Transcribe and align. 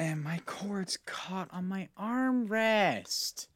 and 0.00 0.24
my 0.24 0.40
cord's 0.46 0.96
caught 1.04 1.46
on 1.52 1.68
my 1.68 1.86
armrest. 2.00 3.48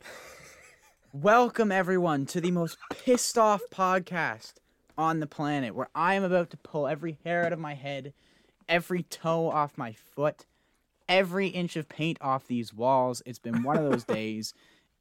Welcome, 1.10 1.72
everyone, 1.72 2.26
to 2.26 2.40
the 2.40 2.50
most 2.50 2.76
pissed 2.90 3.38
off 3.38 3.62
podcast 3.70 4.52
on 4.98 5.20
the 5.20 5.26
planet 5.26 5.74
where 5.74 5.88
I 5.94 6.16
am 6.16 6.22
about 6.22 6.50
to 6.50 6.58
pull 6.58 6.86
every 6.86 7.18
hair 7.24 7.46
out 7.46 7.54
of 7.54 7.58
my 7.58 7.72
head, 7.72 8.12
every 8.68 9.04
toe 9.04 9.50
off 9.50 9.78
my 9.78 9.94
foot, 9.94 10.44
every 11.08 11.48
inch 11.48 11.76
of 11.76 11.88
paint 11.88 12.18
off 12.20 12.46
these 12.46 12.74
walls. 12.74 13.22
It's 13.24 13.38
been 13.38 13.62
one 13.62 13.78
of 13.78 13.90
those 13.90 14.04
days. 14.14 14.52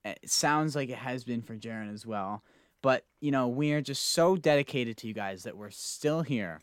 It 0.06 0.20
sounds 0.26 0.78
like 0.78 0.88
it 0.88 1.00
has 1.00 1.26
been 1.26 1.42
for 1.42 1.58
Jaren 1.58 1.94
as 1.94 2.06
well. 2.06 2.42
But, 2.82 3.04
you 3.20 3.32
know, 3.32 3.50
we 3.50 3.74
are 3.74 3.82
just 3.82 4.12
so 4.12 4.38
dedicated 4.38 4.96
to 4.98 5.08
you 5.08 5.14
guys 5.14 5.44
that 5.44 5.58
we're 5.58 5.72
still 5.72 6.22
here, 6.22 6.62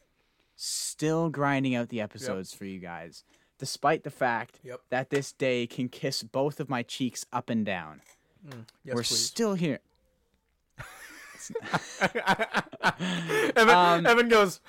still 0.56 1.28
grinding 1.28 1.74
out 1.74 1.90
the 1.90 2.00
episodes 2.00 2.54
for 2.54 2.64
you 2.64 2.78
guys, 2.78 3.24
despite 3.60 4.02
the 4.02 4.10
fact 4.10 4.59
Yep. 4.64 4.80
that 4.91 5.10
this 5.10 5.30
day 5.32 5.66
can 5.69 5.88
kiss 5.88 6.24
both 6.24 6.59
of 6.59 6.69
my 6.69 6.82
cheeks 6.82 7.24
up 7.32 7.48
and 7.50 7.64
down. 7.64 8.00
Yes, 8.84 8.95
we're 8.96 9.02
please. 9.05 9.19
still 9.24 9.55
here. 9.55 9.78
Evan, 13.56 13.69
Um, 13.69 14.06
Evan 14.06 14.28
goes. 14.28 14.60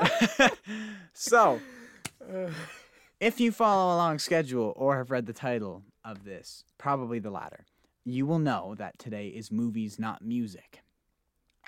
So, 1.12 1.60
if 3.20 3.38
you 3.40 3.52
follow 3.52 3.94
along 3.94 4.18
schedule 4.20 4.72
or 4.76 4.96
have 4.96 5.10
read 5.10 5.26
the 5.26 5.32
title 5.32 5.82
of 6.04 6.24
this, 6.24 6.64
probably 6.78 7.18
the 7.18 7.30
latter, 7.30 7.66
you 8.04 8.24
will 8.26 8.38
know 8.38 8.74
that 8.78 8.98
today 8.98 9.28
is 9.28 9.52
movies, 9.52 9.98
not 9.98 10.22
music. 10.24 10.82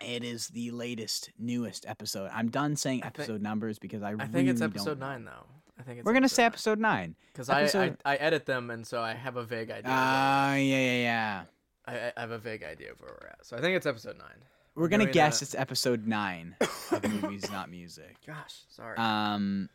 It 0.00 0.24
is 0.24 0.48
the 0.48 0.70
latest, 0.72 1.30
newest 1.38 1.86
episode. 1.86 2.30
I'm 2.32 2.48
done 2.50 2.74
saying 2.77 3.02
I 3.02 3.10
think- 3.10 3.18
episode 3.20 3.42
numbers 3.42 3.78
because 3.78 4.02
I, 4.02 4.12
I 4.12 4.27
think 4.27 4.48
it's 4.48 4.60
really 4.60 4.60
don't 4.60 4.62
episode 4.70 4.98
nine 4.98 5.24
though. 5.24 5.46
I 5.78 5.83
think 5.83 5.98
it's 5.98 6.06
We're 6.06 6.12
gonna 6.12 6.28
say 6.28 6.45
episode 6.45 6.78
nine. 6.78 7.16
because 7.33 7.48
I, 7.51 7.62
I 7.64 7.96
I 8.05 8.16
edit 8.16 8.46
them 8.46 8.70
and 8.70 8.86
so 8.86 9.00
I 9.00 9.14
have 9.14 9.36
a 9.36 9.44
vague 9.44 9.70
idea. 9.70 9.83
Ah, 9.92 10.53
of 10.53 10.58
yeah, 10.58 10.78
yeah, 10.78 11.03
yeah. 11.03 11.42
I, 11.86 12.12
I 12.16 12.20
have 12.20 12.31
a 12.31 12.39
vague 12.39 12.62
idea 12.62 12.92
of 12.92 13.00
where 13.00 13.11
we're 13.20 13.28
at. 13.28 13.44
So 13.44 13.56
I 13.56 13.61
think 13.61 13.77
it's 13.77 13.86
episode 13.86 14.16
nine. 14.19 14.44
We're 14.77 14.89
gonna 14.89 15.05
doing 15.05 15.12
guess 15.14 15.41
a- 15.41 15.44
it's 15.44 15.55
episode 15.55 16.06
nine 16.06 16.56
of 16.61 17.05
movies, 17.22 17.50
not 17.50 17.70
music. 17.70 18.16
Gosh, 18.27 18.62
sorry. 18.69 18.97
Um, 18.98 19.69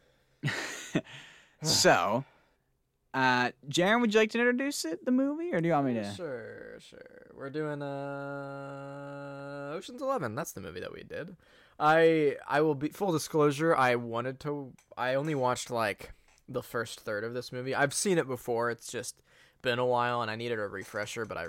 so, 1.64 2.23
uh, 3.13 3.52
Jaren, 3.67 4.02
would 4.02 4.13
you 4.13 4.19
like 4.19 4.31
to 4.31 4.39
introduce 4.39 4.85
it, 4.85 5.03
the 5.05 5.11
movie, 5.11 5.52
or 5.53 5.61
do 5.61 5.67
you 5.67 5.73
want 5.73 5.88
me 5.88 5.93
to? 5.95 6.13
Sure, 6.13 6.79
sure. 6.79 7.27
We're 7.35 7.49
doing 7.49 7.81
uh 7.81 9.73
Ocean's 9.75 10.01
Eleven. 10.01 10.35
That's 10.35 10.51
the 10.51 10.61
movie 10.61 10.79
that 10.81 10.93
we 10.93 11.03
did. 11.03 11.35
I 11.79 12.35
I 12.47 12.61
will 12.61 12.75
be 12.75 12.89
full 12.89 13.11
disclosure. 13.11 13.75
I 13.75 13.95
wanted 13.95 14.39
to. 14.41 14.73
I 14.97 15.16
only 15.16 15.35
watched 15.35 15.71
like 15.71 16.11
the 16.47 16.61
first 16.63 16.99
third 17.01 17.23
of 17.23 17.33
this 17.33 17.51
movie. 17.51 17.73
I've 17.73 17.93
seen 17.93 18.17
it 18.17 18.27
before. 18.27 18.69
It's 18.69 18.91
just 18.91 19.21
been 19.61 19.79
a 19.79 19.85
while, 19.85 20.21
and 20.21 20.29
I 20.29 20.35
needed 20.35 20.59
a 20.59 20.67
refresher. 20.67 21.25
But 21.25 21.38
I 21.38 21.47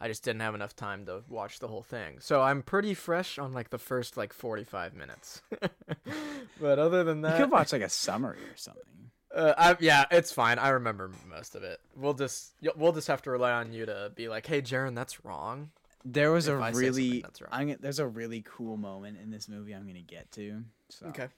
I 0.00 0.08
just 0.08 0.24
didn't 0.24 0.40
have 0.40 0.54
enough 0.54 0.74
time 0.74 1.06
to 1.06 1.22
watch 1.28 1.58
the 1.58 1.68
whole 1.68 1.82
thing. 1.82 2.16
So 2.20 2.42
I'm 2.42 2.62
pretty 2.62 2.94
fresh 2.94 3.38
on 3.38 3.52
like 3.52 3.70
the 3.70 3.78
first 3.78 4.16
like 4.16 4.32
45 4.32 4.94
minutes. 4.94 5.42
but 6.60 6.78
other 6.78 7.04
than 7.04 7.22
that, 7.22 7.38
You 7.38 7.44
could 7.44 7.52
watch 7.52 7.72
like 7.72 7.82
a 7.82 7.88
summary 7.88 8.38
or 8.38 8.56
something. 8.56 9.05
Uh, 9.36 9.54
I, 9.56 9.76
yeah, 9.80 10.06
it's 10.10 10.32
fine. 10.32 10.58
I 10.58 10.70
remember 10.70 11.10
most 11.28 11.54
of 11.54 11.62
it. 11.62 11.80
We'll 11.94 12.14
just 12.14 12.52
we'll 12.76 12.92
just 12.92 13.08
have 13.08 13.22
to 13.22 13.30
rely 13.30 13.52
on 13.52 13.72
you 13.72 13.86
to 13.86 14.10
be 14.14 14.28
like, 14.28 14.46
"Hey, 14.46 14.62
Jaren, 14.62 14.94
that's 14.94 15.24
wrong." 15.24 15.70
There 16.04 16.32
was 16.32 16.48
If 16.48 16.58
a 16.58 16.62
I 16.62 16.70
really. 16.70 17.24
I'm, 17.50 17.76
there's 17.80 17.98
a 17.98 18.06
really 18.06 18.42
cool 18.46 18.76
moment 18.76 19.18
in 19.22 19.30
this 19.30 19.48
movie 19.48 19.74
I'm 19.74 19.86
gonna 19.86 20.00
get 20.00 20.30
to. 20.32 20.62
So. 20.88 21.06
Okay. 21.06 21.28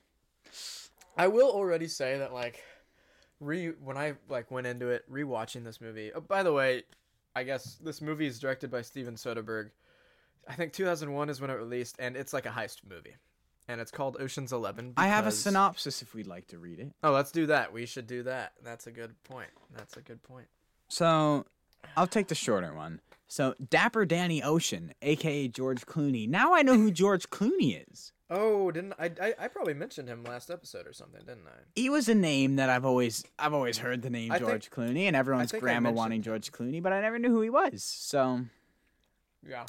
I 1.17 1.27
will 1.27 1.51
already 1.51 1.89
say 1.89 2.19
that 2.19 2.33
like 2.33 2.63
re 3.41 3.69
when 3.83 3.97
I 3.97 4.15
like 4.29 4.51
went 4.51 4.67
into 4.67 4.89
it 4.89 5.11
rewatching 5.11 5.65
this 5.65 5.81
movie. 5.81 6.13
Oh, 6.15 6.21
by 6.21 6.43
the 6.43 6.53
way, 6.53 6.85
I 7.35 7.43
guess 7.45 7.77
this 7.83 8.01
movie 8.01 8.27
is 8.27 8.39
directed 8.39 8.71
by 8.71 8.83
Steven 8.83 9.15
Soderbergh. 9.15 9.71
I 10.49 10.55
think 10.55 10.73
2001 10.73 11.29
is 11.29 11.41
when 11.41 11.51
it 11.51 11.55
released, 11.55 11.97
and 11.99 12.17
it's 12.17 12.33
like 12.33 12.47
a 12.47 12.51
heist 12.51 12.79
movie, 12.89 13.17
and 13.69 13.81
it's 13.81 13.91
called 13.91 14.17
Ocean's 14.19 14.53
Eleven. 14.53 14.95
I 14.97 15.09
have 15.09 15.27
a 15.27 15.31
synopsis 15.33 16.03
if 16.03 16.15
we'd 16.15 16.27
like 16.27 16.47
to 16.49 16.59
read 16.59 16.81
it. 16.81 16.93
Oh, 17.03 17.13
let's 17.13 17.31
do 17.31 17.47
that. 17.47 17.73
We 17.73 17.87
should 17.87 18.07
do 18.07 18.23
that. 18.25 18.53
That's 18.65 18.87
a 18.87 18.91
good 18.91 19.23
point. 19.25 19.51
That's 19.77 19.97
a 19.97 20.01
good 20.01 20.23
point. 20.23 20.47
So, 20.89 21.45
I'll 21.97 22.07
take 22.07 22.29
the 22.29 22.35
shorter 22.35 22.75
one. 22.75 23.01
So, 23.29 23.55
Dapper 23.69 24.07
Danny 24.07 24.43
Ocean, 24.43 24.95
aka 25.03 25.49
George 25.49 25.85
Clooney. 25.85 26.27
Now 26.29 26.55
I 26.55 26.63
know 26.63 26.75
who 26.75 26.91
George 26.91 27.29
Clooney 27.29 27.85
is. 27.93 28.13
Oh, 28.31 28.71
didn't 28.71 28.95
I? 28.99 29.11
I, 29.21 29.35
I 29.39 29.49
probably 29.49 29.73
mentioned 29.75 30.09
him 30.09 30.23
last 30.25 30.51
episode 30.51 30.87
or 30.87 30.93
something, 30.93 31.21
didn't 31.21 31.47
I? 31.47 31.61
He 31.75 31.89
was 31.91 32.09
a 32.11 32.15
name 32.15 32.57
that 32.57 32.69
I've 32.71 32.85
always, 32.85 33.25
I've 33.39 33.55
always 33.55 33.79
heard 33.79 34.03
the 34.03 34.11
name 34.11 34.33
I 34.33 34.39
think- 34.39 34.49
George 34.51 34.71
Clooney, 34.71 35.03
and 35.05 35.17
everyone's 35.17 35.53
grandma 35.53 35.91
wanting. 35.91 36.21
George 36.23 36.53
Clooney, 36.53 36.83
but 36.83 36.93
I 36.93 37.01
never 37.01 37.19
knew 37.19 37.31
who 37.31 37.41
he 37.43 37.49
was. 37.51 37.83
So 37.83 38.41
Yeah. 39.47 39.65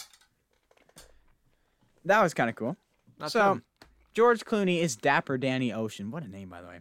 that 2.05 2.21
was 2.21 2.33
kind 2.33 2.49
of 2.49 2.55
cool. 2.55 2.75
Not 3.19 3.31
so. 3.31 3.61
George 4.13 4.43
Clooney 4.45 4.79
is 4.79 4.95
Dapper 4.95 5.37
Danny 5.37 5.71
Ocean. 5.71 6.11
What 6.11 6.23
a 6.23 6.27
name, 6.27 6.49
by 6.49 6.61
the 6.61 6.67
way. 6.67 6.79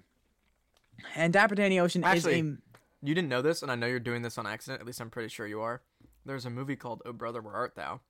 And 1.14 1.32
Dapper 1.32 1.54
Danny 1.54 1.78
Ocean 1.78 2.02
Actually- 2.04 2.40
is 2.40 2.46
a 2.46 2.58
You 3.00 3.14
didn't 3.14 3.28
know 3.28 3.42
this, 3.42 3.62
and 3.62 3.70
I 3.70 3.76
know 3.76 3.86
you're 3.86 4.00
doing 4.00 4.22
this 4.22 4.38
on 4.38 4.46
accident. 4.46 4.80
At 4.80 4.86
least 4.86 5.00
I'm 5.00 5.10
pretty 5.10 5.28
sure 5.28 5.46
you 5.46 5.60
are. 5.60 5.82
There's 6.24 6.44
a 6.44 6.50
movie 6.50 6.74
called 6.74 7.00
Oh 7.06 7.12
Brother 7.12 7.40
Where 7.40 7.54
Art 7.54 7.76
Thou, 7.76 8.00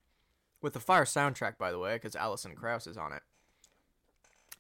with 0.63 0.73
the 0.73 0.81
fire 0.81 1.05
soundtrack, 1.05 1.59
by 1.59 1.71
the 1.71 1.79
way, 1.79 1.95
because 1.97 2.17
Alison 2.17 2.55
Krauss 2.55 2.87
is 2.87 2.97
on 2.97 3.13
it. 3.13 3.23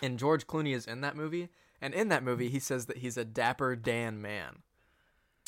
And 0.00 0.18
George 0.18 0.46
Clooney 0.46 0.74
is 0.74 0.86
in 0.86 1.00
that 1.00 1.16
movie, 1.16 1.48
and 1.80 1.94
in 1.94 2.08
that 2.08 2.22
movie 2.22 2.50
he 2.50 2.58
says 2.58 2.86
that 2.86 2.98
he's 2.98 3.16
a 3.16 3.24
dapper 3.24 3.74
Dan 3.74 4.20
man. 4.20 4.62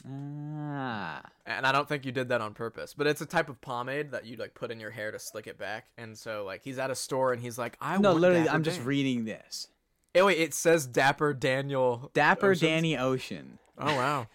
Ah. 0.08 1.22
And 1.46 1.66
I 1.66 1.72
don't 1.72 1.88
think 1.88 2.04
you 2.06 2.12
did 2.12 2.28
that 2.28 2.40
on 2.40 2.54
purpose, 2.54 2.94
but 2.94 3.06
it's 3.06 3.20
a 3.20 3.26
type 3.26 3.48
of 3.48 3.60
pomade 3.60 4.12
that 4.12 4.24
you 4.26 4.36
like 4.36 4.54
put 4.54 4.70
in 4.70 4.80
your 4.80 4.90
hair 4.90 5.10
to 5.10 5.18
slick 5.18 5.46
it 5.46 5.58
back. 5.58 5.86
And 5.98 6.16
so 6.16 6.44
like 6.44 6.62
he's 6.62 6.78
at 6.78 6.90
a 6.90 6.94
store 6.94 7.32
and 7.32 7.42
he's 7.42 7.58
like, 7.58 7.76
I 7.80 7.98
No, 7.98 8.12
literally, 8.12 8.44
Dapper 8.44 8.54
I'm 8.54 8.62
just 8.62 8.82
reading 8.84 9.24
this. 9.24 9.68
Oh 10.14 10.26
wait, 10.26 10.38
it 10.38 10.54
says 10.54 10.86
Dapper 10.86 11.34
Daniel. 11.34 12.10
Dapper 12.14 12.50
Oceans? 12.50 12.60
Danny 12.60 12.96
Ocean. 12.96 13.58
Oh 13.78 13.94
wow, 13.94 14.26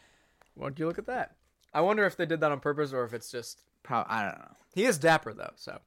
why'd 0.56 0.80
you 0.80 0.88
look 0.88 0.98
at 0.98 1.08
that? 1.08 1.36
I 1.74 1.82
wonder 1.82 2.06
if 2.06 2.16
they 2.16 2.26
did 2.26 2.40
that 2.42 2.52
on 2.52 2.60
purpose 2.60 2.94
or 2.94 3.04
if 3.04 3.14
it's 3.14 3.30
just 3.32 3.62
Pro- 3.84 4.06
I 4.08 4.24
don't 4.24 4.40
know. 4.40 4.56
he 4.74 4.86
is 4.86 4.98
dapper 4.98 5.34
though. 5.34 5.52
So 5.56 5.80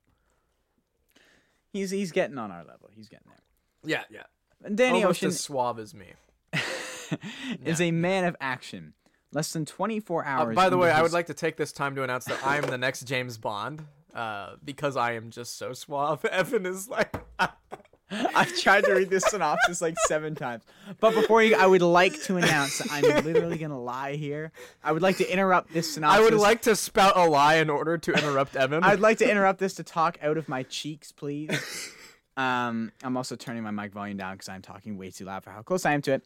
He's 1.73 1.91
he's 1.91 2.13
getting 2.13 2.39
on 2.39 2.51
our 2.51 2.65
level. 2.65 2.89
He's 2.95 3.09
getting 3.09 3.27
there. 3.29 3.43
yeah, 3.85 4.05
yeah. 4.11 4.25
And 4.65 4.77
Danny 4.77 5.03
Almost 5.03 5.19
Ocean 5.21 5.29
as 5.29 5.41
suave 5.41 5.79
as 5.79 5.95
me. 5.95 6.07
is 7.65 7.81
a 7.81 7.91
man 7.91 8.25
of 8.25 8.37
action. 8.41 8.95
Less 9.33 9.53
than 9.53 9.65
24 9.67 10.25
Uh, 10.25 10.29
hours. 10.29 10.57
by 10.57 10.69
the 10.69 10.79
way, 10.79 10.91
I 10.91 11.03
would 11.03 11.13
like 11.13 11.27
to 11.27 11.35
take 11.35 11.57
this 11.57 11.73
time 11.73 11.95
to 11.97 12.03
announce 12.03 12.25
that 12.27 12.45
I 12.47 12.57
am 12.57 12.65
the 12.65 12.79
next 12.79 13.03
James 13.03 13.37
Bond. 13.39 13.85
Uh, 14.15 14.57
because 14.65 14.97
I 14.97 15.13
am 15.13 15.31
just 15.31 15.59
so 15.59 15.73
suave. 15.75 16.25
Evan 16.33 16.67
is 16.67 16.89
like, 16.89 17.15
I've 18.11 18.59
tried 18.59 18.85
to 18.85 18.95
read 18.95 19.11
this 19.11 19.23
synopsis 19.25 19.83
like 19.83 19.97
seven 20.07 20.35
times. 20.35 20.65
But 20.99 21.15
before 21.15 21.43
you, 21.43 21.55
I 21.55 21.67
would 21.67 21.83
like 21.83 22.21
to 22.23 22.37
announce 22.39 22.81
I'm 22.91 23.03
literally 23.25 23.59
gonna 23.59 23.79
lie 23.81 24.15
here. 24.17 24.51
I 24.83 24.93
would 24.93 25.03
like 25.03 25.19
to 25.19 25.31
interrupt 25.31 25.73
this 25.75 25.93
synopsis. 25.95 26.19
I 26.19 26.23
would 26.25 26.35
like 26.35 26.63
to 26.63 26.75
spout 26.75 27.17
a 27.17 27.27
lie 27.29 27.57
in 27.57 27.69
order 27.71 27.99
to 27.99 28.13
interrupt 28.13 28.57
Evan. 28.57 28.83
I'd 28.83 28.99
like 28.99 29.19
to 29.19 29.31
interrupt 29.31 29.61
this 29.61 29.75
to 29.75 29.85
talk 29.85 30.17
out 30.23 30.39
of 30.39 30.49
my 30.49 30.63
cheeks, 30.65 31.13
please. 31.13 31.93
Um, 32.39 32.93
I'm 33.03 33.17
also 33.17 33.35
turning 33.35 33.65
my 33.65 33.73
mic 33.73 33.93
volume 33.93 34.17
down 34.17 34.35
because 34.35 34.49
I'm 34.49 34.63
talking 34.63 34.97
way 34.97 35.11
too 35.11 35.25
loud 35.25 35.43
for 35.43 35.51
how 35.51 35.61
close 35.63 35.85
I 35.85 35.95
am 35.95 36.03
to 36.03 36.13
it. 36.13 36.25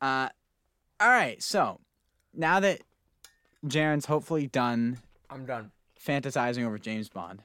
Uh, 0.00 0.28
all 0.98 1.08
right, 1.08 1.40
so 1.40 1.78
now 2.34 2.60
that 2.60 2.80
Jaren's 3.64 4.06
hopefully 4.06 4.46
done 4.46 4.98
I'm 5.30 5.44
done. 5.44 5.70
fantasizing 6.00 6.64
over 6.64 6.78
James 6.78 7.08
Bond, 7.08 7.42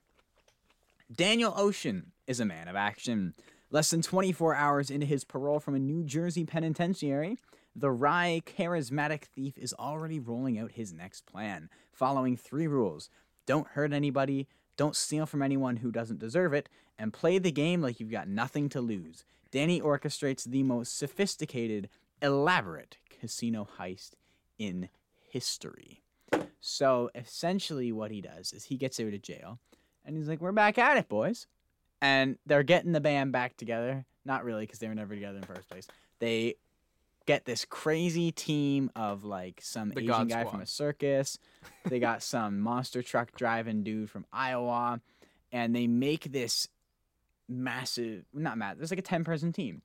Daniel 1.14 1.54
Ocean 1.56 2.12
is 2.26 2.40
a 2.40 2.46
man 2.46 2.68
of 2.68 2.76
action. 2.76 3.34
Less 3.70 3.90
than 3.90 4.02
24 4.02 4.56
hours 4.56 4.90
into 4.90 5.06
his 5.06 5.26
parole 5.26 5.60
from 5.60 5.76
a 5.76 5.80
New 5.80 6.04
Jersey 6.04 6.46
penitentiary, 6.46 7.38
the 7.76 7.92
wry, 7.92 8.42
charismatic 8.46 9.24
thief 9.24 9.58
is 9.58 9.74
already 9.74 10.20
rolling 10.20 10.58
out 10.58 10.72
his 10.72 10.94
next 10.94 11.26
plan, 11.26 11.70
following 11.92 12.38
three 12.38 12.68
rules 12.68 13.10
don't 13.46 13.68
hurt 13.70 13.94
anybody, 13.94 14.48
don't 14.76 14.96
steal 14.96 15.26
from 15.26 15.42
anyone 15.42 15.78
who 15.78 15.92
doesn't 15.92 16.20
deserve 16.20 16.54
it, 16.54 16.70
and 17.00 17.14
play 17.14 17.40
the 17.40 17.52
game 17.52 17.82
like 17.82 18.00
you've 18.00 18.12
got 18.12 18.28
nothing 18.28 18.70
to 18.70 18.82
lose. 18.82 19.24
Danny 19.52 19.80
orchestrates 19.82 20.44
the 20.44 20.64
most 20.64 20.98
sophisticated, 20.98 21.90
elaborate 22.22 22.98
casino 23.10 23.68
heist 23.80 24.12
in 24.58 24.90
history. 25.30 26.02
So 26.60 27.10
essentially, 27.16 27.92
what 27.92 28.12
he 28.12 28.22
does 28.22 28.54
is 28.54 28.66
he 28.66 28.78
gets 28.78 29.00
out 29.00 29.14
of 29.14 29.22
jail 29.22 29.60
and 30.06 30.18
he's 30.18 30.28
like, 30.28 30.42
We're 30.42 30.52
back 30.52 30.78
at 30.78 30.98
it, 30.98 31.08
boys. 31.08 31.48
And 32.02 32.38
they're 32.46 32.64
getting 32.64 32.92
the 32.92 33.02
band 33.02 33.32
back 33.32 33.58
together. 33.58 34.06
Not 34.26 34.44
really, 34.44 34.64
because 34.64 34.80
they 34.80 34.88
were 34.88 34.96
never 34.96 35.16
together 35.16 35.36
in 35.36 35.42
the 35.42 35.48
first 35.48 35.70
place. 35.70 35.88
They 36.20 36.56
get 37.26 37.46
this 37.46 37.66
crazy 37.66 38.32
team 38.32 38.90
of 38.96 39.24
like 39.24 39.60
some 39.62 39.90
The 39.90 40.02
Asian 40.02 40.08
God 40.08 40.30
guy 40.30 40.40
Squad. 40.42 40.52
from 40.52 40.62
a 40.62 40.66
circus. 40.66 41.40
they 41.86 42.00
got 42.00 42.24
some 42.24 42.60
monster 42.60 43.02
truck 43.02 43.36
driving 43.36 43.84
dude 43.84 44.10
from 44.10 44.26
Iowa. 44.32 45.02
And 45.52 45.76
they 45.76 45.88
make 45.88 46.32
this 46.32 46.68
massive, 47.48 48.26
not 48.34 48.58
massive, 48.58 48.80
there's 48.80 48.92
like 48.92 49.00
a 49.00 49.04
10 49.04 49.24
person 49.24 49.54
team. 49.54 49.82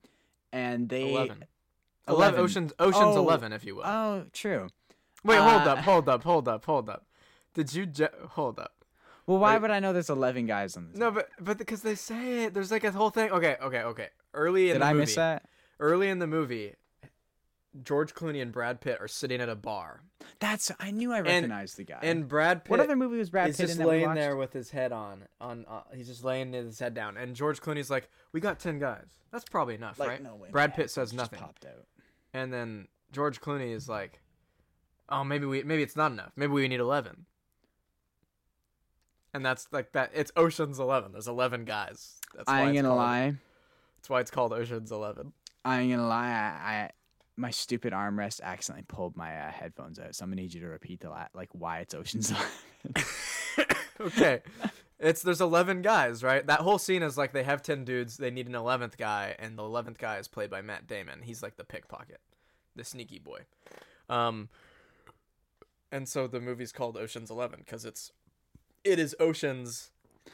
And 0.51 0.89
they. 0.89 1.11
Eleven. 1.11 1.45
11. 2.07 2.15
Eleven. 2.35 2.39
Ocean's 2.39 2.73
Ocean's 2.79 3.15
Oh, 3.15 3.19
Eleven, 3.19 3.53
if 3.53 3.63
you 3.63 3.75
will. 3.75 3.83
Oh, 3.85 4.25
true. 4.33 4.69
Wait, 5.23 5.37
hold 5.39 5.61
Uh, 5.63 5.71
up, 5.71 5.77
hold 5.79 6.09
up, 6.09 6.23
hold 6.23 6.47
up, 6.47 6.65
hold 6.65 6.89
up. 6.89 7.05
Did 7.53 7.73
you 7.73 7.85
ju- 7.85 8.07
hold 8.31 8.59
up? 8.59 8.83
Well, 9.25 9.37
why 9.37 9.53
Wait. 9.53 9.61
would 9.61 9.71
I 9.71 9.79
know 9.79 9.93
there's 9.93 10.09
11 10.09 10.47
guys 10.47 10.75
on 10.75 10.89
this? 10.89 10.97
No, 10.97 11.09
but 11.11 11.29
but 11.39 11.57
because 11.57 11.81
they 11.81 11.95
say 11.95 12.43
it, 12.45 12.53
there's 12.53 12.71
like 12.71 12.83
a 12.83 12.91
whole 12.91 13.09
thing. 13.09 13.31
Okay, 13.31 13.55
okay, 13.61 13.81
okay. 13.83 14.09
Early 14.33 14.69
in 14.69 14.73
Did 14.75 14.81
the 14.81 14.85
I 14.85 14.93
movie, 14.93 15.01
miss 15.03 15.15
that? 15.15 15.45
early 15.79 16.09
in 16.09 16.19
the 16.19 16.27
movie, 16.27 16.73
George 17.83 18.13
Clooney 18.13 18.41
and 18.41 18.51
Brad 18.51 18.81
Pitt 18.81 18.97
are 18.99 19.07
sitting 19.07 19.41
at 19.41 19.49
a 19.49 19.55
bar, 19.55 20.01
That's 20.39 20.71
I 20.79 20.91
knew 20.91 21.11
I 21.13 21.21
recognized 21.21 21.77
the 21.77 21.83
guy. 21.85 21.99
and 22.03 22.27
Brad 22.27 22.63
Pitt 22.65 22.71
what 22.71 22.79
other 22.79 22.95
movie 22.95 23.17
was 23.17 23.29
Brad 23.31 23.47
Pitt 23.47 23.55
just 23.67 23.79
in 23.79 23.85
laying 23.87 24.13
there 24.13 24.35
with 24.35 24.51
his 24.53 24.69
head 24.71 24.91
on 24.91 25.23
on. 25.41 25.65
Uh, 25.69 25.81
he's 25.95 26.07
just 26.07 26.23
laying 26.23 26.53
his 26.53 26.77
head 26.79 26.93
down, 26.93 27.15
and 27.17 27.35
George 27.35 27.61
Clooney's 27.61 27.89
like, 27.89 28.09
"We 28.31 28.41
got 28.41 28.59
ten 28.59 28.77
guys. 28.77 29.07
That's 29.31 29.45
probably 29.45 29.73
enough, 29.75 29.97
Like, 29.99 30.09
right?" 30.09 30.21
no 30.21 30.35
way. 30.35 30.49
Brad 30.51 30.75
Pitt 30.75 30.91
says 30.91 31.13
nothing. 31.13 31.39
Popped 31.39 31.65
out. 31.65 31.85
And 32.33 32.51
then 32.51 32.87
George 33.11 33.39
Clooney 33.41 33.73
is 33.73 33.87
like, 33.87 34.21
"Oh, 35.09 35.23
maybe 35.23 35.45
we 35.45 35.63
maybe 35.63 35.83
it's 35.83 35.95
not 35.95 36.11
enough. 36.11 36.31
Maybe 36.35 36.51
we 36.51 36.67
need 36.67 36.79
11. 36.79 37.25
And 39.33 39.45
that's 39.45 39.67
like 39.71 39.93
that. 39.93 40.11
It's 40.13 40.31
Ocean's 40.35 40.79
Eleven. 40.79 41.11
There's 41.11 41.27
eleven 41.27 41.65
guys. 41.65 42.19
That's 42.35 42.47
I 42.47 42.63
ain't 42.63 42.75
gonna 42.75 42.89
called, 42.89 42.99
lie. 42.99 43.35
That's 43.97 44.09
why 44.09 44.19
it's 44.19 44.29
called 44.29 44.53
Ocean's 44.53 44.91
Eleven. 44.91 45.33
I 45.65 45.81
ain't 45.81 45.91
gonna 45.91 46.07
lie. 46.07 46.29
I, 46.29 46.71
I 46.71 46.91
my 47.35 47.49
stupid 47.49 47.93
armrest 47.93 48.41
accidentally 48.41 48.85
pulled 48.87 49.17
my 49.17 49.35
uh, 49.35 49.51
headphones 49.51 49.97
out. 49.97 50.13
So 50.13 50.23
I'm 50.23 50.29
gonna 50.29 50.41
need 50.41 50.53
you 50.53 50.61
to 50.61 50.67
repeat 50.67 50.99
the 50.99 51.09
la- 51.09 51.27
like 51.33 51.49
why 51.53 51.79
it's 51.79 51.95
Ocean's 51.95 52.31
Eleven. 52.85 53.07
okay, 54.01 54.41
it's 54.99 55.21
there's 55.21 55.41
eleven 55.41 55.81
guys, 55.81 56.23
right? 56.23 56.45
That 56.45 56.61
whole 56.61 56.77
scene 56.79 57.03
is 57.03 57.17
like 57.17 57.33
they 57.33 57.43
have 57.43 57.61
ten 57.61 57.83
dudes. 57.85 58.17
They 58.17 58.31
need 58.31 58.47
an 58.47 58.55
eleventh 58.55 58.97
guy, 58.97 59.35
and 59.39 59.57
the 59.57 59.63
eleventh 59.63 59.97
guy 59.97 60.17
is 60.17 60.27
played 60.27 60.49
by 60.49 60.61
Matt 60.61 60.87
Damon. 60.87 61.21
He's 61.23 61.41
like 61.43 61.57
the 61.57 61.63
pickpocket, 61.63 62.19
the 62.75 62.83
sneaky 62.83 63.19
boy. 63.19 63.41
Um, 64.09 64.49
and 65.91 66.07
so 66.07 66.27
the 66.27 66.39
movie's 66.39 66.71
called 66.71 66.97
Ocean's 66.97 67.29
Eleven 67.31 67.59
because 67.59 67.85
it's 67.85 68.11
it 68.83 68.99
is 68.99 69.15
Ocean's. 69.19 69.89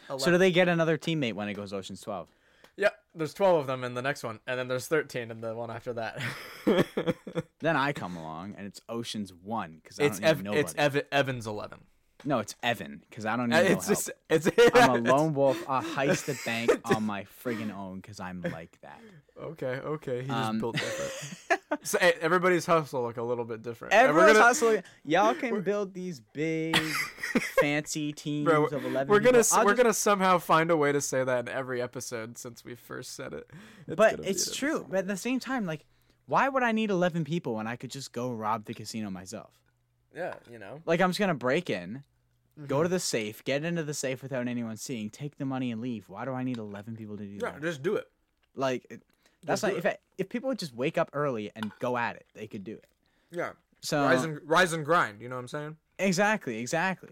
11. 0.08 0.24
so 0.24 0.32
do 0.32 0.38
they 0.38 0.52
get 0.52 0.68
another 0.68 0.98
teammate 0.98 1.34
when 1.34 1.50
it 1.50 1.54
goes 1.56 1.74
Ocean's 1.74 2.02
Twelve? 2.02 2.30
Yeah, 2.78 2.90
there's 3.14 3.34
12 3.34 3.62
of 3.62 3.68
them 3.68 3.84
in 3.84 3.94
the 3.94 4.02
next 4.02 4.24
one, 4.24 4.40
and 4.48 4.58
then 4.58 4.70
there's 4.70 4.88
13 4.88 5.32
in 5.32 5.42
the 5.42 5.54
one 5.54 5.70
after 5.70 5.92
that. 5.94 6.22
Then 7.60 7.76
I 7.76 7.92
come 7.92 8.16
along 8.16 8.56
and 8.58 8.66
it's 8.66 8.80
Ocean's 8.88 9.34
One 9.34 9.80
because 9.84 10.00
I 10.00 10.04
it's 10.06 10.20
don't 10.20 10.30
Ev- 10.30 10.44
nobody. 10.44 10.62
it's 10.62 10.74
Ev- 10.78 11.02
Evans 11.12 11.46
11. 11.46 11.80
No, 12.26 12.40
it's 12.40 12.56
Evan 12.62 13.02
because 13.10 13.26
I 13.26 13.36
don't 13.38 13.50
need 13.50 13.56
Uh, 13.56 13.62
no 13.64 13.68
it's 13.70 13.88
help. 13.88 13.98
just 13.98 14.12
it's 14.30 14.50
I'm 14.76 14.90
a 15.06 15.12
lone 15.12 15.34
wolf. 15.34 15.64
I 15.70 15.82
heist 15.84 16.26
the 16.26 16.38
bank 16.46 16.72
on 16.96 17.04
my 17.04 17.26
friggin' 17.44 17.74
own 17.76 17.98
because 18.02 18.20
I'm 18.20 18.42
like 18.42 18.78
that. 18.82 19.00
Okay, 19.42 19.80
okay, 19.86 20.22
he 20.24 20.28
just 20.28 20.38
Um, 20.38 20.60
built 20.60 20.76
different. 20.76 21.62
so 21.84 21.98
eh, 22.02 22.12
everybody's 22.20 22.66
hustle 22.66 23.04
look 23.04 23.16
a 23.18 23.24
little 23.24 23.46
bit 23.46 23.62
different. 23.64 23.94
Everyone's 23.94 24.34
gonna- 24.34 24.44
hustling. 24.46 24.84
Y'all 25.06 25.34
can 25.34 25.62
build 25.62 25.94
these 25.94 26.20
big, 26.20 26.76
fancy 27.62 28.12
teams 28.14 28.46
Bro, 28.46 28.66
of 28.66 28.86
eleven. 28.86 29.08
We're 29.08 29.20
gonna 29.20 29.44
people. 29.44 29.64
we're 29.66 29.72
just- 29.72 29.78
gonna 29.84 29.94
somehow 29.94 30.38
find 30.40 30.72
a 30.72 30.78
way 30.78 30.92
to 30.92 31.02
say 31.02 31.24
that 31.24 31.48
in 31.48 31.50
every 31.50 31.82
episode 31.82 32.38
since 32.38 32.66
we 32.66 32.76
first 32.76 33.16
said 33.16 33.34
it. 33.34 33.50
It's 33.88 33.96
but 33.96 34.20
it's 34.24 34.56
true. 34.56 34.70
episode. 34.78 34.90
But 34.90 35.00
at 35.00 35.08
the 35.08 35.18
same 35.18 35.40
time, 35.40 35.66
like, 35.66 35.86
why 36.26 36.50
would 36.50 36.64
I 36.64 36.72
need 36.72 36.90
eleven 36.90 37.24
people 37.24 37.56
when 37.56 37.68
I 37.68 37.76
could 37.76 37.92
just 37.92 38.12
go 38.12 38.32
rob 38.32 38.66
the 38.66 38.74
casino 38.74 39.10
myself? 39.10 39.52
Yeah, 40.14 40.34
you 40.52 40.60
know. 40.60 40.82
Like, 40.86 41.02
I'm 41.02 41.10
just 41.12 41.20
gonna 41.20 41.34
break 41.36 41.70
in, 41.70 42.04
go 42.68 42.80
Mhm. 42.80 42.84
to 42.84 42.90
the 42.90 43.00
safe, 43.00 43.44
get 43.44 43.64
into 43.64 43.84
the 43.84 43.94
safe 43.94 44.22
without 44.22 44.48
anyone 44.48 44.78
seeing, 44.78 45.10
take 45.10 45.38
the 45.38 45.46
money 45.46 45.72
and 45.72 45.82
leave. 45.82 46.10
Why 46.10 46.26
do 46.26 46.34
I 46.34 46.44
need 46.44 46.58
eleven 46.58 46.96
people 46.96 47.18
to 47.18 47.24
do 47.24 47.34
Yeah, 47.42 47.52
that? 47.52 47.62
just 47.62 47.82
do 47.84 47.96
it. 47.96 48.10
Like, 48.56 48.86
it- 48.90 49.04
that's 49.44 49.64
not 49.64 49.72
do 49.72 49.78
if 49.78 49.86
I, 49.86 49.98
if 50.18 50.28
people 50.30 50.50
would 50.50 50.60
just 50.60 50.74
wake 50.74 50.98
up 50.98 51.10
early 51.14 51.52
and 51.56 51.72
go 51.80 51.98
at 51.98 52.16
it, 52.18 52.26
they 52.34 52.48
could 52.48 52.64
do 52.64 52.74
it. 52.74 52.88
Yeah, 53.32 53.54
So 53.82 54.04
rise 54.04 54.24
and 54.24 54.40
rise 54.50 54.74
and 54.74 54.84
grind. 54.84 55.22
You 55.22 55.30
know 55.30 55.36
what 55.36 55.42
I'm 55.42 55.48
saying? 55.48 55.78
exactly, 56.00 56.58
exactly. 56.60 57.10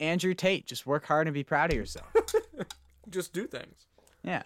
Andrew 0.00 0.34
Tate, 0.34 0.66
just 0.66 0.86
work 0.86 1.04
hard 1.04 1.26
and 1.26 1.34
be 1.34 1.44
proud 1.44 1.70
of 1.72 1.76
yourself. 1.76 2.06
Just 3.10 3.32
do 3.32 3.46
things. 3.46 3.86
Yeah. 4.22 4.42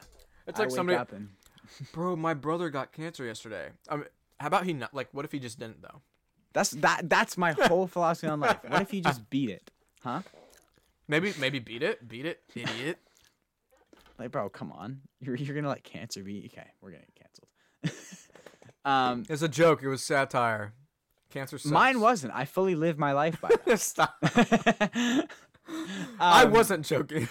It's 0.47 0.59
like 0.59 0.71
somebody. 0.71 0.99
and 1.15 1.29
Bro, 1.93 2.17
my 2.17 2.35
brother 2.35 2.71
got 2.71 2.93
cancer 2.93 3.25
yesterday. 3.25 3.71
I 3.89 3.97
mean, 3.97 4.07
how 4.41 4.47
about 4.49 4.65
he 4.65 4.73
not? 4.73 4.95
Like, 4.95 5.09
what 5.13 5.25
if 5.25 5.33
he 5.33 5.39
just 5.39 5.59
didn't 5.59 5.83
though? 5.83 6.01
That's 6.55 6.71
that. 6.71 7.09
That's 7.11 7.37
my 7.37 7.53
whole 7.53 7.87
philosophy 7.87 8.27
on 8.29 8.41
life. 8.41 8.59
What 8.67 8.83
if 8.83 8.93
you 8.95 9.01
just 9.01 9.29
beat 9.31 9.51
it, 9.51 9.71
huh? 10.03 10.23
Maybe, 11.09 11.33
maybe 11.39 11.59
beat 11.59 11.83
it, 11.83 12.07
beat 12.09 12.27
it, 12.27 12.41
idiot. 12.55 12.99
Like, 14.17 14.31
bro, 14.31 14.49
come 14.49 14.71
on. 14.71 15.01
You're 15.19 15.35
you're 15.35 15.57
gonna 15.57 15.69
let 15.69 15.83
cancer 15.83 16.23
be? 16.23 16.49
Okay, 16.53 16.69
we're 16.81 16.93
gonna 16.93 17.03
get 17.03 17.29
canceled. 17.83 18.09
um, 18.85 19.25
It's 19.29 19.43
a 19.43 19.49
joke. 19.49 19.83
It 19.83 19.89
was 19.89 20.05
satire. 20.05 20.73
Cancer. 21.31 21.59
Sucks. 21.59 21.73
mine 21.73 21.99
wasn't. 21.99 22.33
I 22.33 22.45
fully 22.45 22.77
lived 22.77 22.97
my 22.97 23.11
life 23.13 23.41
by 23.41 23.51
that. 23.67 23.81
Stop. 23.81 24.15
I 24.23 25.25
Um, 26.21 26.53
wasn't 26.53 26.85
joking. 26.87 27.29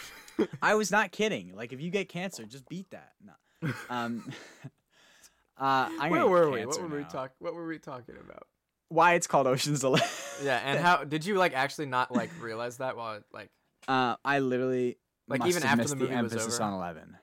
I 0.61 0.75
was 0.75 0.91
not 0.91 1.13
kidding. 1.13 1.55
Like, 1.55 1.71
if 1.71 1.79
you 1.79 1.89
get 1.89 2.09
cancer, 2.09 2.43
just 2.43 2.67
beat 2.67 2.89
that. 2.91 3.13
No. 3.23 3.71
Um. 3.89 4.29
Uh, 5.57 5.87
Where 6.09 6.27
were 6.27 6.49
we? 6.49 6.65
What 6.65 6.81
were 6.81 6.87
we 6.89 7.03
now. 7.03 7.07
talk? 7.07 7.31
What 7.39 7.53
were 7.53 7.65
we 7.65 7.79
talking 7.79 8.15
about? 8.19 8.43
Why 8.89 9.13
it's 9.13 9.27
called 9.27 9.47
Ocean's 9.47 9.85
Eleven? 9.85 10.05
Yeah, 10.43 10.59
and 10.65 10.79
how 10.79 11.05
did 11.05 11.25
you 11.25 11.35
like 11.35 11.53
actually 11.53 11.85
not 11.85 12.13
like 12.13 12.29
realize 12.41 12.77
that 12.77 12.97
while 12.97 13.21
like? 13.31 13.49
Uh, 13.87 14.15
I 14.23 14.39
literally 14.39 14.97
Like, 15.27 15.45
even 15.45 15.63
after 15.63 15.87
the 15.87 15.95
movie 15.95 16.15
was 16.15 16.33
emphasis 16.33 16.55
over? 16.55 16.63
on 16.63 16.73
Eleven. 16.73 17.17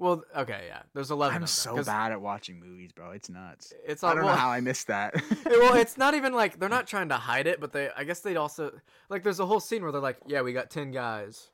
Well, 0.00 0.22
okay, 0.36 0.66
yeah. 0.68 0.82
There's 0.94 1.10
eleven. 1.10 1.34
I'm 1.34 1.40
them, 1.42 1.48
so 1.48 1.74
'cause 1.74 1.86
bad 1.86 2.12
at 2.12 2.20
watching 2.20 2.60
movies, 2.60 2.92
bro. 2.92 3.10
It's 3.10 3.28
nuts. 3.28 3.72
It's 3.84 4.04
I 4.04 4.14
don't 4.14 4.24
well, 4.24 4.32
know 4.34 4.40
how 4.40 4.50
I 4.50 4.60
missed 4.60 4.86
that. 4.86 5.14
well, 5.46 5.74
it's 5.74 5.96
not 5.98 6.14
even 6.14 6.32
like 6.32 6.60
they're 6.60 6.68
not 6.68 6.86
trying 6.92 7.08
to 7.08 7.16
hide 7.16 7.48
it, 7.48 7.60
but 7.60 7.72
they 7.72 7.90
I 7.96 8.04
guess 8.04 8.20
they'd 8.20 8.36
also 8.36 8.78
like 9.08 9.24
there's 9.24 9.40
a 9.40 9.46
whole 9.46 9.58
scene 9.58 9.82
where 9.82 9.90
they're 9.90 10.00
like, 10.00 10.18
yeah, 10.26 10.42
we 10.42 10.52
got 10.52 10.70
ten 10.70 10.92
guys. 10.92 11.50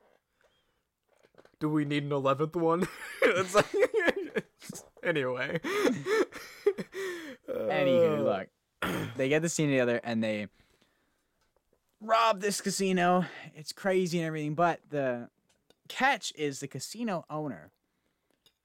Do 1.58 1.70
we 1.70 1.86
need 1.86 2.02
an 2.04 2.12
eleventh 2.12 2.54
one? 2.54 2.86
it's 3.22 3.54
like 3.54 3.66
anyway. 5.02 5.58
Anywho, 7.48 8.24
look, 8.24 8.48
they 9.16 9.30
get 9.30 9.40
the 9.40 9.48
scene 9.48 9.70
together 9.70 10.00
and 10.04 10.22
they 10.22 10.48
rob 12.04 12.40
this 12.40 12.60
casino. 12.60 13.24
It's 13.54 13.72
crazy 13.72 14.18
and 14.18 14.26
everything, 14.26 14.54
but 14.54 14.80
the 14.90 15.28
catch 15.88 16.32
is 16.36 16.60
the 16.60 16.68
casino 16.68 17.24
owner 17.30 17.70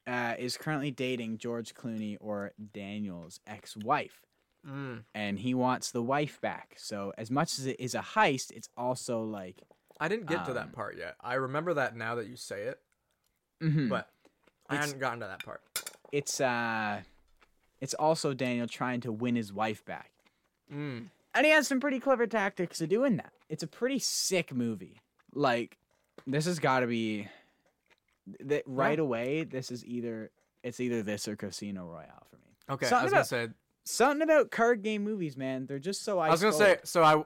uh, 0.08 0.36
is 0.38 0.58
currently 0.58 0.92
dating 0.92 1.38
George 1.38 1.74
Clooney 1.74 2.18
or 2.20 2.52
Daniel's 2.74 3.40
ex-wife, 3.48 4.22
mm, 4.68 5.04
and 5.14 5.40
he 5.40 5.54
wants 5.54 5.92
the 5.92 6.02
wife 6.02 6.40
back. 6.42 6.76
So 6.78 7.14
as 7.18 7.30
much 7.30 7.60
as 7.60 7.66
it 7.66 7.80
is 7.80 7.94
a 7.96 8.00
heist, 8.02 8.52
it's 8.52 8.69
also 8.78 9.22
like, 9.24 9.62
I 10.00 10.08
didn't 10.08 10.28
get 10.28 10.46
to 10.46 10.52
Um, 10.52 10.56
that 10.56 10.72
part 10.72 10.98
yet. 10.98 11.16
I 11.22 11.36
remember 11.36 11.74
that 11.76 11.96
now 11.96 12.16
that 12.16 12.28
you 12.28 12.36
say 12.38 12.64
it, 12.64 12.80
mhm. 13.62 13.90
but 13.90 14.10
I 14.69 14.76
It's- 14.76 14.86
hadn't 14.88 15.00
gotten 15.00 15.19
to 15.22 15.28
that 15.28 15.44
part. 15.44 15.62
it's 16.12 16.40
uh, 16.42 17.02
it's 17.81 17.94
also 17.94 18.34
Daniel 18.34 18.68
trying 18.68 19.02
to 19.02 19.12
win 19.12 19.36
his 19.36 19.54
wife 19.54 19.86
back. 19.86 20.12
Mm. 20.72 21.10
And 21.33 21.45
he 21.45 21.52
has 21.52 21.68
some 21.68 21.80
pretty 21.80 22.00
clever 22.00 22.28
tactics 22.28 22.81
of 22.81 22.90
doing 22.90 23.18
that. 23.18 23.31
It's 23.50 23.64
a 23.64 23.68
pretty 23.68 24.00
sick 24.00 24.54
movie. 24.54 24.98
Like, 25.33 25.78
this 26.26 26.45
has 26.45 26.59
got 26.59 26.80
to 26.81 26.88
be 26.88 27.28
that 28.42 28.64
right 28.66 28.98
Yeah. 28.98 29.04
away. 29.04 29.44
This 29.44 29.71
is 29.71 29.86
either 29.86 30.31
it's 30.64 30.80
either 30.80 31.02
this 31.02 31.28
or 31.28 31.36
Casino 31.36 31.86
Royale 31.86 32.28
for 32.30 32.36
me. 32.36 32.52
Okay, 32.69 32.86
I 32.86 32.90
Something 32.90 33.04
was 33.06 33.14
gonna 33.14 33.48
say 33.48 33.54
Something 33.86 34.21
about 34.21 34.52
card 34.52 34.83
game 34.83 35.04
movies, 35.04 35.38
man. 35.38 35.66
They're 35.66 35.80
just 35.80 36.04
so. 36.04 36.19
I 36.19 36.30
was 36.30 36.42
gonna 36.42 36.54
say 36.54 36.78
so. 36.83 37.02
I 37.02 37.24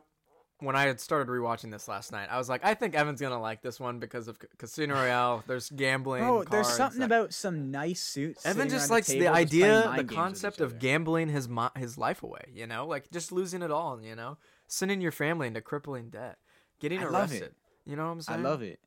when 0.63 0.75
I 0.75 0.83
had 0.83 0.99
started 0.99 1.29
rewatching 1.29 1.71
this 1.71 1.87
last 1.87 2.11
night, 2.11 2.27
I 2.31 2.37
was 2.37 2.49
like, 2.49 2.65
I 2.65 2.73
think 2.73 2.95
Evan's 2.95 3.21
gonna 3.21 3.39
like 3.39 3.61
this 3.61 3.79
one 3.79 3.99
because 3.99 4.27
of 4.27 4.37
Casino 4.57 4.95
Royale. 4.95 5.43
There's 5.45 5.69
gambling. 5.69 6.23
bro. 6.23 6.43
There's 6.43 6.69
something 6.69 6.99
that- 7.01 7.05
about 7.05 7.33
some 7.33 7.71
nice 7.71 8.01
suits. 8.01 8.45
Evan 8.45 8.69
just 8.69 8.89
likes 8.89 9.07
the 9.07 9.19
just 9.19 9.35
idea, 9.35 9.93
the 9.95 10.03
concept 10.03 10.61
of 10.61 10.79
gambling 10.79 11.29
his 11.29 11.47
mo- 11.49 11.71
his 11.77 11.97
life 11.97 12.23
away. 12.23 12.45
You 12.53 12.67
know, 12.67 12.87
like 12.87 13.09
just 13.11 13.31
losing 13.31 13.61
it 13.61 13.71
all. 13.71 14.01
You 14.01 14.15
know, 14.15 14.37
sending 14.67 15.01
your 15.01 15.11
family 15.11 15.47
into 15.47 15.61
crippling 15.61 16.09
debt, 16.09 16.37
getting 16.79 16.99
I 16.99 17.03
arrested. 17.03 17.53
You 17.85 17.95
know 17.95 18.05
what 18.05 18.11
I'm 18.11 18.21
saying? 18.21 18.39
I 18.39 18.43
love 18.49 18.61
it. 18.61 18.79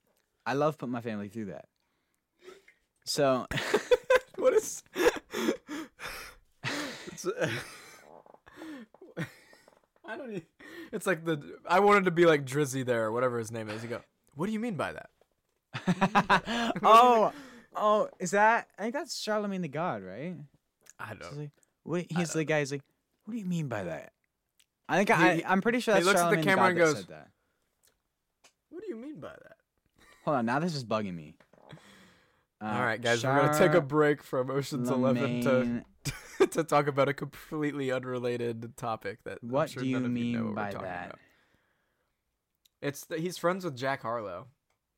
I 0.46 0.54
love 0.54 0.78
putting 0.78 0.92
my 0.92 1.00
family 1.00 1.28
through 1.28 1.46
that. 1.46 1.66
So 3.04 3.46
what 4.36 4.54
is? 4.54 4.82
uh, 7.26 7.48
I 10.08 10.16
don't. 10.16 10.32
e- 10.32 10.42
It's 10.92 11.06
like 11.06 11.24
the 11.24 11.58
I 11.68 11.80
wanted 11.80 12.04
to 12.06 12.10
be 12.10 12.26
like 12.26 12.44
Drizzy 12.44 12.84
there, 12.84 13.04
or 13.04 13.12
whatever 13.12 13.38
his 13.38 13.50
name 13.50 13.68
is. 13.68 13.82
You 13.82 13.88
go. 13.88 14.00
What 14.34 14.46
do 14.46 14.52
you 14.52 14.60
mean 14.60 14.74
by 14.76 14.92
that? 14.92 15.10
oh, 16.82 17.32
oh, 17.74 18.08
is 18.18 18.30
that? 18.32 18.68
I 18.78 18.82
think 18.82 18.94
that's 18.94 19.18
Charlemagne 19.18 19.62
the 19.62 19.68
God, 19.68 20.02
right? 20.02 20.34
I 20.98 21.14
don't. 21.14 21.36
like, 21.38 21.50
what, 21.84 22.06
he's 22.10 22.32
the 22.32 22.44
guy. 22.44 22.60
He's 22.60 22.72
like, 22.72 22.82
what 23.24 23.32
do 23.32 23.38
you 23.38 23.44
mean 23.44 23.68
by 23.68 23.84
that? 23.84 24.12
I 24.88 24.96
think 24.96 25.08
He- 25.08 25.14
I, 25.14 25.42
I'm 25.46 25.60
pretty 25.60 25.80
sure 25.80 25.94
that's 25.94 26.04
he 26.06 26.08
looks 26.08 26.20
at 26.20 26.30
the 26.30 26.42
Charlemagne 26.42 26.44
camera 26.44 26.64
God 26.64 26.68
and 26.70 26.78
goes- 26.78 26.96
said 26.98 27.08
that. 27.08 27.28
What 28.70 28.82
do 28.82 28.88
you 28.88 28.96
mean 28.96 29.20
by 29.20 29.28
that? 29.28 29.56
Hold 30.24 30.38
on, 30.38 30.46
now 30.46 30.58
this 30.58 30.74
is 30.74 30.84
bugging 30.84 31.14
me. 31.14 31.34
Uh, 32.60 32.64
All 32.64 32.80
right, 32.82 33.00
guys, 33.00 33.22
we're 33.24 33.38
gonna 33.38 33.58
take 33.58 33.74
a 33.74 33.80
break 33.82 34.22
from 34.22 34.50
Ocean's 34.50 34.88
Eleven 34.90 35.40
to 35.40 35.42
Charlemagne 35.42 35.84
to 36.50 36.64
talk 36.64 36.86
about 36.86 37.08
a 37.08 37.14
completely 37.14 37.90
unrelated 37.92 38.76
topic 38.76 39.18
that 39.24 39.38
I'm 39.42 39.48
What 39.50 39.70
sure 39.70 39.82
do 39.82 39.88
you 39.88 39.96
of 39.98 40.02
you 40.04 40.08
know 40.08 40.44
mean 40.44 40.54
by 40.54 40.72
that? 40.72 40.76
about. 40.78 41.18
It's 42.82 43.04
that 43.06 43.20
he's 43.20 43.38
friends 43.38 43.64
with 43.64 43.76
Jack 43.76 44.02
Harlow. 44.02 44.46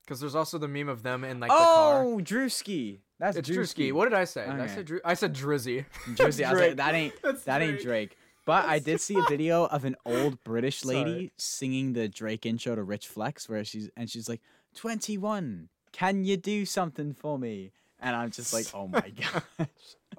Because 0.05 0.21
there's 0.21 0.35
also 0.35 0.57
the 0.57 0.69
meme 0.69 0.89
of 0.89 1.03
them 1.03 1.23
in 1.23 1.39
like 1.39 1.51
the 1.51 1.55
car. 1.75 2.03
oh, 2.03 2.19
Drewski. 2.23 3.01
That's 3.19 3.37
It's 3.37 3.49
Drewski. 3.49 3.89
Drewski. 3.89 3.93
What 3.93 4.05
did 4.09 4.15
I 4.15 4.25
say? 4.25 4.47
Did 4.47 4.55
I 4.55 4.65
Okay. 4.65 4.75
say 4.77 4.83
Drew? 4.83 5.01
I 5.05 5.15
said 5.15 5.35
Drizzy. 5.35 5.85
Drizzy. 6.15 6.47
I 6.47 6.53
was 6.53 6.61
like, 6.61 6.77
that 6.77 6.95
ain't 6.95 7.15
That's 7.23 7.45
that 7.45 7.61
ain't 7.61 7.81
Drake. 7.81 8.11
Drake. 8.11 8.19
But 8.47 8.65
I 8.67 8.79
did 8.79 9.01
see 9.01 9.19
a 9.19 9.23
video 9.29 9.67
of 9.67 9.85
an 9.85 9.97
old 10.07 10.43
British 10.45 10.81
Sorry. 10.81 10.97
lady 10.97 11.33
singing 11.37 11.93
the 11.93 12.09
Drake 12.09 12.47
intro 12.47 12.75
to 12.75 12.83
Rich 12.83 13.07
Flex, 13.09 13.47
where 13.51 13.63
she's 13.65 13.91
and 13.99 14.09
she's 14.09 14.27
like, 14.31 14.41
"21, 14.75 15.69
can 15.93 16.25
you 16.25 16.39
do 16.39 16.65
something 16.65 17.13
for 17.13 17.39
me?" 17.39 17.73
And 18.01 18.15
I'm 18.15 18.31
just 18.31 18.53
like, 18.53 18.67
"Oh 18.75 18.87
my 18.87 19.01
gosh." 19.21 19.69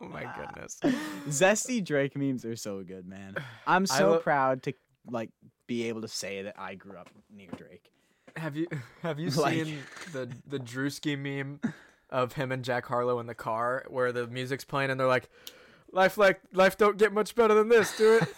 Oh 0.01 0.05
my 0.07 0.25
goodness. 0.38 0.79
Zesty 1.27 1.83
Drake 1.83 2.15
memes 2.15 2.45
are 2.45 2.55
so 2.55 2.83
good, 2.83 3.05
man. 3.07 3.36
I'm 3.67 3.86
so 3.86 4.12
lo- 4.12 4.19
proud 4.19 4.63
to 4.63 4.74
like 5.09 5.29
be 5.67 5.88
able 5.89 6.01
to 6.01 6.07
say 6.07 6.43
that 6.43 6.55
I 6.57 6.75
grew 6.75 6.98
up 6.98 7.09
near 7.33 7.50
Drake. 7.57 7.91
Have 8.36 8.55
you 8.55 8.67
have 9.01 9.19
you 9.19 9.29
Like- 9.36 9.53
seen 9.65 9.79
the 10.13 10.29
the 10.48 10.59
Drewski 10.59 11.17
meme 11.17 11.59
of 12.09 12.33
him 12.33 12.51
and 12.51 12.63
Jack 12.65 12.86
Harlow 12.86 13.19
in 13.19 13.27
the 13.27 13.36
car 13.36 13.86
where 13.88 14.12
the 14.12 14.27
music's 14.27 14.65
playing 14.65 14.89
and 14.91 15.00
they're 15.00 15.07
like, 15.07 15.29
"Life 15.91 16.17
like 16.17 16.41
life 16.53 16.77
don't 16.77 16.98
get 16.98 17.13
much 17.13 17.36
better 17.36 17.53
than 17.53 17.69
this, 17.69 17.95
do 17.98 18.17
it?" 18.21 18.29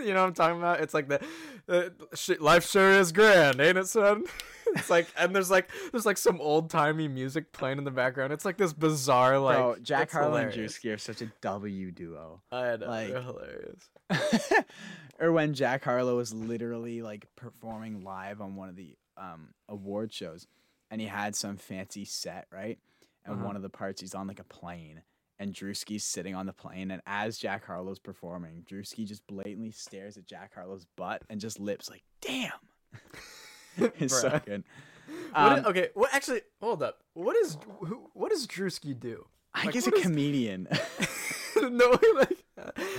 you 0.04 0.14
know 0.14 0.20
what 0.22 0.28
I'm 0.28 0.34
talking 0.34 0.58
about? 0.58 0.80
It's 0.80 0.94
like 0.94 1.08
the, 1.08 1.20
the 1.66 1.92
life 2.40 2.68
sure 2.68 2.92
is 2.92 3.12
grand, 3.12 3.60
ain't 3.60 3.78
it, 3.78 3.86
son? 3.88 4.24
It's 4.74 4.90
like 4.90 5.06
and 5.16 5.34
there's 5.34 5.48
like 5.50 5.70
there's 5.92 6.04
like 6.04 6.18
some 6.18 6.40
old 6.40 6.70
timey 6.70 7.06
music 7.06 7.52
playing 7.52 7.78
in 7.78 7.84
the 7.84 7.90
background. 7.92 8.32
It's 8.32 8.44
like 8.44 8.58
this 8.58 8.72
bizarre 8.72 9.38
like 9.38 9.56
Bro, 9.56 9.76
Jack 9.80 10.10
Harlow 10.10 10.34
and. 10.38 10.52
Drewski 10.52 10.92
are 10.92 10.98
such 10.98 11.22
a 11.22 11.30
W 11.40 11.92
duo. 11.92 12.42
I 12.50 12.76
know, 12.76 12.86
like- 12.88 13.08
they're 13.12 13.22
hilarious. 13.22 13.88
or 15.20 15.32
when 15.32 15.54
Jack 15.54 15.84
Harlow 15.84 16.16
was 16.16 16.34
literally 16.34 17.00
like 17.00 17.26
performing 17.36 18.02
live 18.02 18.40
on 18.40 18.56
one 18.56 18.68
of 18.68 18.74
the 18.76 18.96
um 19.16 19.50
award 19.68 20.12
shows 20.12 20.48
and 20.90 21.00
he 21.00 21.06
had 21.06 21.36
some 21.36 21.56
fancy 21.56 22.04
set, 22.04 22.46
right? 22.52 22.78
And 23.24 23.36
Uh-huh. 23.36 23.46
one 23.46 23.56
of 23.56 23.62
the 23.62 23.70
parts 23.70 24.00
he's 24.00 24.14
on 24.16 24.26
like 24.26 24.40
a 24.40 24.44
plane 24.44 25.02
and 25.38 25.52
Drewski's 25.54 26.04
sitting 26.04 26.34
on 26.34 26.46
the 26.46 26.52
plane 26.52 26.90
and 26.90 27.02
as 27.06 27.38
Jack 27.38 27.64
Harlow's 27.66 27.98
performing, 27.98 28.64
Drewski 28.70 29.06
just 29.06 29.26
blatantly 29.26 29.70
stares 29.70 30.16
at 30.16 30.26
Jack 30.26 30.52
Harlow's 30.54 30.86
butt 30.96 31.22
and 31.28 31.40
just 31.40 31.60
lips 31.60 31.90
like, 31.90 32.02
"Damn." 32.20 32.52
it's 33.76 34.20
so 34.20 34.40
good. 34.44 34.64
What 35.06 35.34
i- 35.34 35.58
Um, 35.58 35.66
okay, 35.66 35.88
well 35.94 36.08
actually, 36.12 36.40
hold 36.60 36.82
up. 36.82 36.98
What 37.14 37.36
is 37.36 37.56
who, 37.80 38.10
what 38.14 38.30
does 38.30 38.46
Drewski 38.46 38.98
do? 38.98 39.26
I 39.54 39.64
like, 39.64 39.72
think 39.72 39.74
he's 39.74 39.86
a 39.86 39.94
is- 39.96 40.02
comedian. 40.06 40.68
no, 41.56 41.98
like, 42.14 42.44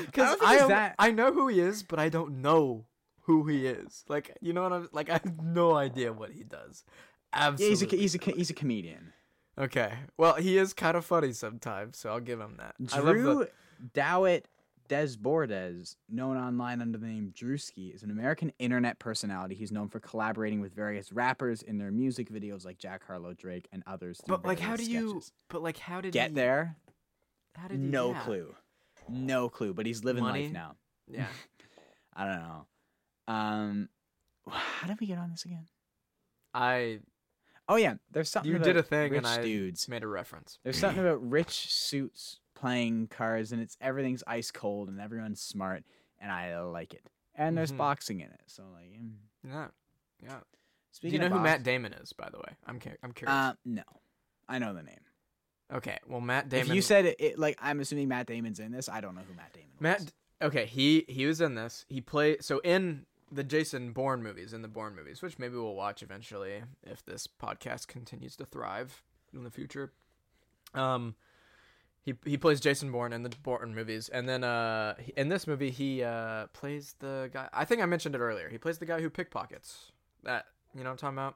because 0.05 0.37
think 0.37 0.43
I, 0.43 0.67
that- 0.67 0.95
I 0.99 1.11
know 1.11 1.31
who 1.33 1.47
he 1.47 1.59
is, 1.59 1.83
but 1.83 1.99
I 1.99 2.09
don't 2.09 2.41
know 2.41 2.85
who 3.21 3.45
he 3.47 3.67
is. 3.67 4.03
Like, 4.07 4.37
you 4.41 4.53
know 4.53 4.63
what 4.63 4.73
I'm 4.73 4.89
like? 4.93 5.09
I 5.09 5.13
have 5.13 5.41
no 5.43 5.75
idea 5.75 6.13
what 6.13 6.31
he 6.31 6.43
does. 6.43 6.83
yeah, 7.33 7.47
Absolutely. 7.49 7.69
he's 7.97 8.15
a 8.15 8.17
he's 8.19 8.27
a 8.29 8.31
he's 8.37 8.49
a 8.49 8.53
comedian. 8.53 9.13
Okay. 9.57 9.93
Well, 10.17 10.35
he 10.35 10.57
is 10.57 10.73
kind 10.73 10.97
of 10.97 11.05
funny 11.05 11.33
sometimes, 11.33 11.97
so 11.97 12.09
I'll 12.09 12.19
give 12.19 12.39
him 12.39 12.57
that. 12.57 12.75
I 12.93 12.99
love 12.99 13.15
Drew 13.15 13.39
the, 13.39 13.49
Dowett 13.93 14.47
Desbordes, 14.87 15.95
known 16.09 16.37
online 16.37 16.81
under 16.81 16.97
the 16.97 17.07
name 17.07 17.33
Drewski, 17.35 17.93
is 17.93 18.03
an 18.03 18.11
American 18.11 18.51
internet 18.59 18.99
personality. 18.99 19.55
He's 19.55 19.71
known 19.71 19.89
for 19.89 19.99
collaborating 19.99 20.61
with 20.61 20.73
various 20.73 21.11
rappers 21.11 21.61
in 21.61 21.77
their 21.77 21.91
music 21.91 22.31
videos 22.31 22.65
like 22.65 22.77
Jack 22.77 23.05
Harlow, 23.05 23.33
Drake, 23.33 23.67
and 23.71 23.83
others. 23.85 24.21
but 24.27 24.45
like, 24.45 24.59
how 24.59 24.75
do 24.75 24.83
you? 24.83 25.21
But 25.49 25.61
like, 25.61 25.77
how 25.77 26.01
did 26.01 26.13
get 26.13 26.29
he, 26.29 26.35
there? 26.35 26.77
How 27.55 27.67
did 27.67 27.79
he? 27.79 27.85
No 27.85 28.11
yeah. 28.11 28.19
clue. 28.21 28.55
No 29.09 29.49
clue. 29.49 29.73
But 29.73 29.85
he's 29.85 30.03
living 30.03 30.23
Money? 30.23 30.43
life 30.43 30.53
now. 30.53 30.75
Yeah. 31.07 31.27
I 32.15 32.25
don't 32.25 32.39
know. 32.39 32.65
Um, 33.27 33.89
how 34.49 34.87
did 34.87 34.99
we 34.99 35.07
get 35.07 35.17
on 35.17 35.29
this 35.29 35.45
again? 35.45 35.67
I 36.53 36.99
Oh 37.69 37.75
yeah, 37.75 37.95
there's 38.11 38.29
something. 38.29 38.49
You 38.49 38.57
about 38.57 38.65
did 38.65 38.77
a 38.77 38.83
thing 38.83 39.11
rich 39.11 39.17
and 39.19 39.27
I- 39.27 39.41
dudes. 39.41 39.87
made 39.89 40.03
a 40.03 40.07
reference. 40.07 40.59
There's 40.63 40.77
something 40.77 41.03
about 41.03 41.27
rich 41.29 41.73
suits 41.73 42.39
playing 42.55 43.07
cards, 43.07 43.51
and 43.51 43.61
it's 43.61 43.77
everything's 43.81 44.23
ice 44.25 44.51
cold, 44.51 44.89
and 44.89 44.99
everyone's 44.99 45.41
smart, 45.41 45.83
and 46.19 46.31
I 46.31 46.59
like 46.61 46.93
it. 46.93 47.09
And 47.35 47.57
there's 47.57 47.71
Mhm. 47.71 47.77
boxing 47.77 48.19
in 48.21 48.27
it, 48.31 48.41
so 48.47 48.63
like. 48.73 48.91
mm. 48.91 49.13
Yeah. 49.47 49.67
Yeah. 50.23 50.39
Do 50.39 50.45
Speaking 50.91 51.21
you 51.21 51.29
know 51.29 51.35
who 51.35 51.41
Matt 51.43 51.61
Damon 51.63 51.93
is, 51.93 52.11
by 52.13 52.29
the 52.31 52.37
way? 52.39 52.55
I'm 52.65 52.79
cu- 52.79 52.95
I'm 53.03 53.11
curious. 53.11 53.31
Uh, 53.35 53.53
no, 53.65 53.83
I 54.49 54.57
know 54.57 54.73
the 54.73 54.81
name. 54.81 54.99
okay. 55.71 55.99
Well, 56.07 56.21
Matt 56.21 56.49
Damon. 56.49 56.67
If 56.69 56.75
you 56.75 56.81
said 56.81 57.05
it, 57.05 57.17
it, 57.19 57.37
like 57.39 57.57
I'm 57.61 57.79
assuming 57.79 58.07
Matt 58.07 58.25
Damon's 58.25 58.59
in 58.59 58.71
this, 58.71 58.89
I 58.89 59.01
don't 59.01 59.13
know 59.13 59.21
who 59.27 59.33
Matt 59.35 59.53
Damon. 59.53 59.69
Matt. 59.79 59.99
was. 59.99 60.13
Okay, 60.41 60.65
he 60.65 61.05
he 61.07 61.25
was 61.27 61.41
in 61.41 61.53
this. 61.55 61.85
He 61.89 61.99
played 62.01 62.43
so 62.43 62.59
in 62.59 63.05
the 63.31 63.43
Jason 63.43 63.91
Bourne 63.91 64.23
movies, 64.23 64.53
in 64.53 64.61
the 64.61 64.67
Bourne 64.67 64.95
movies, 64.95 65.21
which 65.21 65.37
maybe 65.39 65.55
we'll 65.55 65.75
watch 65.75 66.01
eventually 66.01 66.63
if 66.83 67.03
this 67.05 67.27
podcast 67.27 67.87
continues 67.87 68.35
to 68.37 68.45
thrive 68.45 69.03
in 69.33 69.43
the 69.43 69.51
future. 69.51 69.91
Um, 70.73 71.15
he 72.01 72.13
he 72.25 72.37
plays 72.37 72.59
Jason 72.61 72.91
Bourne 72.91 73.11
in 73.13 73.23
the 73.23 73.29
Bourne 73.43 73.75
movies, 73.75 74.07
and 74.09 74.27
then 74.29 74.43
uh 74.43 74.95
in 75.17 75.27
this 75.29 75.45
movie 75.47 75.71
he 75.71 76.03
uh 76.03 76.47
plays 76.53 76.95
the 76.99 77.29
guy. 77.33 77.49
I 77.51 77.65
think 77.65 77.81
I 77.81 77.85
mentioned 77.85 78.15
it 78.15 78.19
earlier. 78.19 78.47
He 78.49 78.57
plays 78.57 78.77
the 78.77 78.85
guy 78.85 79.01
who 79.01 79.09
pickpockets. 79.09 79.91
That 80.23 80.45
you 80.73 80.83
know 80.83 80.89
what 80.89 80.91
I'm 80.93 80.97
talking 80.97 81.17
about? 81.17 81.35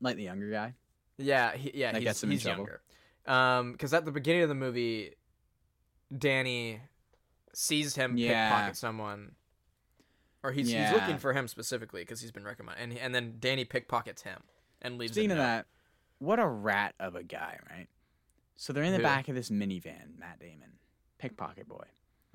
like 0.00 0.16
the 0.16 0.22
younger 0.22 0.50
guy. 0.50 0.74
Yeah, 1.16 1.56
he, 1.56 1.72
yeah, 1.74 1.90
That 1.92 1.98
he's, 1.98 2.04
gets 2.08 2.22
him 2.22 2.30
in 2.30 2.36
he's 2.36 2.44
younger. 2.44 2.80
Um, 3.26 3.72
because 3.72 3.92
at 3.92 4.04
the 4.04 4.12
beginning 4.12 4.42
of 4.42 4.48
the 4.48 4.54
movie, 4.54 5.14
Danny 6.16 6.80
sees 7.52 7.96
him 7.96 8.16
Yeah. 8.16 8.48
pickpocket 8.48 8.76
someone, 8.76 9.32
or 10.48 10.52
he's 10.52 10.70
he's 10.70 10.92
looking 10.92 11.18
for 11.18 11.32
him 11.32 11.46
specifically 11.48 12.02
because 12.02 12.20
he's 12.20 12.32
been 12.32 12.44
recommended, 12.44 12.82
and 12.82 12.98
and 12.98 13.14
then 13.14 13.34
Danny 13.38 13.64
pickpockets 13.64 14.22
him 14.22 14.42
and 14.82 14.98
leaves. 14.98 15.12
Speaking 15.12 15.30
of 15.32 15.38
that, 15.38 15.66
what 16.18 16.38
a 16.38 16.46
rat 16.46 16.94
of 16.98 17.14
a 17.16 17.22
guy, 17.22 17.58
right? 17.70 17.86
So 18.56 18.72
they're 18.72 18.82
in 18.84 18.92
the 18.92 18.98
Who? 18.98 19.02
back 19.04 19.28
of 19.28 19.34
this 19.34 19.50
minivan, 19.50 20.18
Matt 20.18 20.40
Damon, 20.40 20.72
pickpocket 21.18 21.68
boy. 21.68 21.84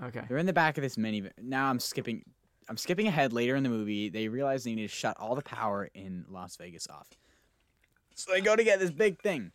okay, 0.01 0.21
They're 0.29 0.37
in 0.37 0.45
the 0.45 0.53
back 0.53 0.77
of 0.77 0.81
this 0.81 0.95
minivan. 0.95 1.31
Now 1.41 1.69
I'm 1.69 1.79
skipping. 1.79 2.23
I'm 2.69 2.77
skipping 2.77 3.07
ahead 3.07 3.33
later 3.33 3.55
in 3.57 3.63
the 3.63 3.69
movie. 3.69 4.07
They 4.09 4.29
realize 4.29 4.63
they 4.63 4.73
need 4.73 4.83
to 4.83 4.87
shut 4.87 5.17
all 5.19 5.35
the 5.35 5.41
power 5.41 5.89
in 5.93 6.25
Las 6.29 6.55
Vegas 6.55 6.87
off. 6.89 7.09
So 8.15 8.31
they 8.31 8.39
go 8.39 8.55
to 8.55 8.63
get 8.63 8.79
this 8.79 8.91
big 8.91 9.19
thing. 9.21 9.51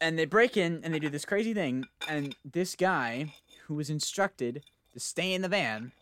And 0.00 0.18
they 0.18 0.24
break 0.24 0.56
in 0.56 0.80
and 0.82 0.92
they 0.92 0.98
do 0.98 1.08
this 1.08 1.24
crazy 1.24 1.54
thing. 1.54 1.84
And 2.08 2.34
this 2.44 2.74
guy, 2.74 3.32
who 3.66 3.74
was 3.74 3.90
instructed 3.90 4.64
to 4.92 4.98
stay 4.98 5.34
in 5.34 5.42
the 5.42 5.48
van, 5.48 5.92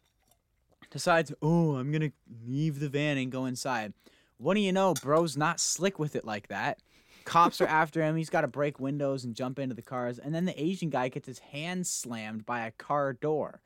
decides, 0.94 1.32
oh, 1.42 1.74
I'm 1.74 1.90
going 1.90 2.02
to 2.02 2.12
leave 2.46 2.78
the 2.78 2.88
van 2.88 3.18
and 3.18 3.30
go 3.30 3.46
inside. 3.46 3.92
What 4.38 4.54
do 4.54 4.60
you 4.60 4.72
know? 4.72 4.94
Bro's 4.94 5.36
not 5.36 5.58
slick 5.58 5.98
with 5.98 6.14
it 6.14 6.24
like 6.24 6.48
that. 6.48 6.78
Cops 7.24 7.60
are 7.60 7.66
after 7.82 8.00
him. 8.00 8.16
He's 8.16 8.30
got 8.30 8.42
to 8.42 8.48
break 8.48 8.78
windows 8.78 9.24
and 9.24 9.34
jump 9.34 9.58
into 9.58 9.74
the 9.74 9.82
cars. 9.82 10.20
And 10.20 10.32
then 10.32 10.44
the 10.44 10.62
Asian 10.62 10.90
guy 10.90 11.08
gets 11.08 11.26
his 11.26 11.40
hand 11.40 11.88
slammed 11.88 12.46
by 12.46 12.64
a 12.64 12.70
car 12.70 13.12
door. 13.12 13.60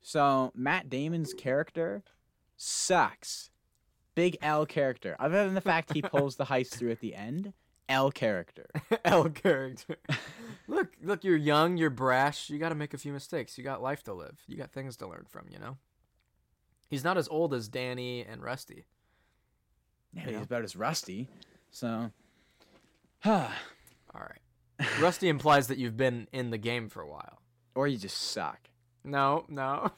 So 0.00 0.52
Matt 0.54 0.88
Damon's 0.88 1.34
character 1.34 2.02
sucks. 2.56 3.50
Big 4.14 4.38
L 4.40 4.64
character. 4.64 5.16
Other 5.20 5.44
than 5.44 5.54
the 5.54 5.60
fact 5.60 5.92
he 5.92 6.00
pulls 6.02 6.36
the 6.36 6.46
heist 6.46 6.70
through 6.70 6.92
at 6.92 7.00
the 7.00 7.14
end, 7.14 7.52
L 7.90 8.10
character. 8.10 8.70
L 9.04 9.28
character. 9.28 9.96
look, 10.66 10.94
look, 11.02 11.24
you're 11.24 11.36
young, 11.36 11.76
you're 11.76 11.90
brash. 11.90 12.48
You 12.48 12.58
got 12.58 12.70
to 12.70 12.74
make 12.74 12.94
a 12.94 12.98
few 12.98 13.12
mistakes. 13.12 13.58
You 13.58 13.64
got 13.64 13.82
life 13.82 14.02
to 14.04 14.14
live. 14.14 14.38
You 14.46 14.56
got 14.56 14.72
things 14.72 14.96
to 14.96 15.06
learn 15.06 15.26
from. 15.28 15.46
You 15.50 15.58
know. 15.58 15.76
He's 16.92 17.02
not 17.04 17.16
as 17.16 17.26
old 17.28 17.54
as 17.54 17.68
Danny 17.68 18.22
and 18.22 18.42
Rusty. 18.42 18.84
Yeah, 20.12 20.26
You 20.26 20.32
know? 20.32 20.38
he's 20.40 20.46
about 20.46 20.62
as 20.62 20.76
rusty. 20.76 21.26
So, 21.70 22.10
or 23.24 23.32
All 24.14 24.20
right. 24.20 24.38
Rusty 25.00 25.30
implies 25.30 25.68
that 25.68 25.78
you've 25.78 25.96
been 25.96 26.28
in 26.34 26.50
the 26.50 26.58
game 26.58 26.90
for 26.90 27.00
a 27.00 27.08
while. 27.08 27.38
Or 27.74 27.88
you 27.88 27.96
just 27.96 28.18
suck. 28.18 28.68
No, 29.04 29.46
no. 29.48 29.90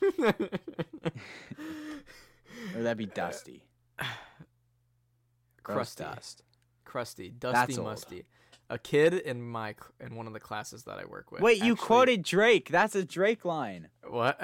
Or 2.77 2.83
that'd 2.83 2.97
be 2.97 3.07
dusty. 3.07 3.65
Gross 5.65 5.97
Crusty. 5.97 6.05
dust. 6.05 6.43
Crusty, 6.85 7.31
dusty, 7.31 7.59
That's 7.59 7.79
old. 7.79 8.25
A 8.75 8.78
kid 8.78 9.14
in 9.14 9.40
my 9.40 9.76
in 10.00 10.16
one 10.16 10.26
of 10.26 10.33
the 10.33 10.40
classes 10.40 10.83
that 10.83 10.99
I 10.99 11.04
work 11.04 11.31
with. 11.31 11.43
Wait, 11.43 11.62
you 11.62 11.76
quoted 11.76 12.25
Drake. 12.25 12.71
That's 12.71 12.97
a 12.97 13.04
Drake 13.04 13.45
line. 13.45 13.87
what? 14.04 14.37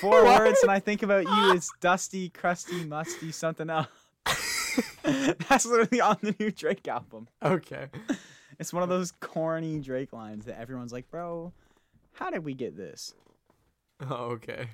Four 0.00 0.24
What? 0.24 0.40
words, 0.40 0.58
and 0.62 0.70
I 0.72 0.80
think 0.80 1.04
about 1.04 1.22
you 1.26 1.54
as 1.54 1.70
dusty, 1.80 2.28
crusty, 2.28 2.84
musty, 2.84 3.30
something 3.30 3.70
else. 3.70 3.86
That's 5.48 5.64
literally 5.64 6.00
on 6.00 6.16
the 6.22 6.34
new 6.40 6.50
Drake 6.50 6.88
album. 6.88 7.28
Okay. 7.40 7.86
It's 8.58 8.72
one 8.72 8.82
of 8.82 8.88
those 8.88 9.12
corny 9.20 9.78
Drake 9.78 10.12
lines 10.12 10.46
that 10.46 10.58
everyone's 10.58 10.92
like, 10.92 11.08
bro, 11.08 11.52
how 12.14 12.30
did 12.30 12.44
we 12.44 12.54
get 12.54 12.76
this? 12.76 13.14
Oh, 14.00 14.32
okay. 14.40 14.66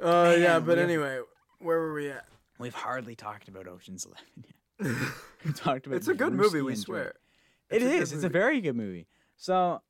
Uh, 0.00 0.36
yeah, 0.38 0.60
but 0.60 0.78
anyway, 0.78 1.18
where 1.58 1.80
were 1.80 1.94
we 1.94 2.10
at? 2.10 2.26
We've 2.58 2.74
hardly 2.74 3.16
talked 3.16 3.48
about 3.48 3.66
Ocean's 3.66 4.06
Eleven 4.06 4.44
yet. 4.46 5.08
we 5.44 5.52
talked 5.52 5.86
about 5.86 5.96
it's 5.96 6.06
a 6.08 6.14
good 6.14 6.32
movie, 6.32 6.60
we 6.62 6.76
swear. 6.76 7.14
It 7.74 7.82
It's 7.82 8.12
a. 8.12 8.14
It's 8.16 8.24
a 8.24 8.28
very 8.28 8.60
good 8.60 8.76
movie. 8.76 9.06
So, 9.36 9.80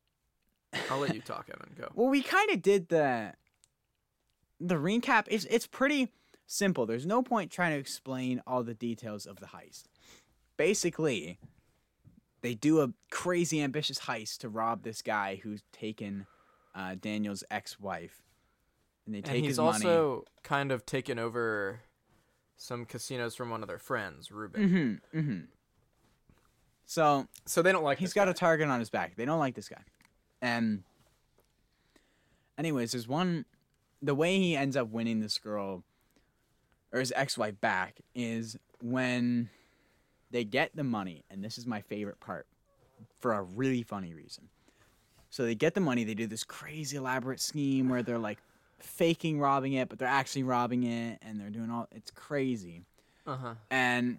I'll 0.90 0.98
let 0.98 1.14
you 1.14 1.20
talk, 1.24 1.48
Evan. 1.48 1.74
Go. 1.78 1.90
Well, 1.94 2.08
we 2.08 2.22
kind 2.22 2.50
of 2.50 2.62
did 2.62 2.88
the 2.88 3.32
the 4.60 4.76
recap. 4.76 5.24
It's 5.28 5.44
it's 5.46 5.66
pretty 5.66 6.12
simple. 6.46 6.86
There's 6.86 7.06
no 7.06 7.22
point 7.22 7.50
trying 7.50 7.72
to 7.72 7.78
explain 7.78 8.42
all 8.46 8.62
the 8.62 8.74
details 8.74 9.26
of 9.26 9.40
the 9.40 9.46
heist. 9.46 9.84
Basically, 10.56 11.38
they 12.42 12.54
do 12.54 12.80
a 12.80 12.92
crazy 13.10 13.60
ambitious 13.60 14.00
heist 14.00 14.38
to 14.38 14.48
rob 14.48 14.82
this 14.82 15.02
guy 15.02 15.40
who's 15.42 15.62
taken 15.72 16.26
uh, 16.74 16.94
Daniel's 17.00 17.42
ex-wife, 17.50 18.22
and 19.06 19.14
they 19.14 19.18
And 19.18 19.26
take 19.26 19.40
he's 19.42 19.52
his 19.52 19.58
money. 19.58 19.84
also 19.84 20.24
kind 20.42 20.70
of 20.72 20.84
taken 20.86 21.18
over 21.18 21.80
some 22.56 22.84
casinos 22.84 23.34
from 23.34 23.50
one 23.50 23.62
of 23.62 23.68
their 23.68 23.78
friends, 23.78 24.30
Ruben. 24.30 25.00
Mm-hmm. 25.12 25.18
Mm-hmm. 25.18 25.40
So 26.86 27.26
So 27.46 27.62
they 27.62 27.72
don't 27.72 27.84
like. 27.84 27.98
he's 27.98 28.12
got 28.12 28.26
guy. 28.26 28.30
a 28.30 28.34
target 28.34 28.68
on 28.68 28.78
his 28.78 28.90
back. 28.90 29.16
They 29.16 29.24
don't 29.24 29.38
like 29.38 29.54
this 29.54 29.68
guy. 29.68 29.82
And 30.42 30.82
anyways, 32.58 32.92
there's 32.92 33.08
one 33.08 33.44
the 34.02 34.14
way 34.14 34.38
he 34.38 34.54
ends 34.56 34.76
up 34.76 34.88
winning 34.90 35.20
this 35.20 35.38
girl 35.38 35.82
or 36.92 37.00
his 37.00 37.12
ex-wife 37.16 37.58
back 37.60 38.00
is 38.14 38.56
when 38.82 39.48
they 40.30 40.44
get 40.44 40.76
the 40.76 40.84
money, 40.84 41.24
and 41.30 41.42
this 41.42 41.56
is 41.58 41.66
my 41.66 41.80
favorite 41.80 42.20
part 42.20 42.46
for 43.18 43.32
a 43.32 43.42
really 43.42 43.82
funny 43.82 44.12
reason. 44.14 44.48
So 45.30 45.44
they 45.44 45.54
get 45.54 45.74
the 45.74 45.80
money, 45.80 46.04
they 46.04 46.14
do 46.14 46.26
this 46.26 46.44
crazy 46.44 46.96
elaborate 46.96 47.40
scheme 47.40 47.88
where 47.88 48.02
they're 48.02 48.18
like 48.18 48.38
faking 48.78 49.40
robbing 49.40 49.72
it, 49.72 49.88
but 49.88 49.98
they're 49.98 50.06
actually 50.06 50.42
robbing 50.42 50.84
it 50.84 51.18
and 51.22 51.40
they're 51.40 51.50
doing 51.50 51.70
all 51.70 51.88
it's 51.92 52.10
crazy 52.10 52.82
Uh-huh. 53.26 53.54
and 53.70 54.18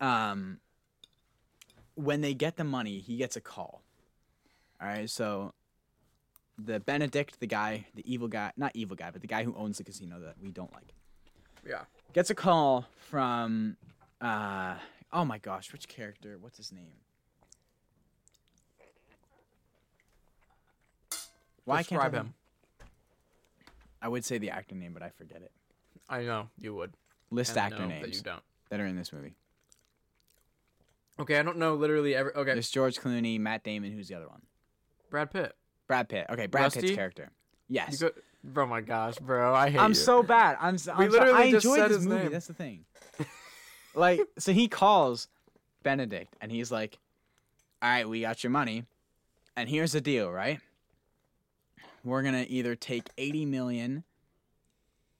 um 0.00 0.58
when 1.98 2.20
they 2.20 2.32
get 2.32 2.56
the 2.56 2.62
money 2.64 2.98
he 3.00 3.16
gets 3.16 3.34
a 3.36 3.40
call 3.40 3.82
all 4.80 4.86
right 4.86 5.10
so 5.10 5.52
the 6.56 6.78
benedict 6.78 7.40
the 7.40 7.46
guy 7.46 7.84
the 7.96 8.04
evil 8.12 8.28
guy 8.28 8.52
not 8.56 8.70
evil 8.74 8.94
guy 8.96 9.10
but 9.10 9.20
the 9.20 9.26
guy 9.26 9.42
who 9.42 9.52
owns 9.56 9.78
the 9.78 9.84
casino 9.84 10.20
that 10.20 10.34
we 10.40 10.50
don't 10.52 10.72
like 10.72 10.94
Yeah. 11.66 11.82
gets 12.12 12.30
a 12.30 12.34
call 12.36 12.86
from 13.10 13.76
uh 14.20 14.74
oh 15.12 15.24
my 15.24 15.38
gosh 15.38 15.72
which 15.72 15.88
character 15.88 16.38
what's 16.40 16.56
his 16.56 16.70
name 16.70 16.92
why 21.64 21.82
can't 21.82 22.00
I 22.00 22.06
Describe 22.06 22.14
him. 22.26 22.34
i 24.02 24.08
would 24.08 24.24
say 24.24 24.38
the 24.38 24.50
actor 24.50 24.74
name 24.74 24.92
but 24.92 25.02
i 25.02 25.10
forget 25.10 25.42
it 25.42 25.50
I 26.10 26.22
know 26.22 26.48
you 26.58 26.74
would. 26.74 26.92
list 27.30 27.50
and 27.50 27.58
I 27.60 27.62
actor 27.66 27.80
know 27.80 27.88
That 27.88 27.94
you 27.96 28.02
names 28.04 28.22
don't. 28.22 28.42
that 28.70 28.80
are 28.80 28.86
in 28.86 28.96
this 28.96 29.12
movie 29.12 29.34
Okay, 31.20 31.38
I 31.38 31.42
don't 31.42 31.58
know 31.58 31.74
literally 31.74 32.14
every. 32.14 32.32
Okay, 32.32 32.52
there's 32.52 32.70
george 32.70 32.98
clooney 32.98 33.38
matt 33.40 33.64
damon 33.64 33.92
who's 33.92 34.08
the 34.08 34.14
other 34.14 34.28
one 34.28 34.42
Brad 35.10 35.30
Pitt. 35.30 35.54
Brad 35.86 36.08
Pitt. 36.08 36.26
Okay, 36.30 36.46
Brad 36.46 36.64
Rusty? 36.64 36.80
Pitt's 36.82 36.94
character. 36.94 37.30
Yes. 37.68 38.00
You 38.00 38.10
go. 38.54 38.60
Oh 38.62 38.66
my 38.66 38.80
gosh, 38.80 39.16
bro! 39.18 39.54
I 39.54 39.70
hate 39.70 39.80
I'm 39.80 39.90
you. 39.90 39.94
so 39.94 40.22
bad. 40.22 40.56
I'm. 40.60 40.78
So, 40.78 40.94
We 40.96 41.06
I'm 41.06 41.10
sorry. 41.10 41.24
literally 41.26 41.48
I 41.48 41.50
just 41.50 41.64
enjoyed 41.66 41.78
said 41.80 41.90
this 41.90 41.96
his 41.98 42.06
movie. 42.06 42.22
name. 42.24 42.32
That's 42.32 42.46
the 42.46 42.54
thing. 42.54 42.84
like, 43.94 44.20
so 44.38 44.52
he 44.52 44.68
calls 44.68 45.28
Benedict, 45.82 46.36
and 46.40 46.52
he's 46.52 46.70
like, 46.70 46.98
"All 47.82 47.88
right, 47.90 48.08
we 48.08 48.20
got 48.20 48.44
your 48.44 48.50
money, 48.52 48.84
and 49.56 49.68
here's 49.68 49.92
the 49.92 50.00
deal, 50.00 50.30
right? 50.30 50.60
We're 52.04 52.22
gonna 52.22 52.46
either 52.48 52.76
take 52.76 53.08
80 53.18 53.44
million. 53.46 54.04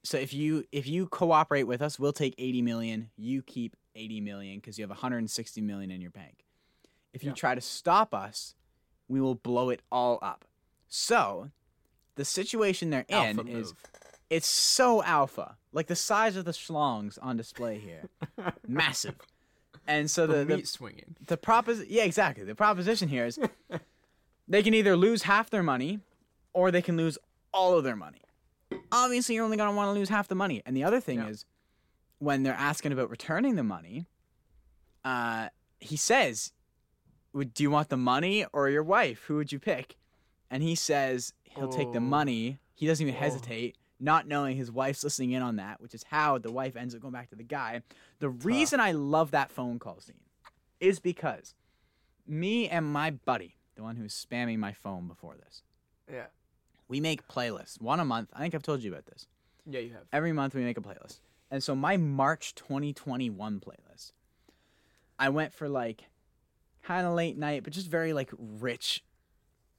So 0.04 0.16
if 0.16 0.32
you 0.32 0.64
if 0.70 0.86
you 0.86 1.06
cooperate 1.08 1.64
with 1.64 1.82
us, 1.82 1.98
we'll 1.98 2.12
take 2.12 2.34
80 2.38 2.62
million. 2.62 3.10
You 3.16 3.42
keep 3.42 3.74
80 3.98 4.20
million 4.20 4.56
because 4.58 4.78
you 4.78 4.82
have 4.82 4.90
160 4.90 5.60
million 5.60 5.90
in 5.90 6.00
your 6.00 6.10
bank. 6.10 6.44
If 7.12 7.22
you 7.24 7.30
Yeah. 7.30 7.34
try 7.34 7.54
to 7.54 7.60
stop 7.60 8.14
us, 8.14 8.54
we 9.08 9.20
will 9.20 9.34
blow 9.34 9.70
it 9.70 9.82
all 9.90 10.18
up. 10.22 10.44
So." 10.88 11.50
The 12.14 12.24
situation 12.24 12.90
they're 12.90 13.06
Alpha 13.10 13.42
in 13.42 13.46
is 13.46 13.74
it's 14.28 14.48
so 14.48 15.04
alpha, 15.04 15.56
like 15.70 15.86
the 15.86 15.94
size 15.94 16.34
of 16.34 16.44
the 16.44 16.50
schlongs 16.50 17.16
on 17.22 17.36
display 17.36 17.78
here, 17.78 18.08
massive. 18.66 19.14
And 19.86 20.10
so 20.10 20.26
the, 20.26 20.44
the 20.44 20.56
the, 20.56 20.66
swinging. 20.66 21.14
the 21.28 21.36
propos 21.36 21.84
yeah 21.86 22.02
exactly 22.02 22.42
the 22.42 22.56
proposition 22.56 23.06
here 23.08 23.24
is 23.26 23.38
they 24.48 24.64
can 24.64 24.74
either 24.74 24.96
lose 24.96 25.22
half 25.22 25.48
their 25.50 25.62
money, 25.62 26.00
or 26.52 26.72
they 26.72 26.82
can 26.82 26.96
lose 26.96 27.18
all 27.54 27.78
of 27.78 27.84
their 27.84 27.94
money. 27.94 28.22
Obviously, 28.90 29.36
you're 29.36 29.44
only 29.44 29.56
gonna 29.56 29.76
want 29.76 29.94
to 29.94 29.98
lose 29.98 30.08
half 30.08 30.26
the 30.26 30.34
money. 30.34 30.60
And 30.66 30.76
the 30.76 30.82
other 30.82 30.98
thing 30.98 31.18
Yeah. 31.20 31.28
is, 31.28 31.44
when 32.18 32.42
they're 32.42 32.54
asking 32.54 32.92
about 32.92 33.10
returning 33.10 33.56
the 33.56 33.62
money, 33.64 34.06
uh, 35.04 35.48
he 35.80 35.96
says, 35.96 36.52
"Would 37.32 37.54
do 37.54 37.62
you 37.62 37.70
want 37.70 37.88
the 37.88 37.96
money 37.96 38.44
or 38.52 38.68
your 38.68 38.82
wife? 38.82 39.22
Who 39.24 39.36
would 39.36 39.52
you 39.52 39.58
pick?" 39.58 39.96
And 40.50 40.62
he 40.62 40.74
says 40.74 41.32
he'll 41.44 41.68
take 41.68 41.92
the 41.92 41.98
Oh. 41.98 42.00
money. 42.00 42.58
He 42.74 42.86
doesn't 42.86 43.06
even 43.06 43.16
Oh. 43.16 43.22
hesitate, 43.22 43.76
not 44.00 44.26
knowing 44.26 44.56
his 44.56 44.70
wife's 44.70 45.02
listening 45.04 45.32
in 45.32 45.42
on 45.42 45.56
that, 45.56 45.80
which 45.80 45.94
is 45.94 46.04
how 46.04 46.38
the 46.38 46.50
wife 46.52 46.74
ends 46.76 46.94
up 46.94 47.00
going 47.00 47.12
back 47.12 47.28
to 47.30 47.36
the 47.36 47.42
guy. 47.44 47.82
The 48.18 48.30
reason 48.30 48.80
I 48.80 48.92
love 48.92 49.30
that 49.32 49.50
phone 49.50 49.78
call 49.78 50.00
scene 50.00 50.20
is 50.80 51.00
because 51.00 51.54
me 52.26 52.68
and 52.68 52.86
my 52.86 53.10
buddy, 53.10 53.56
the 53.74 53.82
one 53.82 53.96
who's 53.96 54.14
spamming 54.14 54.58
my 54.58 54.72
phone 54.72 55.06
before 55.08 55.36
this, 55.36 55.62
Yeah. 56.10 56.26
we 56.88 57.00
make 57.00 57.26
playlists 57.28 57.80
one 57.80 58.00
a 58.00 58.04
month. 58.04 58.30
I 58.32 58.38
think 58.40 58.54
I've 58.54 58.62
told 58.62 58.82
you 58.82 58.92
about 58.92 59.06
this 59.06 59.26
Yeah, 59.66 59.80
you 59.80 59.92
have. 59.92 60.06
every 60.12 60.32
month 60.32 60.54
we 60.54 60.62
make 60.62 60.78
a 60.78 60.80
playlist. 60.80 61.20
And 61.50 61.62
so 61.62 61.74
my 61.74 61.96
March 61.96 62.54
2021 62.54 63.60
playlist, 63.60 64.12
I 65.18 65.30
went 65.30 65.52
for 65.52 65.68
like 65.68 66.04
kind 66.82 67.06
of 67.06 67.14
late 67.14 67.36
night, 67.36 67.64
but 67.64 67.72
just 67.72 67.88
very 67.88 68.12
like 68.12 68.30
rich, 68.38 69.04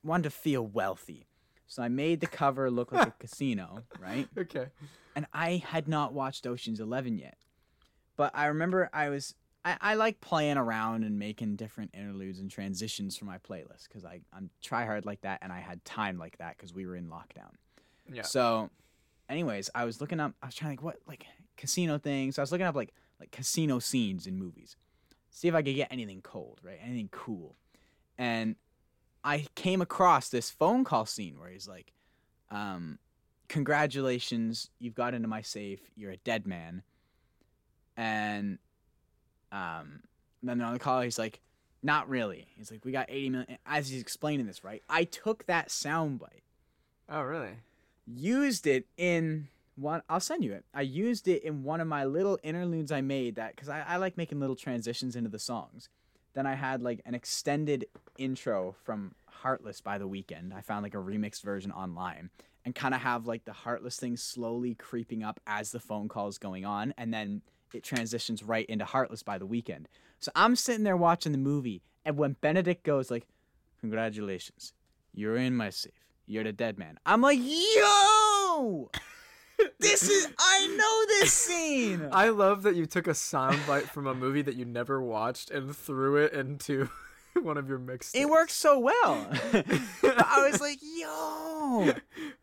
wanted 0.04 0.24
to 0.24 0.30
feel 0.32 0.66
wealthy. 0.66 1.28
So 1.68 1.84
I 1.84 1.88
made 1.88 2.20
the 2.20 2.28
cover 2.28 2.72
look 2.72 2.92
like 2.92 3.08
a 3.08 3.12
casino, 3.20 3.84
right? 4.02 4.28
Okay. 4.38 4.68
And 5.16 5.28
I 5.34 5.64
had 5.66 5.88
not 5.88 6.14
watched 6.14 6.48
Ocean's 6.48 6.80
11 6.80 7.18
yet. 7.18 7.38
But 8.18 8.32
I 8.34 8.48
remember 8.48 8.90
I 8.92 9.10
was 9.10 9.36
I, 9.64 9.78
I 9.82 9.94
like 9.96 10.22
playing 10.22 10.58
around 10.58 11.04
and 11.04 11.20
making 11.20 11.56
different 11.58 11.92
interludes 11.94 12.40
and 12.40 12.50
transitions 12.50 13.18
for 13.18 13.26
my 13.26 13.38
playlist 13.38 13.88
because 13.88 14.04
I 14.06 14.22
I'm 14.34 14.50
try 14.62 14.86
hard 14.86 15.06
like 15.06 15.22
that 15.22 15.40
and 15.42 15.52
I 15.52 15.60
had 15.60 15.84
time 15.86 16.18
like 16.18 16.38
that 16.40 16.58
because 16.58 16.74
we 16.74 16.86
were 16.86 16.96
in 16.96 17.08
lockdown. 17.08 17.52
Yeah. 18.12 18.24
So, 18.24 18.70
anyways, 19.30 19.70
I 19.76 19.86
was 19.86 20.02
looking 20.02 20.20
up. 20.20 20.34
I 20.42 20.48
was 20.48 20.56
trying 20.56 20.76
to 20.76 20.82
like 20.82 20.84
what 20.84 21.02
like 21.08 21.26
casino 21.60 21.98
things. 22.00 22.36
So 22.36 22.42
I 22.42 22.44
was 22.44 22.52
looking 22.52 22.66
up 22.66 22.76
like 22.76 22.94
like 23.20 23.32
casino 23.32 23.80
scenes 23.80 24.26
in 24.26 24.38
movies, 24.38 24.78
see 25.30 25.48
if 25.48 25.54
I 25.54 25.62
could 25.62 25.76
get 25.76 25.90
anything 25.92 26.22
cold, 26.22 26.60
right? 26.64 26.80
Anything 26.82 27.10
cool, 27.12 27.56
and 28.18 28.56
I 29.24 29.46
came 29.56 29.82
across 29.82 30.30
this 30.30 30.50
phone 30.50 30.84
call 30.84 31.06
scene 31.06 31.38
where 31.38 31.50
he's 31.50 31.68
like, 31.68 31.92
um, 32.50 32.98
"Congratulations, 33.50 34.70
you've 34.80 34.96
got 34.96 35.14
into 35.14 35.28
my 35.28 35.42
safe. 35.42 35.82
You're 35.96 36.12
a 36.12 36.18
dead 36.18 36.48
man," 36.48 36.84
and 37.98 38.58
um, 39.52 40.02
then 40.42 40.62
on 40.62 40.74
the 40.74 40.80
call 40.80 41.02
he's 41.02 41.20
like. 41.20 41.42
Not 41.82 42.10
really. 42.10 42.46
He's 42.58 42.70
like, 42.72 42.84
we 42.84 42.92
got 42.92 43.06
80 43.08 43.30
million. 43.30 43.58
As 43.66 43.88
he's 43.88 44.02
explaining 44.02 44.46
this, 44.48 44.66
right? 44.66 44.84
I 44.90 45.06
took 45.06 45.46
that 45.46 45.70
soundbite 45.70 46.44
Oh, 47.08 47.22
really? 47.22 47.54
used 48.06 48.68
it 48.68 48.86
in 48.98 49.48
one 49.80 50.02
i'll 50.10 50.20
send 50.20 50.44
you 50.44 50.54
it. 50.54 50.66
I 50.74 50.82
used 50.82 51.28
it 51.28 51.44
in 51.44 51.64
one 51.64 51.82
of 51.82 51.88
my 51.88 52.06
little 52.06 52.40
interludes 52.44 52.92
i 52.92 53.02
made 53.02 53.36
that 53.36 53.56
because 53.56 53.70
I, 53.70 53.84
I 53.88 53.98
like 53.98 54.18
making 54.18 54.40
little 54.40 54.56
transitions 54.56 55.16
into 55.16 55.30
the 55.30 55.40
songs. 55.40 55.90
Then 56.34 56.46
i 56.46 56.56
had 56.56 56.82
like 56.82 57.02
an 57.06 57.16
extended 57.16 57.86
intro 58.18 58.76
from 58.84 59.16
heartless 59.28 59.82
by 59.82 59.98
the 59.98 60.08
Weeknd 60.08 60.54
i 60.54 60.62
found 60.62 60.84
like 60.84 60.96
a 60.96 60.98
remixed 60.98 61.44
version 61.44 61.72
online 61.72 62.30
and 62.66 62.76
kind 62.76 62.94
of 62.94 63.02
have 63.02 63.26
like 63.26 63.46
the 63.46 63.54
heartless 63.54 63.98
thing 63.98 64.18
slowly 64.18 64.76
creeping 64.76 65.24
up 65.24 65.40
as 65.48 65.72
the 65.72 65.80
phone 65.80 66.08
call 66.10 66.28
is 66.28 66.38
going 66.38 66.66
on 66.66 66.94
and 66.98 67.14
then 67.14 67.42
it 67.74 67.84
transitions 67.84 68.44
right 68.44 68.66
into 68.66 68.84
heartless 68.84 69.24
by 69.24 69.38
the 69.38 69.48
Weeknd 69.48 69.86
so 70.20 70.32
i'm 70.36 70.56
sitting 70.56 70.84
there 70.84 70.98
watching 70.98 71.32
the 71.32 71.38
movie 71.38 71.82
and 72.06 72.18
when 72.18 72.36
benedict 72.42 72.84
goes 72.84 73.10
like 73.10 73.26
congratulations. 73.80 74.74
You're 75.14 75.38
in 75.38 75.56
my 75.56 75.70
safe. 75.70 75.94
You're 76.28 76.44
the 76.44 76.52
dead 76.52 76.78
man. 76.78 77.00
I'm 77.06 77.22
like, 77.22 77.40
yo, 77.42 78.92
this 79.80 80.10
is 80.10 80.28
I 80.38 80.68
know 80.68 81.06
this 81.20 81.34
scene. 81.34 82.08
I 82.12 82.30
love 82.30 82.64
that 82.64 82.76
you 82.76 82.86
took 82.86 83.08
a 83.08 83.12
soundbite 83.12 83.84
from 83.84 84.08
a 84.08 84.14
movie 84.14 84.42
that 84.44 84.56
you 84.56 84.66
never 84.66 85.02
watched 85.02 85.52
and 85.52 85.76
threw 85.76 86.18
it 86.18 86.34
into 86.34 86.90
one 87.42 87.58
of 87.58 87.68
your 87.70 87.80
mixtapes. 87.80 88.16
It 88.16 88.30
works 88.30 88.54
so 88.54 88.80
well. 88.80 89.28
I 90.04 90.50
was 90.50 90.60
like, 90.62 90.80
yo, 90.82 91.94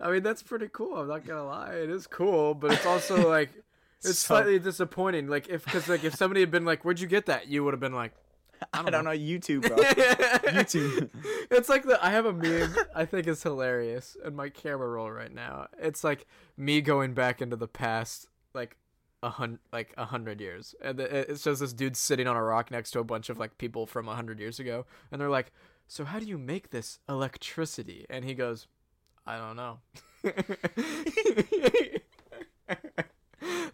I 0.00 0.10
mean, 0.10 0.22
that's 0.22 0.42
pretty 0.42 0.68
cool. 0.72 0.96
I'm 0.96 1.08
not 1.08 1.26
gonna 1.26 1.44
lie, 1.44 1.74
it 1.74 1.90
is 1.90 2.06
cool, 2.06 2.54
but 2.54 2.72
it's 2.72 2.86
also 2.86 3.28
like 3.28 3.50
it's 4.00 4.18
So- 4.18 4.34
slightly 4.34 4.58
disappointing. 4.58 5.26
Like 5.28 5.48
if 5.48 5.64
because 5.64 5.88
like 5.88 6.04
if 6.04 6.14
somebody 6.14 6.40
had 6.40 6.50
been 6.50 6.64
like, 6.64 6.84
"Where'd 6.84 7.00
you 7.00 7.06
get 7.06 7.26
that?" 7.26 7.48
You 7.48 7.64
would 7.64 7.72
have 7.74 7.80
been 7.80 7.94
like, 7.94 8.12
I 8.72 8.82
don't 8.82 8.92
don't, 8.92 9.04
know. 9.04 9.12
know 9.12 9.16
YouTube, 9.18 9.62
bro. 9.62 9.76
YouTube. 10.52 11.10
It's 11.50 11.68
like 11.68 11.84
the 11.84 12.04
I 12.04 12.10
have 12.10 12.26
a 12.26 12.32
meme 12.32 12.74
I 12.94 13.04
think 13.04 13.28
is 13.28 13.42
hilarious 13.42 14.16
in 14.24 14.34
my 14.34 14.48
camera 14.48 14.88
roll 14.88 15.10
right 15.10 15.32
now. 15.32 15.68
It's 15.78 16.02
like 16.02 16.26
me 16.56 16.80
going 16.80 17.14
back 17.14 17.40
into 17.40 17.56
the 17.56 17.68
past, 17.68 18.26
like 18.52 18.76
a 19.22 19.30
hundred, 19.30 19.60
like 19.72 19.94
a 19.96 20.06
hundred 20.06 20.40
years, 20.40 20.74
and 20.82 20.98
it 20.98 21.38
shows 21.38 21.60
this 21.60 21.72
dude 21.72 21.96
sitting 21.96 22.26
on 22.26 22.36
a 22.36 22.42
rock 22.42 22.70
next 22.70 22.90
to 22.92 22.98
a 22.98 23.04
bunch 23.04 23.28
of 23.28 23.38
like 23.38 23.58
people 23.58 23.86
from 23.86 24.08
a 24.08 24.14
hundred 24.14 24.40
years 24.40 24.58
ago, 24.58 24.86
and 25.12 25.20
they're 25.20 25.30
like, 25.30 25.52
so 25.86 26.04
how 26.04 26.18
do 26.18 26.26
you 26.26 26.36
make 26.36 26.70
this 26.70 26.98
electricity? 27.08 28.04
And 28.10 28.24
he 28.24 28.34
goes, 28.34 28.66
I 29.24 29.38
don't 29.38 29.56
know. 29.56 29.78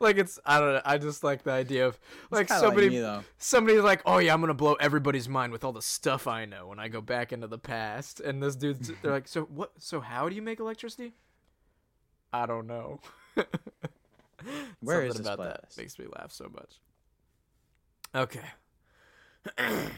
Like 0.02 0.18
it's 0.18 0.38
I 0.44 0.60
don't 0.60 0.74
know. 0.74 0.82
I 0.84 0.98
just 0.98 1.24
like 1.24 1.44
the 1.44 1.52
idea 1.52 1.86
of 1.86 1.98
like 2.30 2.48
somebody 2.48 2.90
me, 2.90 3.00
though. 3.00 3.24
somebody's 3.38 3.82
like, 3.82 4.02
oh 4.04 4.18
yeah, 4.18 4.34
I'm 4.34 4.40
gonna 4.40 4.54
blow 4.54 4.74
everybody's 4.74 5.28
mind 5.28 5.52
with 5.52 5.64
all 5.64 5.72
the 5.72 5.82
stuff 5.82 6.26
I 6.26 6.44
know 6.44 6.66
when 6.66 6.78
I 6.78 6.88
go 6.88 7.00
back 7.00 7.32
into 7.32 7.46
the 7.46 7.58
past. 7.58 8.20
And 8.20 8.42
this 8.42 8.56
dude's 8.56 8.90
they're 9.02 9.12
like, 9.12 9.28
so 9.28 9.42
what? 9.44 9.72
So 9.78 10.00
how 10.00 10.28
do 10.28 10.34
you 10.34 10.42
make 10.42 10.60
electricity? 10.60 11.12
I 12.32 12.46
don't 12.46 12.66
know. 12.66 13.00
Where 14.80 15.02
is 15.02 15.14
Something 15.14 15.24
this 15.24 15.34
about 15.34 15.38
that 15.38 15.76
makes 15.78 15.98
me 15.98 16.06
laugh 16.16 16.32
so 16.32 16.50
much. 16.52 16.80
Okay. 18.14 18.40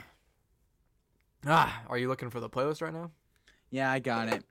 ah, 1.47 1.83
are 1.89 1.99
you 1.99 2.09
looking 2.09 2.31
for 2.31 2.41
the 2.41 2.49
playlist 2.49 2.83
right 2.83 2.93
now? 2.93 3.11
Yeah, 3.71 3.91
I 3.91 3.99
got 3.99 4.29
it. 4.29 4.45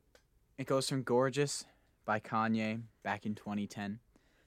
It 0.58 0.68
goes 0.68 0.90
from 0.90 1.04
Gorgeous 1.04 1.66
by 2.06 2.20
Kanye 2.20 2.82
back 3.04 3.26
in 3.26 3.36
2010 3.36 4.00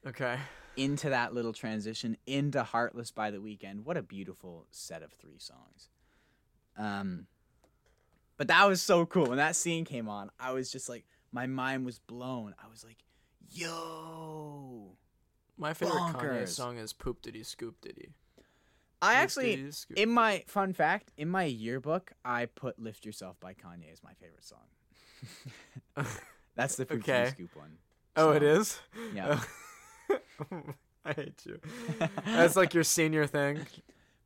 Okay. 0.07 0.39
Into 0.77 1.11
that 1.11 1.33
little 1.35 1.53
transition 1.53 2.17
into 2.27 2.63
Heartless 2.63 3.11
by 3.11 3.31
The 3.31 3.39
Weeknd. 3.39 3.85
What 3.85 3.97
a 3.97 4.03
beautiful 4.03 4.67
set 4.71 5.03
of 5.03 5.13
three 5.13 5.39
songs. 5.39 5.89
Um 6.77 7.27
but 8.37 8.49
that 8.49 8.67
was 8.69 8.83
so 8.83 9.07
cool. 9.07 9.27
When 9.27 9.39
that 9.39 9.57
scene 9.57 9.85
came 9.85 10.09
on, 10.09 10.31
I 10.39 10.53
was 10.53 10.71
just 10.71 10.89
like 10.89 11.05
my 11.33 11.47
mind 11.47 11.87
was 11.87 11.99
blown. 11.99 12.55
I 12.63 12.69
was 12.69 12.85
like, 12.85 12.99
"Yo." 13.51 14.97
My 15.57 15.73
favorite 15.73 15.97
Kanye 15.97 16.49
song 16.49 16.77
is 16.77 16.93
Poop 16.93 17.23
Diddy 17.23 17.43
Scoop 17.43 17.81
Diddy. 17.81 18.11
I 19.01 19.15
Poop 19.15 19.23
actually 19.23 19.57
Diddy, 19.57 19.71
Scoop 19.71 19.99
in 19.99 20.11
my 20.11 20.45
fun 20.47 20.75
fact, 20.75 21.13
in 21.17 21.29
my 21.29 21.45
yearbook, 21.45 22.13
I 22.25 22.47
put 22.47 22.79
"Lift 22.79 23.07
Yourself" 23.07 23.41
by 23.41 23.55
Kanye 23.55 23.91
as 23.91 24.03
my 24.03 24.13
favorite 24.15 24.45
song. 24.45 26.07
That's 26.57 26.77
the 26.77 26.85
Poop 26.85 27.05
Diddy 27.05 27.31
Scoop 27.31 27.57
one. 27.57 27.79
Oh, 28.17 28.33
it 28.33 28.43
is? 28.43 28.79
Yeah. 29.15 29.41
I 31.05 31.13
hate 31.13 31.43
you. 31.45 31.61
That's 32.25 32.57
like 32.57 32.75
your 32.75 32.85
senior 32.85 33.27
thing. 33.27 33.67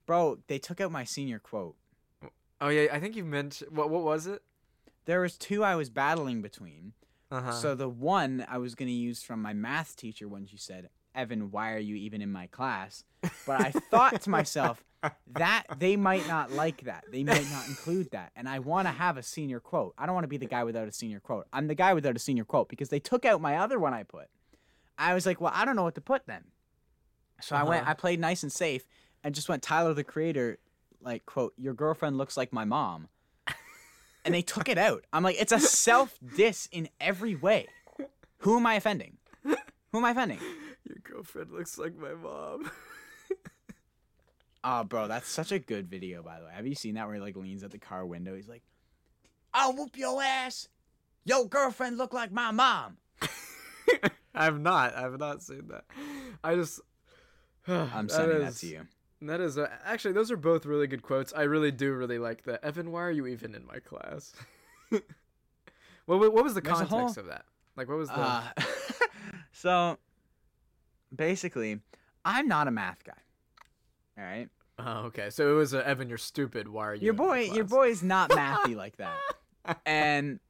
Bro, 0.07 0.39
they 0.47 0.59
took 0.59 0.81
out 0.81 0.91
my 0.91 1.05
senior 1.05 1.39
quote. 1.39 1.77
Oh 2.61 2.69
yeah, 2.69 2.89
I 2.93 3.01
think 3.01 3.17
you 3.17 3.25
mentioned 3.25 3.77
what 3.77 3.91
what 3.91 4.03
was 4.03 4.27
it? 4.27 4.43
There 5.05 5.21
was 5.21 5.37
two 5.37 5.65
I 5.65 5.77
was 5.77 5.91
battling 5.91 6.43
between. 6.43 6.93
Uh-huh. 7.31 7.53
So 7.53 7.75
the 7.75 7.89
one 7.89 8.45
I 8.49 8.59
was 8.59 8.75
gonna 8.75 8.91
use 8.91 9.23
from 9.23 9.41
my 9.41 9.53
math 9.53 9.97
teacher 9.97 10.29
when 10.29 10.47
she 10.47 10.57
said, 10.57 10.89
"Evan, 11.15 11.51
why 11.51 11.73
are 11.73 11.79
you 11.79 11.97
even 11.97 12.23
in 12.23 12.33
my 12.33 12.47
class?" 12.49 13.05
But 13.47 13.61
I 13.61 13.71
thought 13.71 14.21
to 14.23 14.31
myself 14.31 14.83
that 15.33 15.65
they 15.79 15.97
might 15.97 16.27
not 16.27 16.53
like 16.53 16.83
that. 16.83 17.05
They 17.11 17.25
might 17.25 17.51
not 17.51 17.69
include 17.69 18.11
that, 18.11 18.33
and 18.37 18.49
I 18.49 18.59
want 18.59 18.89
to 18.89 18.93
have 18.93 19.17
a 19.17 19.23
senior 19.23 19.61
quote. 19.61 19.95
I 19.97 20.07
don't 20.07 20.15
want 20.15 20.25
to 20.25 20.29
be 20.29 20.39
the 20.39 20.47
guy 20.47 20.65
without 20.65 20.89
a 20.89 20.93
senior 20.93 21.21
quote. 21.21 21.47
I'm 21.53 21.69
the 21.69 21.75
guy 21.75 21.95
without 21.95 22.17
a 22.17 22.19
senior 22.19 22.45
quote 22.45 22.69
because 22.69 22.89
they 22.89 23.01
took 23.01 23.25
out 23.25 23.41
my 23.41 23.57
other 23.57 23.79
one 23.79 23.95
I 23.95 24.03
put. 24.03 24.29
I 25.01 25.15
was 25.15 25.27
like, 25.27 25.41
well, 25.41 25.53
I 25.55 25.65
don't 25.65 25.77
know 25.77 25.83
what 25.83 25.95
to 25.97 26.01
put 26.01 26.27
then. 26.27 26.45
So 27.41 27.57
I 27.57 27.63
went. 27.63 27.83
Uh-huh. 27.83 27.93
I 27.93 27.95
played 27.95 28.21
nice 28.21 28.43
and 28.43 28.53
safe, 28.53 28.87
and 29.25 29.35
just 29.35 29.49
went 29.49 29.63
Tyler 29.63 29.95
the 29.95 30.05
Creator, 30.05 30.59
like 31.01 31.25
quote, 31.25 31.55
"Your 31.57 31.73
girlfriend 31.73 32.19
looks 32.19 32.37
like 32.37 32.53
my 32.53 32.65
mom." 32.65 33.09
and 34.25 34.35
they 34.35 34.43
took 34.43 34.69
it 34.69 34.77
out. 34.77 35.05
I'm 35.13 35.23
like, 35.23 35.41
it's 35.41 35.53
a 35.53 35.59
self 35.61 36.19
diss 36.37 36.69
in 36.71 36.89
every 37.01 37.35
way. 37.35 37.69
Who 38.39 38.59
am 38.59 38.67
I 38.67 38.75
offending? 38.75 39.17
Who 39.43 39.57
am 39.99 40.05
I 40.05 40.11
offending? 40.11 40.39
your 40.85 40.99
girlfriend 41.03 41.51
looks 41.51 41.79
like 41.79 41.97
my 41.97 42.15
mom. 42.15 42.71
Oh, 44.63 44.85
bro, 44.85 45.09
that's 45.09 45.29
such 45.29 45.53
a 45.53 45.59
good 45.59 45.89
video, 45.89 46.23
by 46.23 46.39
the 46.39 46.45
way. 46.45 46.53
Have 46.55 46.67
you 46.67 46.75
seen 46.75 46.95
that 46.95 47.07
where 47.07 47.15
he 47.15 47.21
like 47.21 47.37
leans 47.37 47.63
at 47.63 47.71
the 47.71 47.79
car 47.79 48.05
window? 48.05 48.35
He's 48.35 48.49
like, 48.49 48.63
"I'll 49.55 49.73
whoop 49.75 49.97
your 49.97 50.23
ass. 50.23 50.69
Your 51.25 51.47
girlfriend 51.47 51.97
look 51.97 52.13
like 52.13 52.31
my 52.31 52.51
mom." 52.51 52.99
I've 54.35 54.61
not. 54.61 54.97
I've 54.97 55.19
not 55.19 55.43
seen 55.43 55.69
that. 55.69 55.85
I 56.45 56.55
just. 56.55 56.81
I'm 57.69 58.07
that 58.07 58.11
sending 58.11 58.39
that 58.41 58.55
to 58.57 58.67
you. 58.67 58.81
That 59.23 59.41
is 59.41 59.59
uh, 59.59 59.69
actually 59.85 60.13
those 60.15 60.31
are 60.31 60.37
both 60.37 60.65
really 60.65 60.87
good 60.87 61.03
quotes. 61.03 61.33
I 61.37 61.43
really 61.43 61.71
do 61.71 61.93
really 61.93 62.19
like 62.19 62.45
that. 62.45 62.65
Evan, 62.65 62.91
why 62.91 63.03
are 63.03 63.11
you 63.11 63.27
even 63.27 63.55
in 63.55 63.67
my 63.67 63.79
class? 63.79 64.33
what 64.91 65.03
what 66.07 66.33
was 66.33 66.55
the 66.55 66.61
There's 66.61 66.75
context 66.79 66.91
whole- 66.91 67.09
of 67.25 67.27
that? 67.27 67.45
Like 67.77 67.89
what 67.89 67.99
was 67.99 68.09
the 68.09 68.19
Uh, 68.19 68.43
so, 69.53 69.99
basically, 71.15 71.81
I'm 72.25 72.49
not 72.49 72.67
a 72.67 72.71
math 72.71 73.05
guy. 73.05 73.13
All 74.19 74.25
right, 74.25 74.49
Oh, 74.79 74.99
okay. 75.07 75.31
So 75.31 75.51
it 75.51 75.55
was 75.55 75.75
uh, 75.75 75.79
Evan, 75.85 76.09
you're 76.09 76.19
stupid. 76.19 76.67
Why 76.69 76.87
are 76.89 76.95
you 76.95 77.05
your 77.07 77.13
in 77.15 77.19
my 77.19 77.25
boy, 77.25 77.41
your 77.55 77.65
boy's 77.65 78.03
not 78.03 78.31
mathy 78.31 78.75
like 78.75 78.97
that. 78.97 79.17
And, 79.87 80.41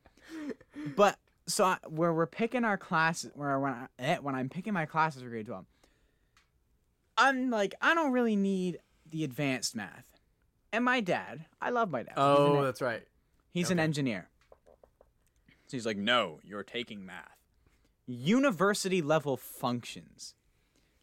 but 0.97 1.19
so 1.51 1.65
I, 1.65 1.79
where 1.89 2.13
we're 2.13 2.27
picking 2.27 2.65
our 2.65 2.77
classes, 2.79 3.31
where 3.35 3.59
when 3.59 3.73
I, 3.73 3.87
eh, 3.99 4.17
when 4.19 4.35
I'm 4.35 4.49
picking 4.49 4.73
my 4.73 4.87
classes 4.87 5.23
for 5.23 5.29
grade 5.29 5.47
twelve, 5.47 5.67
I'm 7.17 7.51
like, 7.51 7.75
I 7.81 7.95
don't 7.95 8.13
really 8.13 8.37
need 8.37 8.79
the 9.09 9.25
advanced 9.25 9.75
math. 9.77 10.07
And 10.73 10.85
my 10.85 11.01
dad, 11.01 11.47
I 11.61 11.71
love 11.71 11.91
my 11.91 12.03
dad. 12.03 12.15
He's 12.17 12.25
an 12.25 12.27
Oh, 12.57 12.63
that's 12.65 12.81
right. 12.81 13.03
He's 13.53 13.71
an 13.71 13.81
engineer. 13.81 14.29
So 15.67 15.77
he's 15.77 15.87
like, 15.87 15.97
no, 15.97 16.39
you're 16.45 16.63
taking 16.63 17.05
math. 17.05 17.37
University 18.07 19.03
level 19.03 19.37
functions. 19.37 20.35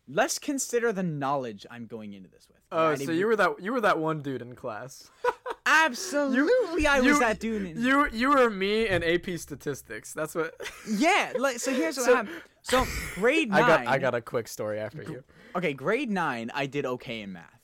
Let's 0.07 0.39
consider 0.39 0.93
the 0.93 1.03
knowledge 1.03 1.65
I'm 1.69 1.85
going 1.85 2.13
into 2.13 2.29
this 2.29 2.47
with. 2.47 2.57
Oh, 2.71 2.89
Right? 2.89 2.99
so 2.99 3.11
you 3.11 3.27
were 3.27 3.35
that 3.35 3.61
you 3.61 3.73
were 3.73 3.81
that 3.81 3.99
one 3.99 4.21
dude 4.21 4.41
in 4.41 4.55
class. 4.55 5.09
absolutely 5.67 6.87
I 6.87 6.99
was 6.99 7.05
you- 7.07 7.19
that 7.19 7.39
dude. 7.39 7.77
You 7.77 8.07
you 8.11 8.29
were 8.29 8.49
me 8.49 8.87
and 8.87 9.03
AP 9.03 9.37
statistics. 9.37 10.13
That's 10.13 10.33
what. 10.35 10.55
yeah, 10.89 11.33
like 11.37 11.59
so. 11.59 11.73
Here's 11.73 11.97
what 11.97 12.05
So- 12.05 12.15
happened. 12.15 12.35
So 12.63 12.85
grade 13.15 13.49
nine. 13.49 13.63
I 13.63 13.67
got 13.67 13.87
I 13.87 13.97
got 13.97 14.15
a 14.15 14.21
quick 14.21 14.47
story 14.47 14.79
after 14.79 15.01
you. 15.03 15.23
okay. 15.55 15.73
Grade 15.73 16.09
nine, 16.11 16.51
I 16.53 16.65
did 16.65 16.85
okay 16.85 17.21
in 17.21 17.31
math. 17.33 17.61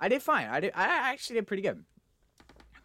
I 0.00 0.08
did 0.08 0.22
fine. 0.22 0.46
I 0.48 0.60
did. 0.60 0.72
I 0.74 0.84
actually 1.12 1.34
did 1.36 1.46
pretty 1.46 1.62
good. 1.62 1.84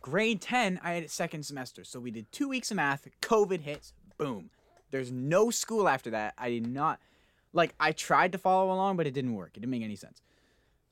Grade 0.02 0.42
ten, 0.42 0.80
I 0.84 0.94
had 0.94 1.04
a 1.04 1.08
second 1.10 1.44
semester, 1.44 1.84
so 1.86 2.00
we 2.00 2.12
did 2.12 2.30
two 2.32 2.50
weeks 2.50 2.72
of 2.72 2.78
math. 2.78 3.08
COVID 3.22 3.62
hits. 3.62 3.94
Boom. 4.18 4.50
There's 4.92 5.12
no 5.12 5.50
school 5.50 5.88
after 5.88 6.10
that. 6.12 6.34
I 6.38 6.50
did 6.50 6.68
not 6.68 7.00
like. 7.54 7.74
I 7.80 7.94
tried 7.94 8.34
to 8.34 8.38
follow 8.38 8.72
along, 8.74 8.98
but 8.98 9.08
it 9.08 9.14
didn't 9.14 9.34
work. 9.34 9.52
It 9.56 9.62
didn't 9.62 9.72
make 9.72 9.84
any 9.84 9.96
sense. 9.96 10.22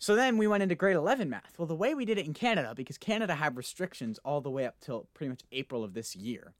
So 0.01 0.15
then 0.15 0.37
we 0.37 0.47
went 0.47 0.63
into 0.63 0.73
grade 0.73 0.95
11 0.95 1.29
math. 1.29 1.53
Well, 1.59 1.67
the 1.67 1.75
way 1.75 1.93
we 1.93 2.05
did 2.05 2.17
it 2.17 2.25
in 2.25 2.33
Canada, 2.33 2.73
because 2.75 2.97
Canada 2.97 3.35
had 3.35 3.55
restrictions 3.55 4.19
all 4.25 4.41
the 4.41 4.49
way 4.49 4.65
up 4.65 4.79
till 4.81 5.07
pretty 5.13 5.29
much 5.29 5.41
April 5.51 5.83
of 5.83 5.93
this 5.93 6.15
year. 6.15 6.55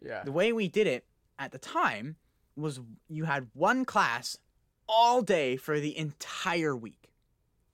Yeah. 0.00 0.24
The 0.24 0.32
way 0.32 0.50
we 0.54 0.66
did 0.66 0.86
it 0.86 1.04
at 1.38 1.52
the 1.52 1.58
time 1.58 2.16
was 2.56 2.80
you 3.06 3.24
had 3.24 3.48
one 3.52 3.84
class 3.84 4.38
all 4.88 5.20
day 5.20 5.58
for 5.58 5.78
the 5.78 5.94
entire 5.98 6.74
week. 6.74 7.12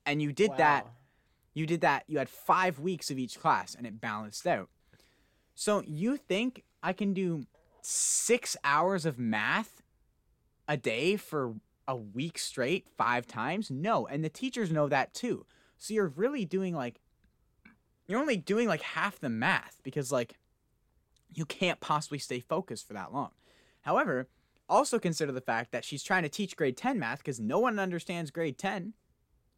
And 0.04 0.20
you 0.20 0.32
did 0.32 0.56
that 0.56 0.88
you 1.54 1.66
did 1.66 1.82
that 1.82 2.02
you 2.08 2.18
had 2.18 2.28
5 2.28 2.80
weeks 2.80 3.08
of 3.08 3.16
each 3.16 3.38
class 3.38 3.76
and 3.76 3.86
it 3.86 4.00
balanced 4.00 4.44
out. 4.44 4.70
So 5.54 5.84
you 5.86 6.16
think 6.16 6.64
I 6.82 6.92
can 6.92 7.12
do 7.12 7.46
6 7.82 8.56
hours 8.64 9.06
of 9.06 9.20
math 9.20 9.82
a 10.66 10.76
day 10.76 11.14
for 11.14 11.54
a 11.88 11.96
week 11.96 12.38
straight 12.38 12.86
5 12.96 13.26
times? 13.26 13.70
No, 13.70 14.06
and 14.06 14.24
the 14.24 14.28
teachers 14.28 14.70
know 14.70 14.88
that 14.88 15.14
too. 15.14 15.46
So 15.78 15.94
you're 15.94 16.08
really 16.08 16.44
doing 16.44 16.74
like 16.74 17.00
you're 18.06 18.20
only 18.20 18.36
doing 18.36 18.68
like 18.68 18.82
half 18.82 19.18
the 19.20 19.28
math 19.28 19.78
because 19.82 20.12
like 20.12 20.38
you 21.34 21.44
can't 21.44 21.80
possibly 21.80 22.18
stay 22.18 22.40
focused 22.40 22.86
for 22.86 22.94
that 22.94 23.12
long. 23.12 23.30
However, 23.82 24.28
also 24.68 24.98
consider 24.98 25.32
the 25.32 25.40
fact 25.40 25.72
that 25.72 25.84
she's 25.84 26.02
trying 26.02 26.22
to 26.22 26.28
teach 26.28 26.56
grade 26.56 26.76
10 26.76 26.98
math 26.98 27.18
because 27.18 27.40
no 27.40 27.58
one 27.58 27.78
understands 27.78 28.30
grade 28.30 28.58
10. 28.58 28.94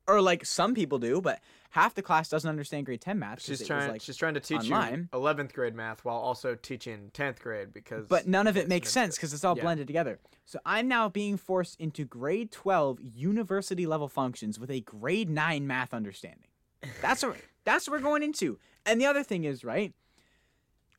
Or 0.06 0.20
like 0.20 0.44
some 0.44 0.74
people 0.74 0.98
do, 0.98 1.20
but 1.22 1.40
half 1.70 1.94
the 1.94 2.02
class 2.02 2.28
doesn't 2.28 2.48
understand 2.48 2.84
grade 2.84 3.00
10 3.00 3.18
math. 3.18 3.40
She's 3.42 3.66
trying. 3.66 3.90
like- 3.90 4.02
she's 4.02 4.16
trying 4.16 4.34
to 4.34 4.40
teach 4.40 4.58
online. 4.70 5.08
you 5.12 5.18
11th 5.18 5.52
grade 5.54 5.74
math 5.74 6.04
while 6.04 6.16
also 6.18 6.54
teaching 6.54 7.10
10th 7.14 7.40
grade 7.40 7.72
because. 7.72 8.06
but 8.06 8.26
none 8.28 8.46
of 8.46 8.56
it 8.58 8.68
makes 8.68 8.90
sense 8.92 9.16
because 9.16 9.32
it's 9.32 9.44
all 9.44 9.56
Yeah. 9.56 9.62
blended 9.62 9.86
together. 9.86 10.18
So 10.44 10.58
I'm 10.66 10.88
now 10.88 11.08
being 11.08 11.38
forced 11.38 11.80
into 11.80 12.04
grade 12.04 12.52
12 12.52 13.00
university 13.00 13.86
level 13.86 14.08
functions 14.08 14.58
with 14.60 14.70
a 14.70 14.80
grade 14.80 15.30
9 15.30 15.66
math 15.66 15.94
understanding. 15.94 16.48
That's 17.00 17.22
what 17.22 17.36
that's 17.64 17.88
what 17.88 17.96
we're 17.96 18.02
going 18.02 18.22
into. 18.22 18.58
And 18.84 19.00
the 19.00 19.06
other 19.06 19.22
thing 19.22 19.44
is, 19.44 19.64
right? 19.64 19.94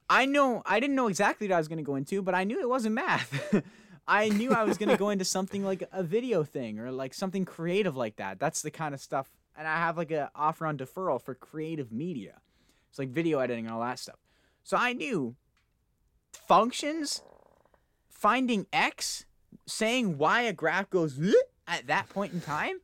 I 0.09 0.25
know 0.25 0.63
I 0.65 0.79
didn't 0.79 0.95
know 0.95 1.07
exactly 1.07 1.47
what 1.47 1.53
I 1.53 1.57
was 1.59 1.67
going 1.67 1.77
to 1.77 1.83
go 1.83 1.95
into, 1.95 2.21
but 2.23 2.33
I 2.35 2.43
knew 2.43 2.59
it 2.59 2.69
wasn't 2.69 2.95
math. 2.95 3.63
I 4.07 4.29
knew 4.29 4.51
I 4.51 4.63
was 4.63 4.77
going 4.77 4.89
to 4.89 4.97
go 4.97 5.09
into 5.11 5.25
something 5.25 5.63
like 5.63 5.87
a 5.91 6.03
video 6.03 6.43
thing 6.43 6.79
or 6.79 6.91
like 6.91 7.13
something 7.13 7.45
creative 7.45 7.95
like 7.95 8.17
that. 8.17 8.39
That's 8.39 8.61
the 8.61 8.71
kind 8.71 8.93
of 8.93 9.01
stuff. 9.01 9.31
And 9.57 9.67
I 9.67 9.77
have 9.77 9.97
like 9.97 10.11
an 10.11 10.27
offer 10.35 10.65
on 10.65 10.77
deferral 10.77 11.21
for 11.21 11.33
creative 11.33 11.91
media. 11.91 12.41
It's 12.89 12.99
like 12.99 13.09
video 13.09 13.39
editing 13.39 13.65
and 13.65 13.73
all 13.73 13.81
that 13.81 13.99
stuff. 13.99 14.19
So 14.63 14.77
I 14.77 14.93
knew 14.93 15.35
functions, 16.47 17.21
finding 18.09 18.67
x, 18.73 19.25
saying 19.65 20.17
why 20.17 20.41
a 20.41 20.53
graph 20.53 20.89
goes 20.89 21.19
at 21.67 21.87
that 21.87 22.09
point 22.09 22.33
in 22.33 22.41
time. 22.41 22.77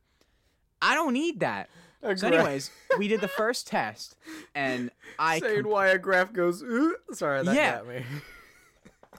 I 0.80 0.94
don't 0.94 1.12
need 1.12 1.40
that. 1.40 1.68
A 2.02 2.16
So, 2.16 2.26
anyways, 2.26 2.70
we 2.98 3.06
did 3.06 3.20
the 3.20 3.28
first 3.28 3.68
test, 3.68 4.16
and 4.56 4.90
I, 5.20 5.38
saying 5.38 5.62
com- 5.62 5.70
why 5.70 5.88
a 5.88 5.98
graph 5.98 6.32
goes. 6.32 6.60
"Ooh." 6.62 6.96
Sorry, 7.12 7.44
that 7.44 7.54
Yeah. 7.54 7.76
got 7.76 7.86
me. 7.88 8.04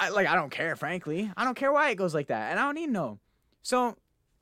I 0.06 0.10
like 0.10 0.28
I 0.28 0.36
don't 0.36 0.50
care, 0.50 0.76
frankly. 0.76 1.32
I 1.38 1.44
don't 1.46 1.56
care 1.56 1.72
why 1.72 1.89
it 1.92 1.96
goes 1.96 2.13
like 2.13 2.28
that, 2.28 2.52
and 2.52 2.60
I 2.60 2.63
don't 2.63 2.76
need 2.76 2.88
to 2.88 2.92
know. 2.92 3.20
So, 3.62 3.96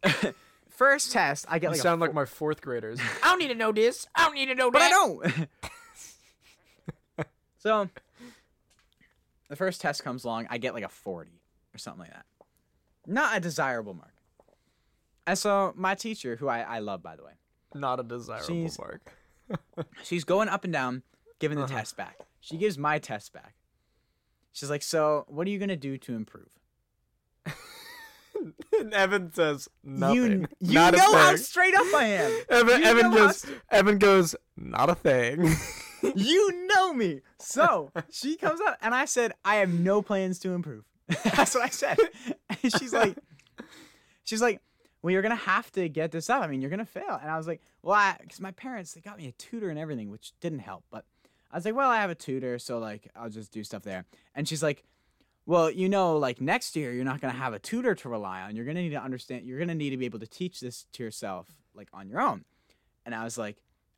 first 0.70 1.12
test, 1.12 1.46
I 1.50 1.60
get 1.60 1.68
You 1.68 1.70
like 1.72 1.80
a 1.80 1.82
sound 1.82 2.02
like 2.02 2.14
my 2.14 2.26
fourth 2.26 2.62
graders. 2.62 3.00
I 3.24 3.30
don't 3.30 3.40
need 3.40 3.50
to 3.50 3.56
know 3.56 3.72
this. 3.72 4.08
I 4.16 4.26
don't 4.26 4.36
need 4.36 4.48
to 4.48 4.56
know 4.56 4.72
but 4.72 4.82
I 4.82 4.90
that. 4.90 5.48
don't. 7.18 7.26
so, 7.58 7.90
the 9.50 9.56
first 9.56 9.82
test 9.82 10.04
comes 10.04 10.24
along, 10.24 10.48
I 10.50 10.58
get 10.58 10.74
like 10.74 10.84
a 10.84 10.90
forty 10.90 11.42
or 11.74 11.78
something 11.78 12.02
like 12.02 12.12
that. 12.14 12.26
Not 13.08 13.38
a 13.38 13.40
desirable 13.40 13.94
mark. 13.94 14.14
And 15.28 15.38
so 15.38 15.74
my 15.76 15.96
teacher, 15.96 16.36
who 16.36 16.48
I, 16.48 16.62
I 16.62 16.80
love 16.80 17.02
by 17.04 17.16
the 17.16 17.24
way, 17.24 17.34
Not 17.76 18.00
a 18.00 18.04
desirable 18.04 18.48
She's- 18.48 18.78
mark. 18.80 19.02
she's 20.04 20.24
going 20.24 20.48
up 20.50 20.64
and 20.64 20.72
down, 20.74 21.04
giving 21.40 21.58
the 21.58 21.66
Uh-huh. 21.66 21.76
test 21.78 21.98
back. 21.98 22.18
She 22.40 22.58
gives 22.58 22.78
my 22.78 22.98
test 23.00 23.34
back. 23.34 23.54
She's 24.52 24.70
like, 24.70 24.84
"So, 24.84 25.26
what 25.28 25.48
are 25.48 25.50
you 25.50 25.60
gonna 25.60 25.76
do 25.76 25.98
to 25.98 26.16
improve?" 26.16 26.50
and 28.80 28.94
Evan 28.94 29.32
says 29.34 29.70
nothing. 29.84 30.16
You, 30.16 30.48
you 30.60 30.74
Not 30.74 30.94
know 30.94 31.14
how 31.16 31.36
straight 31.36 31.76
up 31.76 31.94
I 31.94 32.06
am. 32.06 32.42
Evan, 32.50 32.84
Evan 32.84 33.04
know 33.04 33.18
how 33.18 33.28
goes. 33.28 33.46
Evan 33.70 33.98
goes. 33.98 34.36
Not 34.58 34.90
a 34.90 34.96
thing. 34.96 35.50
you 36.16 36.68
know 36.68 36.94
me. 36.94 37.22
So 37.40 37.92
she 38.12 38.36
comes 38.36 38.60
up, 38.62 38.78
and 38.82 38.94
I 38.94 39.06
said, 39.06 39.34
I 39.46 39.56
have 39.56 39.70
no 39.70 40.02
plans 40.02 40.40
to 40.40 40.52
improve. 40.52 40.84
That's 41.24 41.56
what 41.56 41.64
I 41.64 41.70
said. 41.70 41.98
And 42.64 42.72
she's 42.78 42.94
like, 42.94 43.18
she's 44.24 44.42
like, 44.42 44.62
well, 45.02 45.12
you're 45.12 45.22
gonna 45.22 45.36
have 45.36 45.72
to 45.74 45.90
get 45.90 46.12
this 46.12 46.30
up. 46.30 46.44
I 46.44 46.48
mean, 46.48 46.62
you're 46.62 46.70
gonna 46.70 46.86
fail. 46.86 47.20
And 47.22 47.30
I 47.30 47.38
was 47.38 47.48
like, 47.48 47.62
well, 47.82 48.16
because 48.22 48.40
my 48.40 48.52
parents 48.52 48.94
they 48.94 49.02
got 49.02 49.18
me 49.18 49.28
a 49.28 49.32
tutor 49.34 49.70
and 49.70 49.80
everything, 49.80 50.10
which 50.10 50.34
didn't 50.40 50.60
help. 50.60 50.84
But 50.92 51.06
I 51.52 51.58
was 51.58 51.66
like, 51.66 51.76
well, 51.76 51.90
I 51.90 51.98
have 51.98 52.10
a 52.10 52.16
tutor, 52.16 52.60
so 52.60 52.80
like 52.80 53.10
I'll 53.16 53.30
just 53.30 53.52
do 53.52 53.64
stuff 53.64 53.84
there. 53.84 54.06
And 54.36 54.48
she's 54.48 54.64
like, 54.64 54.84
well, 55.46 55.70
you 55.70 55.90
know, 55.90 56.18
like 56.18 56.40
next 56.40 56.76
year 56.76 56.94
you're 56.94 57.06
not 57.06 57.20
gonna 57.20 57.34
have 57.34 57.54
a 57.54 57.60
tutor 57.60 57.96
to 57.96 58.10
rely 58.10 58.42
on. 58.42 58.56
You're 58.56 58.66
gonna 58.66 58.82
need 58.82 58.92
to 58.92 59.04
understand. 59.04 59.46
You're 59.46 59.60
gonna 59.60 59.76
need 59.76 59.90
to 59.90 59.98
be 59.98 60.06
able 60.06 60.20
to 60.20 60.28
teach 60.28 60.60
this 60.60 60.86
to 60.94 61.04
yourself, 61.04 61.50
like 61.74 61.90
on 61.94 62.08
your 62.08 62.22
own. 62.22 62.46
And 63.06 63.14
I 63.16 63.24
was 63.24 63.38
like, 63.38 63.58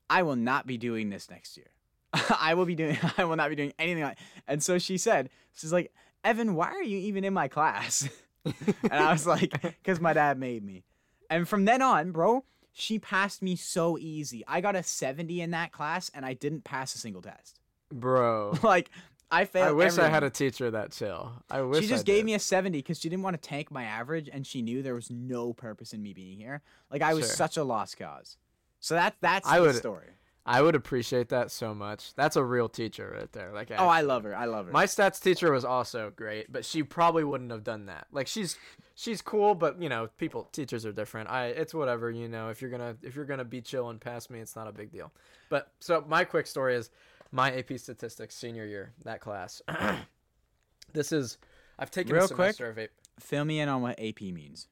I 0.10 0.24
will 0.24 0.36
not 0.36 0.66
be 0.66 0.78
doing 0.78 1.10
this 1.10 1.30
next 1.30 1.58
year. 1.58 1.68
I 2.40 2.54
will 2.54 2.66
be 2.66 2.76
doing. 2.76 2.98
I 3.18 3.26
will 3.26 3.36
not 3.36 3.50
be 3.50 3.56
doing 3.56 3.74
anything 3.78 4.04
like. 4.04 4.18
And 4.48 4.64
so 4.64 4.78
she 4.80 4.98
said, 4.98 5.30
she's 5.54 5.74
like, 5.74 5.92
Evan, 6.24 6.56
why 6.56 6.68
are 6.68 6.84
you 6.84 6.98
even 6.98 7.24
in 7.24 7.34
my 7.34 7.48
class? 7.48 8.08
and 8.46 8.56
I 8.92 9.12
was 9.12 9.28
like, 9.28 9.62
because 9.62 10.00
my 10.00 10.14
dad 10.14 10.38
made 10.38 10.64
me. 10.64 10.84
And 11.30 11.48
from 11.48 11.66
then 11.66 11.82
on, 11.82 12.12
bro, 12.12 12.44
she 12.74 13.00
passed 13.00 13.42
me 13.42 13.56
so 13.56 13.98
easy. 13.98 14.44
I 14.48 14.60
got 14.60 14.76
a 14.76 14.84
70 14.84 15.40
in 15.42 15.52
that 15.52 15.72
class, 15.72 16.10
and 16.14 16.26
I 16.26 16.34
didn't 16.34 16.64
pass 16.64 16.94
a 16.96 16.98
single 16.98 17.22
test. 17.22 17.60
Bro. 17.92 18.58
like, 18.64 18.90
I 19.32 19.46
failed. 19.46 19.68
I 19.70 19.72
wish 19.72 19.98
I 19.98 20.10
had 20.10 20.24
a 20.24 20.30
teacher 20.30 20.70
that 20.72 20.92
chill. 20.92 21.32
I 21.50 21.62
wish 21.62 21.82
She 21.84 21.88
just 21.88 22.04
I 22.04 22.06
gave 22.06 22.18
did. 22.18 22.26
me 22.26 22.34
a 22.34 22.40
70 22.40 22.80
because 22.80 23.00
she 23.00 23.10
didn't 23.10 23.24
want 23.24 23.40
to 23.42 23.48
tank 23.50 23.72
my 23.72 23.84
average, 23.84 24.30
and 24.32 24.46
she 24.46 24.62
knew 24.62 24.82
there 24.84 24.96
was 24.96 25.10
no 25.10 25.54
purpose 25.54 25.94
in 25.94 26.02
me 26.02 26.14
being 26.14 26.38
here. 26.40 26.62
Like 26.92 27.02
I 27.02 27.14
was 27.14 27.26
Sure. 27.28 27.36
such 27.36 27.58
a 27.58 27.64
lost 27.64 27.98
cause. 27.98 28.38
So 28.80 28.96
that 28.96 29.16
that's 29.22 29.48
I 29.48 29.60
the 29.60 29.66
would- 29.68 29.76
story. 29.76 30.08
I 30.46 30.62
would 30.62 30.76
appreciate 30.76 31.30
that 31.30 31.52
so 31.52 31.74
much. 31.74 32.14
That's 32.16 32.36
a 32.36 32.44
real 32.44 32.68
teacher 32.68 33.16
right 33.18 33.32
there. 33.32 33.52
Like, 33.54 33.72
Oh, 33.72 33.88
I 33.88 34.02
love 34.02 34.24
her. 34.26 34.36
I 34.36 34.44
love 34.46 34.66
her. 34.66 34.72
My 34.74 34.86
stats 34.86 35.22
teacher 35.22 35.52
was 35.52 35.64
also 35.64 36.12
great, 36.14 36.52
but 36.52 36.66
she 36.66 36.84
probably 36.84 37.24
wouldn't 37.24 37.52
have 37.52 37.64
done 37.64 37.86
that. 37.86 38.08
Like 38.12 38.28
she's 38.28 38.58
she's 38.94 39.22
cool, 39.22 39.56
but 39.56 39.82
you 39.82 39.88
know, 39.88 40.10
people 40.18 40.50
teachers 40.52 40.86
are 40.86 40.92
different. 40.92 41.30
I 41.30 41.46
it's 41.48 41.74
whatever, 41.74 42.12
you 42.12 42.28
know, 42.28 42.50
if 42.50 42.62
you're 42.62 42.72
going 42.72 42.82
to 42.82 43.08
if 43.08 43.16
you're 43.16 43.24
going 43.26 43.38
to 43.40 43.46
be 43.46 43.62
chill 43.62 43.90
and 43.90 44.02
pass 44.02 44.30
me, 44.30 44.40
it's 44.42 44.56
not 44.56 44.68
a 44.68 44.74
big 44.74 44.92
deal. 44.92 45.14
But 45.48 45.72
so 45.80 46.04
my 46.08 46.26
quick 46.26 46.48
story 46.48 46.76
is 46.76 46.90
my 47.32 47.52
AP 47.56 47.78
statistics 47.80 48.36
senior 48.36 48.66
year, 48.66 48.92
that 49.06 49.22
class. 49.22 49.62
this 50.94 51.12
is 51.14 51.38
I've 51.80 51.90
taken 51.90 52.14
Real 52.14 52.26
a 52.26 52.28
quick. 52.28 52.36
semester 52.56 52.70
of 52.70 52.78
AP, 52.78 52.90
Fill 53.20 53.46
me 53.46 53.60
in 53.62 53.70
on 53.70 53.82
what 53.82 53.98
AP 54.00 54.22
means. 54.22 54.68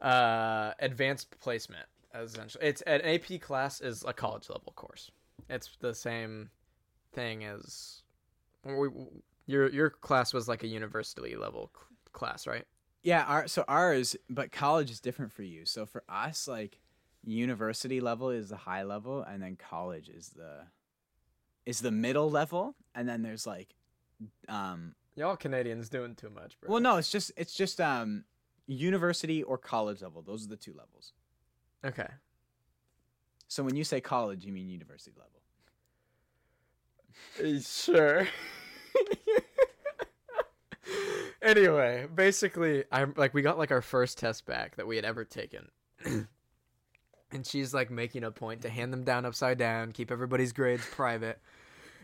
uh 0.00 0.72
advanced 0.80 1.38
placement 1.38 1.86
essentially. 2.14 2.64
It's 2.64 2.82
an 2.82 3.00
AP 3.02 3.40
class 3.40 3.80
is 3.80 4.04
a 4.06 4.12
college 4.12 4.48
level 4.48 4.72
course. 4.76 5.10
It's 5.48 5.70
the 5.80 5.94
same 5.94 6.50
thing 7.12 7.44
as 7.44 8.02
we, 8.64 8.88
your 9.46 9.68
your 9.70 9.90
class 9.90 10.32
was 10.32 10.48
like 10.48 10.62
a 10.62 10.66
university 10.68 11.36
level 11.36 11.70
cl- 11.74 11.88
class, 12.12 12.46
right? 12.46 12.64
Yeah, 13.02 13.24
our 13.24 13.48
so 13.48 13.64
ours, 13.66 14.16
but 14.30 14.52
college 14.52 14.90
is 14.90 15.00
different 15.00 15.32
for 15.32 15.42
you. 15.42 15.66
So 15.66 15.84
for 15.86 16.04
us, 16.08 16.46
like 16.46 16.78
university 17.24 18.00
level 18.00 18.30
is 18.30 18.50
the 18.50 18.56
high 18.56 18.82
level, 18.84 19.22
and 19.22 19.42
then 19.42 19.56
college 19.56 20.08
is 20.08 20.30
the 20.30 20.66
is 21.66 21.80
the 21.80 21.90
middle 21.90 22.30
level, 22.30 22.74
and 22.94 23.08
then 23.08 23.22
there's 23.22 23.46
like, 23.46 23.74
um, 24.48 24.94
Y'all 25.16 25.36
Canadians 25.36 25.88
doing 25.88 26.14
too 26.14 26.30
much, 26.30 26.58
bro. 26.60 26.70
well, 26.70 26.80
no, 26.80 26.96
it's 26.96 27.10
just 27.10 27.32
it's 27.36 27.54
just 27.54 27.80
um, 27.80 28.24
university 28.66 29.42
or 29.42 29.58
college 29.58 30.00
level. 30.02 30.22
Those 30.22 30.46
are 30.46 30.48
the 30.48 30.56
two 30.56 30.72
levels. 30.72 31.12
Okay. 31.84 32.08
So 33.48 33.62
when 33.62 33.76
you 33.76 33.84
say 33.84 34.00
college, 34.00 34.44
you 34.44 34.52
mean 34.52 34.68
university 34.68 35.14
level. 35.16 35.32
Uh, 37.38 37.60
sure. 37.60 38.22
anyway, 41.42 42.06
basically, 42.14 42.84
I'm 42.90 43.14
like 43.16 43.34
we 43.34 43.42
got 43.42 43.58
like 43.58 43.70
our 43.70 43.82
first 43.82 44.18
test 44.18 44.46
back 44.46 44.76
that 44.76 44.86
we 44.86 44.96
had 44.96 45.04
ever 45.04 45.24
taken. 45.24 45.68
and 46.04 47.46
she's 47.46 47.74
like 47.74 47.90
making 47.90 48.24
a 48.24 48.30
point 48.30 48.62
to 48.62 48.68
hand 48.68 48.92
them 48.92 49.04
down 49.04 49.24
upside 49.24 49.58
down, 49.58 49.92
keep 49.92 50.10
everybody's 50.10 50.52
grades 50.52 50.86
private. 50.86 51.40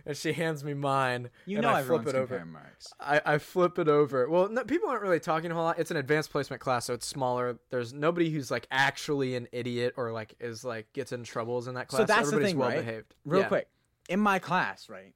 And 0.07 0.17
she 0.17 0.33
hands 0.33 0.65
me 0.65 0.75
mine. 0.75 1.31
You 1.47 1.59
and 1.59 1.63
know 1.65 1.73
I 1.73 1.83
flip 1.83 2.07
it 2.07 2.15
over. 2.15 2.45
marks. 2.45 2.93
I, 3.01 3.21
I 3.25 3.39
flip 3.39 3.79
it 3.79 3.89
over. 3.89 4.29
Well, 4.29 4.49
no, 4.49 4.65
people 4.65 4.89
aren't 4.89 5.03
really 5.03 5.21
talking 5.21 5.51
a 5.51 5.55
whole 5.55 5.65
lot. 5.65 5.79
It's 5.79 5.91
an 5.91 5.97
advanced 5.97 6.31
placement 6.31 6.61
class, 6.63 6.87
so 6.87 6.95
it's 6.95 7.07
smaller. 7.07 7.59
There's 7.71 7.93
nobody 7.93 8.31
who's 8.31 8.51
like 8.51 8.67
actually 8.71 9.35
an 9.37 9.49
idiot 9.53 9.95
or 9.97 10.13
like 10.13 10.35
is 10.41 10.65
like 10.65 10.93
gets 10.93 11.13
in 11.13 11.25
troubles 11.25 11.69
in 11.69 11.75
that 11.75 11.89
class. 11.89 12.01
So 12.03 12.07
that's 12.07 12.31
the 12.31 12.41
thing, 12.41 12.57
well 12.59 12.69
right? 12.71 12.79
behaved. 12.85 13.15
Real 13.25 13.43
Yeah. 13.43 13.49
quick, 13.49 13.69
in 14.09 14.21
my 14.21 14.39
class, 14.39 14.89
right? 14.89 15.15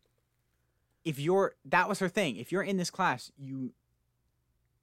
If 1.05 1.19
you're 1.19 1.55
that 1.67 1.89
was 1.89 1.99
her 1.99 2.09
thing. 2.09 2.37
If 2.37 2.53
you're 2.53 2.63
in 2.63 2.77
this 2.77 2.91
class, 2.91 3.33
you 3.37 3.73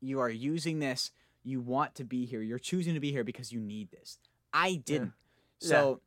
you 0.01 0.19
are 0.19 0.29
using 0.29 0.79
this. 0.79 1.11
You 1.43 1.61
want 1.61 1.95
to 1.95 2.03
be 2.03 2.25
here. 2.25 2.41
You're 2.41 2.59
choosing 2.59 2.93
to 2.93 2.99
be 2.99 3.11
here 3.11 3.23
because 3.23 3.51
you 3.51 3.59
need 3.59 3.91
this. 3.91 4.19
I 4.53 4.75
didn't. 4.75 5.13
So 5.59 6.01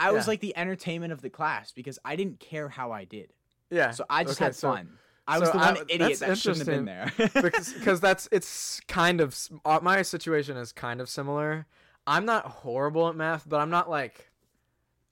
I 0.00 0.10
was 0.12 0.24
Yeah. 0.26 0.30
like 0.30 0.40
the 0.40 0.56
entertainment 0.56 1.12
of 1.12 1.20
the 1.22 1.30
class 1.30 1.70
because 1.72 1.98
I 2.04 2.16
didn't 2.16 2.40
care 2.40 2.68
how 2.68 2.90
I 2.90 3.04
did. 3.04 3.32
Yeah. 3.70 3.92
So 3.92 4.04
I 4.10 4.24
just 4.24 4.38
Okay, 4.38 4.46
had 4.46 4.54
so- 4.56 4.72
fun. 4.72 4.98
I 5.28 5.38
was 5.38 5.48
so 5.48 5.52
the 5.52 5.58
one 5.58 5.76
I- 5.76 5.84
idiot 5.88 6.18
that 6.20 6.38
shouldn't 6.38 6.58
have 6.58 6.66
been 6.66 6.84
there. 6.86 7.12
because 7.42 7.72
because 7.72 8.00
that's 8.00 8.28
it's 8.32 8.80
kind 8.88 9.20
of 9.20 9.38
uh, 9.64 9.78
my 9.80 10.02
situation 10.02 10.56
is 10.56 10.72
kind 10.72 11.00
of 11.00 11.08
similar. 11.08 11.66
I'm 12.06 12.24
not 12.24 12.46
horrible 12.46 13.08
at 13.08 13.14
math, 13.14 13.48
but 13.48 13.60
I'm 13.60 13.70
not 13.70 13.88
like 13.88 14.30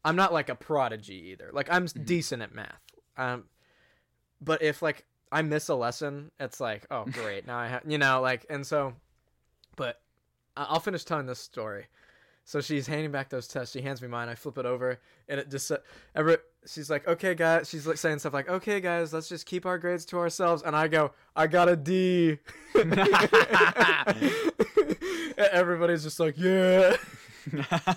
I'm 0.04 0.16
not 0.16 0.32
like 0.32 0.48
a 0.48 0.54
prodigy 0.56 1.28
either. 1.32 1.50
Like 1.52 1.70
I'm 1.70 1.84
Mm-hmm. 1.86 2.02
decent 2.04 2.42
at 2.42 2.52
math. 2.54 2.80
Um, 3.16 3.44
but 4.40 4.62
if 4.62 4.82
like 4.82 5.04
I 5.30 5.42
miss 5.42 5.68
a 5.68 5.74
lesson, 5.76 6.32
it's 6.40 6.58
like 6.58 6.86
oh 6.90 7.04
great 7.12 7.46
now 7.46 7.58
I 7.58 7.68
have 7.68 7.82
you 7.86 7.98
know 7.98 8.20
like 8.20 8.44
and 8.50 8.66
so, 8.66 8.94
but 9.76 10.00
I'll 10.56 10.80
finish 10.80 11.04
telling 11.04 11.26
this 11.26 11.38
story. 11.38 11.86
So 12.48 12.62
she's 12.62 12.86
handing 12.86 13.10
back 13.12 13.28
those 13.28 13.46
tests. 13.46 13.74
She 13.74 13.82
hands 13.82 14.00
me 14.00 14.08
mine. 14.08 14.30
I 14.30 14.34
flip 14.34 14.56
it 14.56 14.64
over, 14.64 14.98
and 15.28 15.38
it 15.38 15.50
just 15.50 15.70
ever. 16.14 16.38
She's 16.66 16.88
like, 16.88 17.06
"Okay, 17.06 17.34
guys." 17.34 17.68
She's 17.68 17.86
like 17.86 17.98
saying 17.98 18.20
stuff 18.20 18.32
like, 18.32 18.48
"Okay, 18.48 18.80
guys, 18.80 19.12
let's 19.12 19.28
just 19.28 19.44
keep 19.44 19.66
our 19.66 19.76
grades 19.76 20.06
to 20.06 20.18
ourselves." 20.18 20.62
And 20.62 20.74
I 20.74 20.88
go, 20.88 21.12
"I 21.36 21.46
got 21.46 21.68
a 21.68 21.76
D." 21.76 22.38
Everybody's 25.36 26.04
just 26.04 26.18
like, 26.18 26.38
"Yeah." 26.38 26.96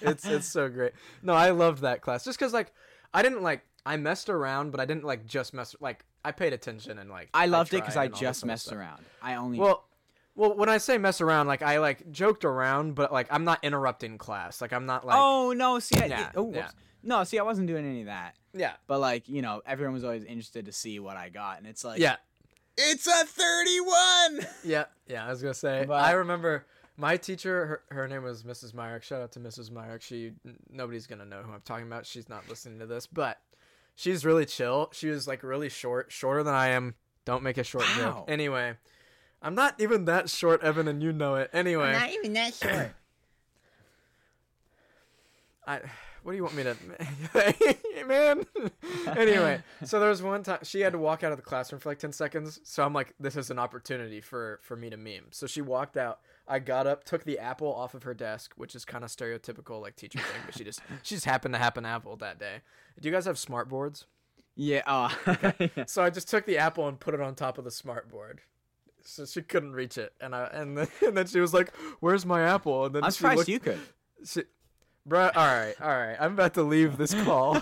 it's 0.01 0.25
it's 0.25 0.47
so 0.47 0.67
great. 0.67 0.91
No, 1.23 1.31
I 1.31 1.51
loved 1.51 1.83
that 1.83 2.01
class 2.01 2.25
just 2.25 2.37
because 2.37 2.51
like 2.51 2.73
I 3.13 3.21
didn't 3.21 3.43
like 3.43 3.61
I 3.85 3.95
messed 3.95 4.29
around, 4.29 4.71
but 4.71 4.81
I 4.81 4.85
didn't 4.85 5.05
like 5.05 5.25
just 5.25 5.53
mess 5.53 5.77
like 5.79 6.03
I 6.25 6.33
paid 6.33 6.51
attention 6.51 6.99
and 6.99 7.09
like 7.09 7.29
I 7.33 7.45
loved 7.45 7.73
it 7.73 7.77
because 7.77 7.95
I 7.95 8.09
this 8.09 8.19
just 8.19 8.45
messed 8.45 8.73
around. 8.73 9.05
I 9.21 9.35
only 9.35 9.59
Well, 9.59 9.85
well, 10.35 10.55
when 10.55 10.69
I 10.69 10.77
say 10.77 10.97
mess 10.97 11.21
around, 11.21 11.47
like 11.47 11.61
I 11.61 11.79
like 11.79 12.11
joked 12.11 12.45
around, 12.45 12.95
but 12.95 13.11
like 13.11 13.27
I'm 13.31 13.43
not 13.43 13.59
interrupting 13.63 14.17
class. 14.17 14.61
Like 14.61 14.73
I'm 14.73 14.85
not 14.85 15.05
like 15.05 15.15
oh 15.19 15.53
no, 15.53 15.79
see, 15.79 15.99
I, 15.99 16.05
Yeah, 16.05 16.31
oh, 16.35 16.51
yeah. 16.53 16.69
no, 17.03 17.23
see, 17.23 17.37
I 17.39 17.43
wasn't 17.43 17.67
doing 17.67 17.85
any 17.85 18.01
of 18.01 18.05
that. 18.07 18.35
yeah, 18.53 18.73
But 18.87 18.99
like, 18.99 19.27
you 19.29 19.41
know, 19.41 19.61
everyone 19.65 19.93
was 19.93 20.03
always 20.03 20.23
interested 20.23 20.65
to 20.65 20.71
see 20.71 20.99
what 20.99 21.17
I 21.17 21.29
got, 21.29 21.57
and 21.59 21.67
it's 21.67 21.83
like, 21.83 21.99
yeah, 21.99 22.15
it's 22.77 23.07
a 23.07 23.25
thirty-one. 23.25 24.47
yeah, 24.63 24.85
yeah. 25.07 25.25
I 25.25 25.29
was 25.29 25.41
gonna 25.41 25.53
say 25.53 25.85
But- 25.87 26.03
I 26.03 26.11
remember 26.11 26.65
my 26.97 27.17
teacher. 27.17 27.65
Her, 27.89 27.95
her 27.95 28.07
name 28.07 28.23
was 28.23 28.43
Mrs. 28.43 28.73
Myrick. 28.73 29.03
Shout 29.03 29.21
out 29.21 29.31
to 29.33 29.39
Mrs. 29.39 29.71
Myrick. 29.71 30.01
She 30.01 30.33
nobody's 30.69 31.07
gonna 31.07 31.25
know 31.25 31.41
who 31.43 31.51
I'm 31.51 31.61
talking 31.61 31.87
about. 31.87 32.05
She's 32.05 32.29
not 32.29 32.47
listening 32.49 32.79
to 32.79 32.85
this, 32.85 33.07
but 33.07 33.39
she's 33.95 34.25
really 34.25 34.45
chill. 34.45 34.89
She 34.93 35.07
was 35.09 35.27
like 35.27 35.43
really 35.43 35.69
short, 35.69 36.11
shorter 36.11 36.43
than 36.43 36.53
I 36.53 36.69
am. 36.69 36.95
Don't 37.25 37.43
make 37.43 37.57
a 37.57 37.63
short 37.63 37.85
Wow. 37.97 37.97
joke. 37.97 38.25
Anyway, 38.29 38.73
I'm 39.41 39.55
not 39.55 39.75
even 39.79 40.05
that 40.05 40.29
short, 40.29 40.61
Evan, 40.63 40.87
and 40.87 41.01
you 41.01 41.11
know 41.11 41.35
it. 41.35 41.49
Anyway, 41.51 41.85
I'm 41.85 41.93
Not 41.99 42.11
even 42.11 42.33
that 42.33 42.53
short. 42.53 42.91
I 45.67 45.79
what 46.23 46.33
do 46.33 46.37
you 46.37 46.43
want 46.43 46.55
me 46.55 46.63
to 46.63 48.05
man 48.07 48.45
anyway 49.17 49.61
so 49.83 49.99
there 49.99 50.09
was 50.09 50.21
one 50.21 50.43
time 50.43 50.59
she 50.63 50.81
had 50.81 50.93
to 50.93 50.99
walk 50.99 51.23
out 51.23 51.31
of 51.31 51.37
the 51.37 51.43
classroom 51.43 51.79
for 51.79 51.89
like 51.89 51.99
10 51.99 52.11
seconds 52.11 52.59
so 52.63 52.83
i'm 52.83 52.93
like 52.93 53.13
this 53.19 53.35
is 53.35 53.49
an 53.49 53.57
opportunity 53.59 54.21
for 54.21 54.59
for 54.61 54.75
me 54.75 54.89
to 54.89 54.97
meme 54.97 55.25
so 55.31 55.47
she 55.47 55.61
walked 55.61 55.97
out 55.97 56.19
i 56.47 56.59
got 56.59 56.85
up 56.87 57.03
took 57.03 57.23
the 57.23 57.39
apple 57.39 57.73
off 57.73 57.93
of 57.95 58.03
her 58.03 58.13
desk 58.13 58.53
which 58.55 58.75
is 58.75 58.85
kind 58.85 59.03
of 59.03 59.09
stereotypical 59.09 59.81
like 59.81 59.95
teacher 59.95 60.19
thing 60.19 60.41
but 60.45 60.55
she 60.55 60.63
just 60.63 60.81
she 61.03 61.15
just 61.15 61.25
happened 61.25 61.53
to 61.53 61.59
have 61.59 61.75
an 61.77 61.85
apple 61.85 62.15
that 62.15 62.37
day 62.39 62.57
do 62.99 63.07
you 63.09 63.13
guys 63.13 63.25
have 63.25 63.37
smart 63.39 63.67
boards 63.69 64.05
Yeah. 64.55 64.81
Oh. 65.25 65.67
so 65.87 66.03
i 66.03 66.09
just 66.11 66.29
took 66.29 66.45
the 66.45 66.57
apple 66.57 66.87
and 66.87 66.99
put 66.99 67.13
it 67.13 67.21
on 67.21 67.33
top 67.35 67.57
of 67.57 67.63
the 67.63 67.71
smart 67.71 68.09
board 68.09 68.41
so 69.03 69.25
she 69.25 69.41
couldn't 69.41 69.73
reach 69.73 69.97
it 69.97 70.13
and 70.21 70.35
i 70.35 70.45
and 70.45 70.77
then, 70.77 70.87
and 71.05 71.17
then 71.17 71.27
she 71.27 71.39
was 71.39 71.53
like 71.53 71.73
where's 71.99 72.25
my 72.25 72.41
apple 72.41 72.85
and 72.85 72.95
then 72.95 73.03
I'm 73.03 73.11
she 73.11 73.17
surprised 73.17 73.37
looked- 73.37 73.49
you 73.49 73.59
could. 73.59 73.79
she, 74.25 74.43
bro, 75.05 75.29
all 75.35 75.47
right, 75.47 75.75
all 75.81 75.87
right. 75.89 76.15
I'm 76.19 76.33
about 76.33 76.53
to 76.55 76.63
leave 76.63 76.97
this 76.97 77.13
call. 77.23 77.53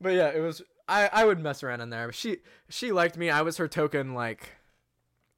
but 0.00 0.14
yeah, 0.14 0.28
it 0.28 0.40
was. 0.40 0.62
I 0.86 1.08
I 1.12 1.24
would 1.24 1.40
mess 1.40 1.62
around 1.62 1.80
in 1.80 1.90
there. 1.90 2.12
She 2.12 2.38
she 2.68 2.92
liked 2.92 3.16
me. 3.16 3.30
I 3.30 3.42
was 3.42 3.56
her 3.58 3.68
token 3.68 4.14
like, 4.14 4.50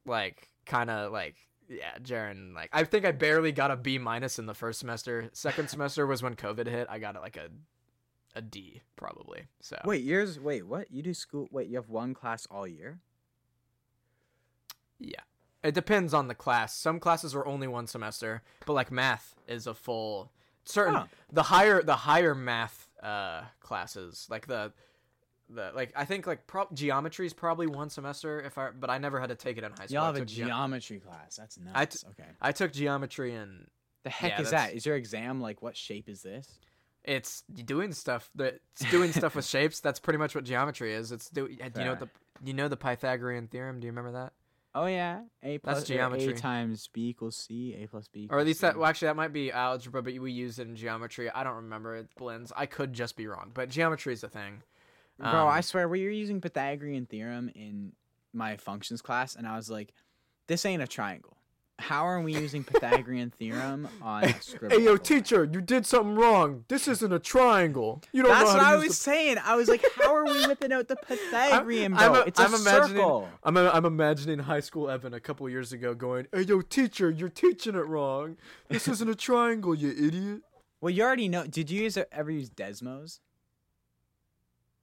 like 0.05 0.47
kind 0.65 0.89
of 0.89 1.11
like 1.11 1.35
yeah, 1.69 1.97
Jaren. 2.01 2.53
Like 2.53 2.69
I 2.73 2.83
think 2.83 3.05
I 3.05 3.11
barely 3.11 3.51
got 3.51 3.71
a 3.71 3.75
B 3.75 3.97
minus 3.97 4.39
in 4.39 4.45
the 4.45 4.53
first 4.53 4.79
semester. 4.79 5.29
Second 5.33 5.69
semester 5.69 6.05
was 6.05 6.23
when 6.23 6.35
COVID 6.35 6.67
hit. 6.67 6.87
I 6.89 6.99
got 6.99 7.15
like 7.15 7.37
a 7.37 7.49
a 8.35 8.41
D 8.41 8.81
probably. 8.95 9.43
So 9.61 9.77
Wait, 9.85 10.03
yours. 10.03 10.39
Wait, 10.39 10.65
what? 10.65 10.91
You 10.91 11.03
do 11.03 11.13
school? 11.13 11.47
Wait, 11.51 11.67
you 11.67 11.75
have 11.75 11.89
one 11.89 12.13
class 12.13 12.47
all 12.49 12.67
year? 12.67 12.99
Yeah. 15.01 15.19
It 15.63 15.73
depends 15.75 16.13
on 16.13 16.27
the 16.27 16.35
class. 16.35 16.75
Some 16.75 16.99
classes 16.99 17.35
are 17.35 17.45
only 17.45 17.67
one 17.67 17.85
semester, 17.87 18.41
but 18.65 18.73
like 18.73 18.91
math 18.91 19.35
is 19.47 19.67
a 19.67 19.73
full 19.73 20.31
certain 20.65 20.93
Huh. 20.95 21.05
the 21.31 21.43
higher 21.43 21.81
the 21.83 21.95
higher 21.95 22.33
math 22.35 22.87
uh 23.03 23.41
classes, 23.59 24.27
like 24.29 24.47
the 24.47 24.71
the 25.49 25.71
like 25.75 25.91
I 25.95 26.05
think 26.05 26.25
like 26.27 26.47
pro- 26.47 26.67
geometry 26.73 27.25
is 27.25 27.33
probably 27.33 27.67
one 27.67 27.89
semester 27.89 28.39
if 28.41 28.57
I 28.57 28.69
but 28.71 28.89
I 28.89 28.97
never 28.97 29.19
had 29.19 29.29
to 29.29 29.35
take 29.35 29.57
it 29.57 29.63
in 29.63 29.71
high 29.71 29.85
school. 29.85 29.95
Y'all 29.95 30.05
have 30.05 30.15
a 30.15 30.25
geometry 30.25 30.99
class. 30.99 31.35
That's 31.35 31.57
nuts. 31.59 31.75
I 31.75 31.85
t- 31.85 31.99
okay. 32.11 32.29
I 32.41 32.51
took 32.51 32.71
geometry 32.73 33.35
and 33.35 33.67
The 34.03 34.09
heck 34.09 34.31
Yeah, 34.31 34.41
is 34.41 34.49
that's- 34.51 34.85
your 34.85 34.95
exam 34.95 35.41
like 35.41 35.61
what 35.61 35.75
shape 35.77 36.09
is 36.09 36.21
this? 36.23 36.47
it's 37.03 37.41
doing 37.65 37.91
stuff 37.93 38.29
that 38.35 38.59
it's 38.73 38.89
doing 38.91 39.11
stuff 39.11 39.33
with 39.35 39.45
shapes. 39.45 39.79
That's 39.79 39.99
pretty 39.99 40.19
much 40.19 40.35
what 40.35 40.43
geometry 40.43 40.93
is. 40.93 41.11
It's 41.11 41.29
do, 41.29 41.47
do 41.47 41.53
you 41.53 41.85
know 41.85 41.91
what 41.91 41.99
the 41.99 42.09
you 42.43 42.53
know 42.53 42.67
the 42.67 42.77
Pythagorean 42.77 43.47
theorem? 43.47 43.79
Do 43.79 43.85
you 43.87 43.91
remember 43.91 44.11
that? 44.13 44.33
Oh 44.73 44.85
yeah, 44.85 45.21
a 45.43 45.57
plus 45.57 45.83
or 45.83 45.85
geometry. 45.85 46.33
A 46.33 46.33
times 46.35 46.87
b 46.93 47.09
equals 47.09 47.35
c. 47.35 47.75
A 47.81 47.87
plus 47.87 48.07
b. 48.07 48.27
Or 48.29 48.39
at 48.39 48.45
least 48.45 48.61
that. 48.61 48.77
Well, 48.77 48.85
actually, 48.87 49.07
that 49.07 49.15
might 49.17 49.33
be 49.33 49.51
algebra, 49.51 50.01
but 50.01 50.17
we 50.17 50.31
use 50.31 50.59
it 50.59 50.67
in 50.67 50.75
geometry. 50.75 51.29
I 51.29 51.43
don't 51.43 51.55
remember. 51.55 51.95
It 51.95 52.07
blends. 52.17 52.53
I 52.55 52.65
could 52.67 52.93
just 52.93 53.17
be 53.17 53.27
wrong, 53.27 53.51
but 53.53 53.69
geometry 53.69 54.13
is 54.13 54.23
a 54.23 54.29
thing. 54.29 54.63
Bro, 55.19 55.29
Um, 55.29 55.47
I 55.49 55.61
swear 55.61 55.87
we 55.89 56.03
were 56.05 56.09
using 56.09 56.39
Pythagorean 56.41 57.05
theorem 57.05 57.51
in 57.53 57.91
my 58.33 58.55
functions 58.55 59.01
class, 59.01 59.35
and 59.35 59.45
I 59.45 59.57
was 59.57 59.69
like, 59.69 59.93
"This 60.47 60.65
ain't 60.65 60.81
a 60.81 60.87
triangle. 60.87 61.35
How 61.81 62.05
are 62.07 62.21
we 62.21 62.33
using 62.33 62.63
Pythagorean 62.63 63.31
theorem 63.31 63.87
on 64.01 64.23
a 64.25 64.41
scribble?" 64.41 64.77
Hey, 64.77 64.83
yo, 64.83 64.91
board?" 64.91 65.03
teacher, 65.03 65.43
you 65.51 65.59
did 65.61 65.85
something 65.85 66.15
wrong. 66.15 66.63
This 66.67 66.87
isn't 66.87 67.11
a 67.11 67.19
triangle. 67.19 68.01
You 68.13 68.23
don't 68.23 68.31
That's 68.31 68.51
know 68.53 68.57
what 68.57 68.63
I 68.65 68.71
to 68.75 68.77
use 68.81 68.89
was 68.89 68.97
saying. 68.99 69.37
I 69.43 69.55
was 69.55 69.67
like, 69.67 69.83
"How 69.95 70.15
are 70.15 70.23
we 70.25 70.45
whipping 70.47 70.71
out 70.71 70.87
the 70.87 70.95
Pythagorean, 71.07 71.93
I'm 71.95 72.11
bro? 72.13 72.21
a- 72.21 72.25
it's 72.25 72.39
a 72.39 72.43
I'm 72.43 72.53
imagining- 72.53 72.97
circle." 72.97 73.27
I'm, 73.43 73.57
a, 73.57 73.69
I'm 73.69 73.85
imagining 73.85 74.39
high 74.39 74.59
school 74.61 74.89
Evan 74.89 75.13
a 75.13 75.19
couple 75.19 75.49
years 75.49 75.73
ago 75.73 75.93
going, 75.93 76.27
"Hey, 76.31 76.43
yo, 76.43 76.61
teacher, 76.61 77.09
you're 77.09 77.29
teaching 77.29 77.75
it 77.75 77.85
wrong. 77.87 78.37
This 78.69 78.87
isn't 78.87 79.09
a 79.09 79.15
triangle, 79.15 79.75
you 79.75 79.89
idiot." 79.89 80.41
Well, 80.79 80.89
you 80.91 81.03
already 81.03 81.27
know. 81.29 81.45
Did 81.45 81.69
you 81.69 81.83
use, 81.83 81.97
ever 82.11 82.31
use 82.31 82.49
Desmos? 82.49 83.19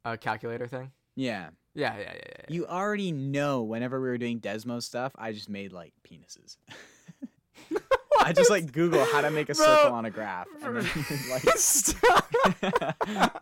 A 0.04 0.16
calculator 0.16 0.66
thing. 0.66 0.92
Yeah. 1.16 1.50
Yeah, 1.78 1.96
yeah, 1.96 2.12
yeah, 2.12 2.22
yeah. 2.40 2.44
You 2.48 2.66
already 2.66 3.12
know. 3.12 3.62
Whenever 3.62 4.00
we 4.00 4.08
were 4.08 4.18
doing 4.18 4.40
Desmos 4.40 4.82
stuff, 4.82 5.12
I 5.16 5.30
just 5.32 5.48
made 5.48 5.72
like 5.72 5.92
penises. 6.02 6.56
I 8.20 8.32
just 8.32 8.50
like 8.50 8.72
Google 8.72 9.04
how 9.04 9.20
to 9.20 9.30
make 9.30 9.48
a 9.48 9.54
Bro. 9.54 9.64
circle 9.64 9.92
on 9.92 10.04
a 10.04 10.10
graph, 10.10 10.48
and 10.62 10.76
then, 10.76 10.84
like 11.30 11.42
Stop. 11.56 12.28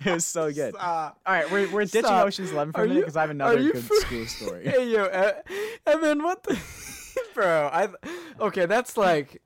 it 0.04 0.12
was 0.12 0.26
so 0.26 0.52
good. 0.52 0.74
Stop. 0.74 1.18
All 1.24 1.34
right, 1.34 1.50
we're, 1.50 1.70
we're 1.72 1.84
ditching 1.86 2.02
Stop. 2.04 2.26
Ocean's 2.26 2.52
Eleven 2.52 2.74
for 2.74 2.82
Are 2.82 2.84
a 2.84 2.88
minute 2.88 3.00
because 3.00 3.16
I 3.16 3.22
have 3.22 3.30
another 3.30 3.72
good 3.72 3.82
for- 3.82 3.94
school 3.94 4.26
story. 4.26 4.66
Hey 4.66 4.90
yo, 4.90 5.04
uh, 5.04 5.32
Evan, 5.86 6.22
what 6.22 6.42
the, 6.42 6.60
bro? 7.34 7.70
I 7.72 7.88
okay, 8.38 8.66
that's 8.66 8.98
like, 8.98 9.40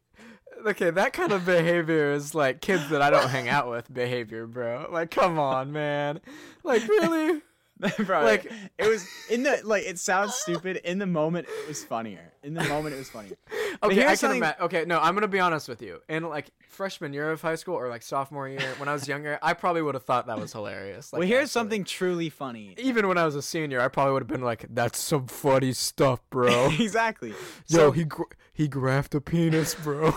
okay, 0.66 0.90
that 0.90 1.12
kind 1.12 1.30
of 1.30 1.46
behavior 1.46 2.12
is 2.12 2.34
like 2.34 2.60
kids 2.60 2.88
that 2.90 3.00
I 3.00 3.10
don't 3.10 3.28
hang 3.28 3.48
out 3.48 3.70
with 3.70 3.92
behavior, 3.92 4.48
bro. 4.48 4.88
Like, 4.90 5.12
come 5.12 5.38
on, 5.38 5.70
man. 5.70 6.20
Like, 6.64 6.86
really? 6.88 7.40
Bro, 8.06 8.22
Like- 8.24 8.50
it 8.78 8.88
was 8.88 9.06
in 9.30 9.42
the 9.42 9.60
like 9.64 9.84
it 9.84 9.98
sounds 9.98 10.34
stupid. 10.34 10.78
In 10.84 10.98
the 10.98 11.06
moment, 11.06 11.48
it 11.48 11.68
was 11.68 11.82
funnier. 11.84 12.32
In 12.42 12.54
the 12.54 12.64
moment, 12.64 12.94
it 12.94 12.98
was 12.98 13.10
funnier. 13.10 13.36
Okay, 13.82 13.92
I 13.92 13.94
here's 13.94 14.08
can 14.10 14.16
something- 14.18 14.38
imagine. 14.38 14.62
Okay, 14.62 14.84
no, 14.84 14.98
I'm 14.98 15.14
gonna 15.14 15.28
be 15.28 15.40
honest 15.40 15.66
with 15.66 15.80
you. 15.80 16.00
In 16.08 16.24
like 16.28 16.50
freshman 16.68 17.14
year 17.14 17.30
of 17.30 17.40
high 17.40 17.54
school 17.54 17.76
or 17.76 17.88
like 17.88 18.02
sophomore 18.02 18.46
year, 18.48 18.74
when 18.76 18.88
I 18.90 18.92
was 18.92 19.08
younger, 19.08 19.38
I 19.40 19.54
probably 19.54 19.80
would 19.80 19.94
have 19.94 20.04
thought 20.04 20.26
that 20.26 20.38
was 20.38 20.52
hilarious. 20.52 21.12
Like, 21.12 21.20
well, 21.20 21.28
here's 21.28 21.44
actually. 21.44 21.48
something 21.60 21.84
truly 21.84 22.28
funny. 22.28 22.74
Even 22.76 23.08
when 23.08 23.16
I 23.16 23.24
was 23.24 23.36
a 23.36 23.42
senior, 23.42 23.80
I 23.80 23.88
probably 23.88 24.12
would 24.14 24.22
have 24.22 24.28
been 24.28 24.42
like, 24.42 24.66
"That's 24.68 24.98
some 24.98 25.26
funny 25.28 25.72
stuff, 25.72 26.20
bro." 26.28 26.68
exactly. 26.78 27.30
Yo, 27.30 27.78
So 27.78 27.90
he 27.92 28.04
gra- 28.04 28.26
he 28.52 28.68
graphed 28.68 29.14
a 29.14 29.20
penis, 29.22 29.74
bro. 29.76 30.14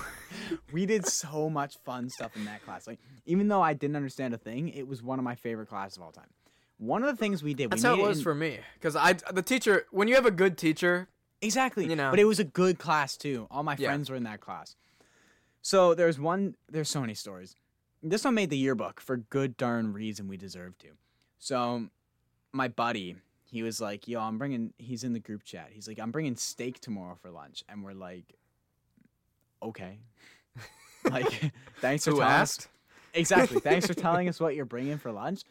we 0.74 0.86
did 0.86 1.06
so 1.06 1.50
much 1.50 1.78
fun 1.86 2.10
stuff 2.10 2.36
in 2.36 2.44
that 2.46 2.66
class. 2.66 2.86
Like 2.88 3.00
even 3.26 3.48
though 3.48 3.62
I 3.62 3.74
didn't 3.74 3.96
understand 3.96 4.34
a 4.34 4.38
thing, 4.38 4.68
it 4.70 4.86
was 4.88 5.02
one 5.02 5.20
of 5.20 5.24
my 5.26 5.36
favorite 5.36 5.68
classes 5.70 5.98
of 5.98 6.04
all 6.04 6.12
time. 6.12 6.28
One 6.78 7.04
of 7.04 7.10
the 7.10 7.18
things 7.18 7.42
we 7.44 7.54
did, 7.54 7.70
That's 7.70 7.84
we 7.84 7.90
how 7.90 7.96
it 7.96 8.02
was 8.02 8.18
in- 8.18 8.24
for 8.24 8.36
me. 8.36 8.60
Cause 8.82 8.96
I 8.96 9.14
the 9.14 9.42
teacher 9.42 9.86
when 9.92 10.08
you 10.08 10.16
have 10.16 10.26
a 10.26 10.32
good 10.32 10.58
teacher, 10.58 11.08
Exactly. 11.42 11.86
You 11.90 11.96
know. 11.98 12.10
But 12.10 12.20
it 12.20 12.26
was 12.26 12.40
a 12.40 12.44
good 12.46 12.80
class 12.80 13.18
too. 13.18 13.48
All 13.52 13.64
my 13.64 13.76
Yeah. 13.78 13.90
friends 13.90 14.10
were 14.10 14.16
in 14.16 14.24
that 14.24 14.40
class. 14.40 14.76
So 15.62 15.94
there's 15.94 16.20
one 16.20 16.56
there's 16.70 16.90
so 16.90 17.02
many 17.02 17.14
stories. 17.14 17.56
This 18.02 18.24
one 18.26 18.34
made 18.34 18.50
the 18.50 18.58
yearbook 18.58 19.00
for 19.00 19.18
good 19.18 19.56
darn 19.58 19.94
reason 19.94 20.28
we 20.28 20.36
deserve 20.38 20.78
to. 20.80 20.90
So 21.40 21.90
my 22.54 22.68
buddy, 22.68 23.16
he 23.46 23.62
was 23.64 23.80
like, 23.82 24.08
"Yo, 24.08 24.20
I'm 24.20 24.38
bringing 24.38 24.74
he's 24.78 25.04
in 25.04 25.14
the 25.14 25.20
group 25.20 25.44
chat. 25.44 25.70
He's 25.72 25.88
like, 25.88 26.00
"I'm 26.00 26.12
bringing 26.12 26.36
steak 26.36 26.80
tomorrow 26.80 27.16
for 27.22 27.30
lunch." 27.30 27.64
And 27.70 27.84
we're 27.84 27.94
like, 27.94 28.34
"Okay." 29.62 30.00
like, 31.10 31.52
thanks 31.82 32.04
for 32.06 32.12
who 32.12 32.18
telling 32.18 32.34
us 32.34 32.40
asked? 32.42 32.68
Exactly. 33.14 33.60
Thanks 33.60 33.86
for 33.88 33.94
telling 33.94 34.28
us 34.28 34.40
what 34.40 34.56
you're 34.56 34.66
bringing 34.66 34.98
for 34.98 35.12
lunch. 35.12 35.42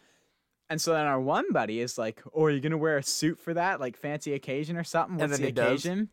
And 0.73 0.81
so 0.81 0.93
then 0.95 1.05
our 1.07 1.21
one 1.21 1.53
buddy 1.53 1.81
is 1.81 1.99
like, 1.99 2.23
"Oh, 2.35 2.45
are 2.45 2.51
you 2.51 2.61
gonna 2.61 2.79
wear 2.79 2.97
a 2.97 3.03
suit 3.03 3.39
for 3.39 3.53
that, 3.53 3.79
like 3.79 3.95
fancy 3.97 4.33
occasion 4.33 4.77
or 4.79 4.85
something? 4.85 5.21
And 5.21 5.31
What's 5.31 5.33
then 5.39 5.41
the 5.43 5.47
he 5.49 5.53
does. 5.53 5.85
occasion?" 5.85 6.09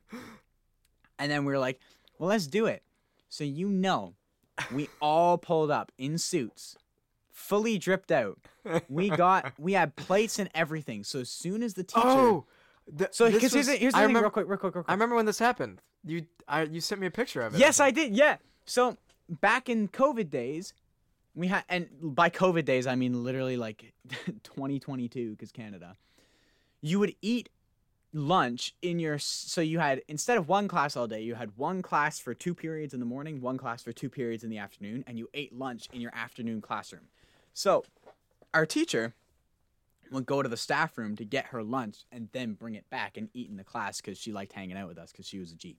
And 1.18 1.32
then 1.32 1.46
we 1.46 1.54
are 1.54 1.60
like, 1.60 1.80
"Well, 2.18 2.28
let's 2.30 2.46
do 2.46 2.66
it." 2.66 2.84
So 3.30 3.44
you 3.46 3.70
know, 3.70 4.16
we 4.74 4.90
all 5.02 5.38
pulled 5.38 5.72
up 5.72 5.92
in 5.98 6.18
suits, 6.18 6.76
fully 7.32 7.78
dripped 7.78 8.12
out. 8.12 8.38
We 8.90 9.10
got, 9.10 9.54
we 9.60 9.74
had 9.74 9.96
plates 9.96 10.40
and 10.40 10.50
everything. 10.54 11.04
So 11.06 11.20
as 11.20 11.30
soon 11.30 11.64
as 11.64 11.76
the 11.76 11.84
teacher, 11.84 12.02
Oh, 12.06 12.46
th- 12.98 13.12
so 13.14 13.30
here's, 13.30 13.54
was- 13.54 13.68
here's 13.68 13.68
the 13.68 13.74
I 13.74 14.02
thing, 14.02 14.08
remember, 14.08 14.22
real 14.22 14.30
quick, 14.32 14.48
real 14.50 14.58
quick, 14.58 14.76
real 14.76 14.84
quick. 14.84 14.90
I 14.92 14.94
remember 14.94 15.16
when 15.16 15.26
this 15.26 15.40
happened. 15.40 15.82
You 16.04 16.26
I 16.48 16.64
you 16.64 16.82
sent 16.82 17.00
me 17.02 17.08
a 17.08 17.12
picture 17.12 17.42
of 17.42 17.54
it. 17.56 17.60
Yes, 17.60 17.80
I 17.80 17.92
did. 17.92 18.16
Yeah. 18.16 18.38
So 18.66 18.98
back 19.30 19.70
in 19.70 19.88
COVID 19.88 20.30
days, 20.30 20.74
we 21.40 21.48
had, 21.48 21.64
and 21.70 21.88
by 22.02 22.30
COVID 22.30 22.66
days, 22.66 22.86
I 22.86 22.96
mean 22.96 23.24
literally 23.24 23.56
like 23.56 23.94
2022, 24.44 25.32
because 25.32 25.52
Canada. 25.52 25.96
You 26.82 27.00
would 27.00 27.16
eat 27.22 27.50
lunch 28.14 28.76
in 28.82 29.00
your, 29.00 29.20
so 29.20 29.62
you 29.62 29.80
had, 29.80 30.02
instead 30.10 30.38
of 30.38 30.50
one 30.50 30.68
class 30.68 30.98
all 30.98 31.08
day, 31.08 31.22
you 31.22 31.36
had 31.36 31.56
one 31.56 31.82
class 31.82 32.20
for 32.20 32.34
two 32.34 32.54
periods 32.54 32.94
in 32.94 33.00
the 33.00 33.06
morning, 33.06 33.40
one 33.40 33.58
class 33.58 33.82
for 33.82 33.94
two 33.94 34.10
periods 34.10 34.44
in 34.44 34.50
the 34.50 34.58
afternoon, 34.58 35.04
and 35.08 35.18
you 35.18 35.30
ate 35.34 35.58
lunch 35.58 35.88
in 35.94 36.02
your 36.02 36.12
afternoon 36.14 36.60
classroom. 36.60 37.08
So 37.54 37.86
our 38.54 38.66
teacher 38.66 39.14
would 40.12 40.26
go 40.26 40.42
to 40.42 40.50
the 40.50 40.58
staff 40.58 40.98
room 40.98 41.16
to 41.16 41.24
get 41.24 41.48
her 41.48 41.64
lunch 41.64 42.06
and 42.12 42.28
then 42.34 42.54
bring 42.54 42.76
it 42.76 42.90
back 42.90 43.16
and 43.16 43.30
eat 43.34 43.50
in 43.50 43.56
the 43.56 43.64
class 43.64 44.02
because 44.02 44.18
she 44.18 44.34
liked 44.34 44.52
hanging 44.52 44.76
out 44.76 44.90
with 44.90 44.98
us 44.98 45.12
because 45.12 45.28
she 45.28 45.40
was 45.40 45.54
a 45.54 45.56
G. 45.56 45.78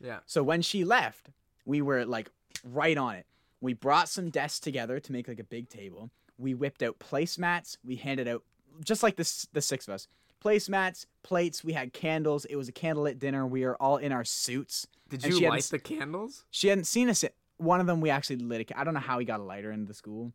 Yeah. 0.00 0.20
So 0.24 0.42
when 0.42 0.62
she 0.62 0.84
left, 0.84 1.28
we 1.66 1.82
were 1.82 2.04
like 2.06 2.30
right 2.62 2.96
on 2.96 3.16
it. 3.16 3.26
We 3.64 3.72
brought 3.72 4.08
some 4.10 4.28
desks 4.30 4.60
together 4.60 5.00
to 5.00 5.12
make 5.12 5.26
like 5.26 5.40
a 5.40 5.44
big 5.44 5.68
table. 5.70 6.10
We 6.36 6.52
whipped 6.54 6.82
out 6.82 6.98
placemats. 6.98 7.78
We 7.84 7.96
handed 7.96 8.28
out 8.28 8.42
just 8.84 9.02
like 9.02 9.16
this 9.16 9.46
the 9.52 9.62
six 9.62 9.88
of 9.88 9.94
us. 9.94 10.06
Placemats, 10.44 11.06
plates, 11.22 11.64
we 11.64 11.72
had 11.72 11.94
candles. 11.94 12.44
It 12.44 12.56
was 12.56 12.68
a 12.68 12.72
candlelit 12.72 13.18
dinner. 13.18 13.46
We 13.46 13.64
were 13.64 13.80
all 13.80 13.96
in 13.96 14.12
our 14.12 14.24
suits. 14.24 14.86
Did 15.08 15.24
And 15.24 15.32
you 15.32 15.48
light 15.48 15.62
the 15.64 15.78
candles? 15.78 16.44
She 16.50 16.68
hadn't 16.68 16.84
seen 16.84 17.08
us. 17.08 17.24
One 17.56 17.80
of 17.80 17.86
them 17.86 18.02
we 18.02 18.10
actually 18.10 18.36
lit 18.36 18.60
a 18.60 18.64
ca- 18.64 18.74
I 18.78 18.84
don't 18.84 18.92
know 18.94 19.00
how 19.00 19.18
he 19.18 19.24
got 19.24 19.40
a 19.40 19.44
lighter 19.44 19.72
into 19.72 19.86
the 19.86 19.94
school. 19.94 20.32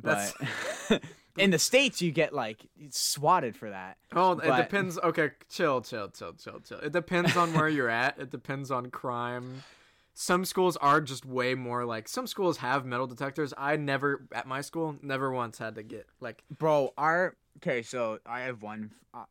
But 0.00 0.32
in 1.36 1.50
the 1.50 1.58
States 1.58 2.00
you 2.00 2.12
get 2.12 2.32
like 2.32 2.64
swatted 2.90 3.56
for 3.56 3.70
that. 3.70 3.96
Oh, 4.12 4.32
it 4.32 4.44
But- 4.44 4.58
depends. 4.62 4.96
Okay, 4.98 5.30
chill, 5.48 5.80
chill, 5.80 6.08
chill, 6.10 6.34
chill, 6.34 6.60
chill. 6.60 6.78
It 6.78 6.92
depends 6.92 7.36
on 7.36 7.52
where 7.54 7.68
you're 7.68 7.90
at. 7.90 8.18
It 8.20 8.30
depends 8.30 8.70
on 8.70 8.90
crime. 8.90 9.64
Some 10.20 10.44
schools 10.44 10.76
are 10.76 11.00
just 11.00 11.24
way 11.24 11.54
more 11.54 11.86
like 11.86 12.06
some 12.06 12.26
schools 12.26 12.58
have 12.58 12.84
metal 12.84 13.06
detectors. 13.06 13.54
I 13.56 13.76
never 13.76 14.26
at 14.34 14.46
my 14.46 14.60
school 14.60 14.96
never 15.00 15.32
once 15.32 15.56
had 15.56 15.76
to 15.76 15.82
get 15.82 16.06
like 16.20 16.44
Bro, 16.58 16.92
our 16.98 17.36
okay, 17.56 17.80
so 17.80 18.18
I 18.26 18.40
have 18.40 18.60
one. 18.62 18.90
Uh, 19.14 19.24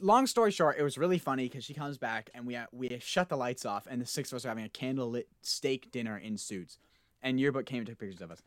long 0.00 0.26
story 0.26 0.50
short, 0.50 0.74
it 0.76 0.82
was 0.82 0.98
really 0.98 1.18
funny 1.18 1.44
because 1.44 1.62
she 1.62 1.72
comes 1.72 1.98
back 1.98 2.30
and 2.34 2.48
we 2.48 2.56
uh, 2.56 2.66
we 2.72 2.98
shut 3.00 3.28
the 3.28 3.36
lights 3.36 3.64
off 3.64 3.86
and 3.88 4.02
the 4.02 4.06
six 4.06 4.32
of 4.32 4.36
us 4.36 4.44
are 4.44 4.48
having 4.48 4.64
a 4.64 4.68
candlelit 4.68 5.26
steak 5.42 5.92
dinner 5.92 6.18
in 6.18 6.36
suits, 6.36 6.78
and 7.22 7.38
yearbook 7.38 7.64
came 7.64 7.78
and 7.78 7.86
took 7.86 7.98
pictures 8.00 8.20
of 8.20 8.32
us. 8.32 8.42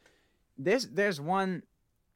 This 0.57 0.89
there's 0.91 1.21
one, 1.21 1.63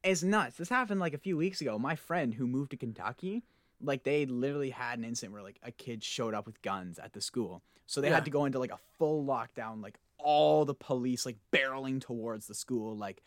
it's 0.04 0.22
nuts. 0.22 0.56
This 0.56 0.68
happened 0.68 1.00
like 1.00 1.14
a 1.14 1.18
few 1.18 1.38
weeks 1.38 1.62
ago. 1.62 1.78
My 1.78 1.96
friend 1.96 2.34
who 2.34 2.46
moved 2.46 2.72
to 2.72 2.76
Kentucky, 2.76 3.42
like 3.82 4.04
they 4.04 4.26
literally 4.26 4.70
had 4.70 4.98
an 4.98 5.04
incident 5.04 5.32
where 5.32 5.42
like 5.42 5.58
a 5.62 5.72
kid 5.72 6.02
showed 6.04 6.34
up 6.34 6.46
with 6.46 6.60
guns 6.62 6.98
at 6.98 7.12
the 7.12 7.20
school, 7.20 7.62
so 7.86 8.00
they 8.00 8.08
Yeah. 8.08 8.14
had 8.14 8.24
to 8.24 8.30
go 8.30 8.44
into 8.44 8.58
like 8.58 8.72
a 8.72 8.78
full 8.98 9.24
lockdown, 9.24 9.82
like 9.82 9.98
all 10.18 10.64
the 10.64 10.74
police 10.74 11.26
like 11.26 11.36
barreling 11.52 12.00
towards 12.00 12.46
the 12.46 12.54
school, 12.54 12.96
like 12.96 13.22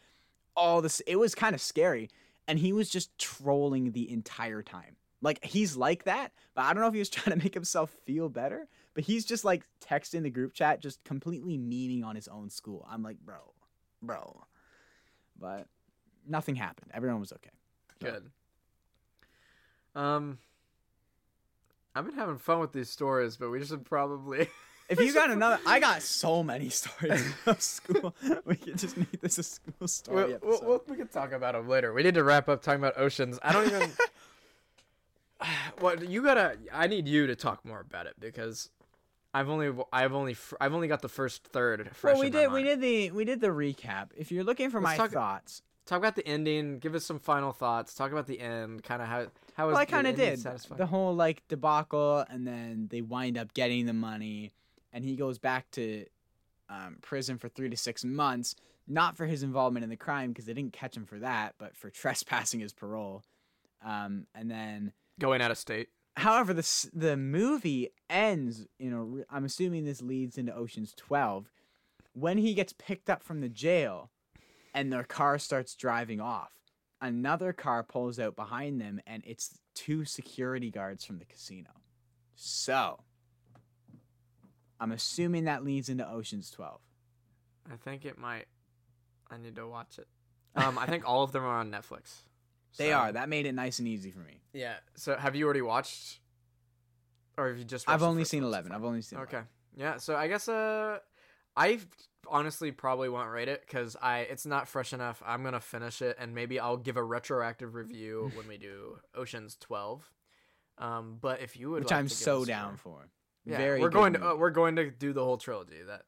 all 0.55 0.81
this. 0.81 1.01
It 1.01 1.17
was 1.17 1.35
kind 1.35 1.53
of 1.53 1.61
scary 1.61 2.09
and 2.47 2.57
he 2.59 2.71
was 2.73 2.89
just 2.89 3.17
trolling 3.17 3.91
the 3.91 4.09
entire 4.11 4.61
time. 4.63 4.95
Like 5.21 5.43
he's 5.43 5.75
like 5.75 6.03
that, 6.05 6.31
but 6.53 6.61
I 6.63 6.73
don't 6.73 6.81
know 6.81 6.87
if 6.87 6.93
he 6.93 6.99
was 6.99 7.09
trying 7.17 7.37
to 7.37 7.43
make 7.43 7.53
himself 7.53 7.89
feel 8.05 8.29
better. 8.29 8.67
But 8.93 9.03
he's 9.03 9.25
just 9.25 9.43
like 9.43 9.65
texting 9.85 10.23
the 10.23 10.29
group 10.29 10.53
chat, 10.53 10.81
just 10.81 11.03
completely 11.03 11.57
meaning 11.57 12.03
on 12.05 12.15
his 12.15 12.29
own 12.29 12.49
school. 12.49 12.87
I'm 12.89 13.03
like, 13.03 13.17
bro, 13.19 13.35
bro. 14.01 14.41
But 15.37 15.67
nothing 16.25 16.55
happened. 16.55 16.91
Everyone 16.93 17.19
was 17.19 17.33
okay. 17.33 17.49
good. 17.99 18.31
Um, 19.95 20.37
I've 21.95 22.05
been 22.05 22.15
having 22.15 22.37
fun 22.37 22.59
with 22.59 22.73
these 22.73 22.89
stories, 22.89 23.37
but 23.37 23.49
we 23.49 23.63
should 23.65 23.85
probably. 23.85 24.47
If 24.87 24.99
you 24.99 25.15
got 25.15 25.31
another, 25.31 25.59
I 25.65 25.79
got 25.79 26.03
so 26.03 26.43
many 26.43 26.69
stories 26.69 27.33
of 27.47 27.59
school. 27.59 28.13
We 28.45 28.55
could 28.55 28.77
just 28.77 28.95
make 28.95 29.19
this 29.19 29.39
a 29.39 29.43
school 29.43 29.87
story 29.87 30.25
We'll, 30.25 30.39
we'll, 30.43 30.61
we'll- 30.61 30.83
we 30.87 30.95
can 30.95 31.07
talk 31.07 31.31
about 31.31 31.55
them 31.55 31.67
later. 31.67 31.91
We 31.91 32.03
need 32.03 32.13
to 32.13 32.23
wrap 32.23 32.47
up 32.49 32.61
talking 32.61 32.81
about 32.81 32.95
oceans. 32.95 33.39
I 33.41 33.51
don't 33.51 33.65
even. 33.65 33.89
what 35.79 36.07
you 36.07 36.21
gotta? 36.21 36.57
I 36.71 36.85
need 36.85 37.07
you 37.07 37.25
to 37.25 37.35
talk 37.35 37.65
more 37.65 37.79
about 37.79 38.05
it 38.05 38.13
because 38.19 38.69
I've 39.33 39.49
only 39.49 39.73
I've 39.91 40.13
only 40.13 40.35
I've 40.61 40.75
only 40.75 40.87
got 40.87 41.01
the 41.01 41.09
first 41.09 41.45
third. 41.47 41.89
Fresh 41.93 42.13
well, 42.13 42.21
we 42.23 42.29
did 42.29 42.51
we 42.51 42.61
did 42.61 42.79
the 42.79 43.09
we 43.09 43.25
did 43.25 43.41
the 43.41 43.47
recap. 43.47 44.09
If 44.15 44.31
you're 44.31 44.43
looking 44.43 44.69
for 44.69 44.79
Let's 44.79 44.99
my 44.99 45.03
talk- 45.05 45.13
thoughts, 45.13 45.63
Talk 45.85 45.99
about 45.99 46.15
the 46.15 46.27
ending. 46.27 46.79
Give 46.79 46.95
us 46.95 47.05
some 47.05 47.19
final 47.19 47.51
thoughts. 47.51 47.93
Talk 47.93 48.11
about 48.11 48.25
the 48.25 48.39
end. 48.39 48.83
Kind 48.83 49.01
of 49.01 49.07
how 49.07 49.27
how 49.53 49.67
was 49.67 49.73
well, 49.73 49.81
I 49.81 49.85
kind 49.85 50.07
of 50.07 50.15
did 50.15 50.39
satisfying? 50.39 50.77
the 50.77 50.87
whole 50.87 51.13
like 51.13 51.47
debacle, 51.47 52.25
and 52.29 52.47
then 52.47 52.87
they 52.89 53.01
wind 53.01 53.37
up 53.37 53.53
getting 53.53 53.85
the 53.85 53.93
money, 53.93 54.51
and 54.91 55.05
he 55.05 55.15
goes 55.15 55.37
back 55.37 55.69
to 55.71 56.05
um, 56.69 56.97
prison 57.01 57.37
for 57.37 57.49
three 57.49 57.69
to 57.69 57.77
six 57.77 58.03
months, 58.03 58.55
not 58.87 59.15
for 59.15 59.27
his 59.27 59.43
involvement 59.43 59.83
in 59.83 59.89
the 59.89 59.95
crime 59.95 60.29
because 60.31 60.45
they 60.45 60.53
didn't 60.53 60.73
catch 60.73 60.97
him 60.97 61.05
for 61.05 61.19
that, 61.19 61.53
but 61.59 61.75
for 61.75 61.89
trespassing 61.91 62.59
his 62.59 62.73
parole. 62.73 63.23
Um, 63.83 64.25
and 64.33 64.49
then, 64.49 64.91
going 65.19 65.41
out 65.41 65.51
of 65.51 65.57
state. 65.59 65.89
however, 66.17 66.51
the 66.53 66.89
the 66.93 67.15
movie 67.15 67.89
ends. 68.09 68.65
You 68.79 68.89
know, 68.89 69.23
I'm 69.29 69.45
assuming 69.45 69.85
this 69.85 70.01
leads 70.01 70.39
into 70.39 70.55
Ocean's 70.55 70.95
Twelve, 70.95 71.51
when 72.13 72.39
he 72.39 72.55
gets 72.55 72.73
picked 72.73 73.07
up 73.07 73.21
from 73.21 73.41
the 73.41 73.49
jail, 73.49 74.09
and 74.75 74.91
their 74.93 75.03
car 75.03 75.39
starts 75.39 75.73
driving 75.73 76.19
off. 76.21 76.51
Another 77.01 77.53
car 77.53 77.81
pulls 77.83 78.19
out 78.19 78.35
behind 78.35 78.79
them, 78.79 78.99
and 79.07 79.23
it's 79.25 79.57
two 79.73 80.05
security 80.05 80.69
guards 80.69 81.03
from 81.03 81.17
the 81.17 81.25
casino. 81.25 81.69
So, 82.35 82.99
I'm 84.79 84.91
assuming 84.91 85.45
that 85.45 85.63
leads 85.63 85.89
into 85.89 86.07
Ocean's 86.09 86.51
12. 86.51 86.79
I 87.71 87.75
think 87.77 88.05
it 88.05 88.17
might. 88.17 88.45
I 89.31 89.37
need 89.37 89.55
to 89.55 89.65
watch 89.67 89.97
it. 89.97 90.07
Um, 90.55 90.77
I 90.77 90.85
think 90.85 91.07
all 91.07 91.23
of 91.23 91.31
them 91.31 91.43
are 91.43 91.57
on 91.59 91.71
Netflix. 91.71 92.13
They 92.77 92.89
So- 92.89 92.95
are. 92.97 93.11
That 93.13 93.29
made 93.29 93.45
it 93.45 93.53
nice 93.55 93.79
and 93.79 93.87
easy 93.87 94.11
for 94.11 94.19
me. 94.19 94.41
Yeah. 94.51 94.73
So 94.95 95.15
have 95.15 95.33
you 95.33 95.45
already 95.45 95.61
watched, 95.61 96.19
or 97.37 97.47
have 97.47 97.57
you 97.57 97.63
just? 97.63 97.87
I've 97.87 98.03
only 98.03 98.25
seen 98.25 98.43
11. 98.43 98.73
I've 98.73 98.83
only 98.83 99.01
seen 99.01 99.19
Okay. 99.19 99.37
11. 99.37 99.47
Yeah. 99.77 99.95
So 99.97 100.17
I 100.17 100.27
guess 100.27 100.49
uh, 100.49 100.99
I 101.57 101.79
honestly 102.27 102.71
probably 102.71 103.07
won't 103.09 103.29
rate 103.29 103.47
it 103.47 103.61
because 103.65 103.95
I 104.01 104.19
it's 104.21 104.45
not 104.45 104.67
fresh 104.67 104.93
enough. 104.93 105.21
I'm 105.25 105.43
gonna 105.43 105.59
finish 105.59 106.01
it 106.01 106.17
and 106.19 106.33
maybe 106.35 106.59
I'll 106.59 106.77
give 106.77 106.97
a 106.97 107.03
retroactive 107.03 107.75
review 107.75 108.31
when 108.35 108.47
we 108.47 108.57
do 108.57 108.97
Ocean's 109.15 109.55
Twelve. 109.55 110.11
Um, 110.77 111.17
but 111.21 111.41
if 111.41 111.55
you 111.57 111.69
would, 111.71 111.83
Which 111.83 111.91
like 111.91 111.99
I'm 111.99 112.09
so 112.09 112.43
down 112.43 112.75
for. 112.77 113.07
Yeah, 113.45 113.57
Very 113.57 113.79
we're 113.79 113.89
going 113.89 114.13
to 114.13 114.19
uh. 114.21 114.33
Mm. 114.33 114.39
we're 114.39 114.49
going 114.49 114.75
to 114.77 114.89
do 114.91 115.13
the 115.13 115.23
whole 115.23 115.37
trilogy. 115.37 115.81
That 115.87 116.01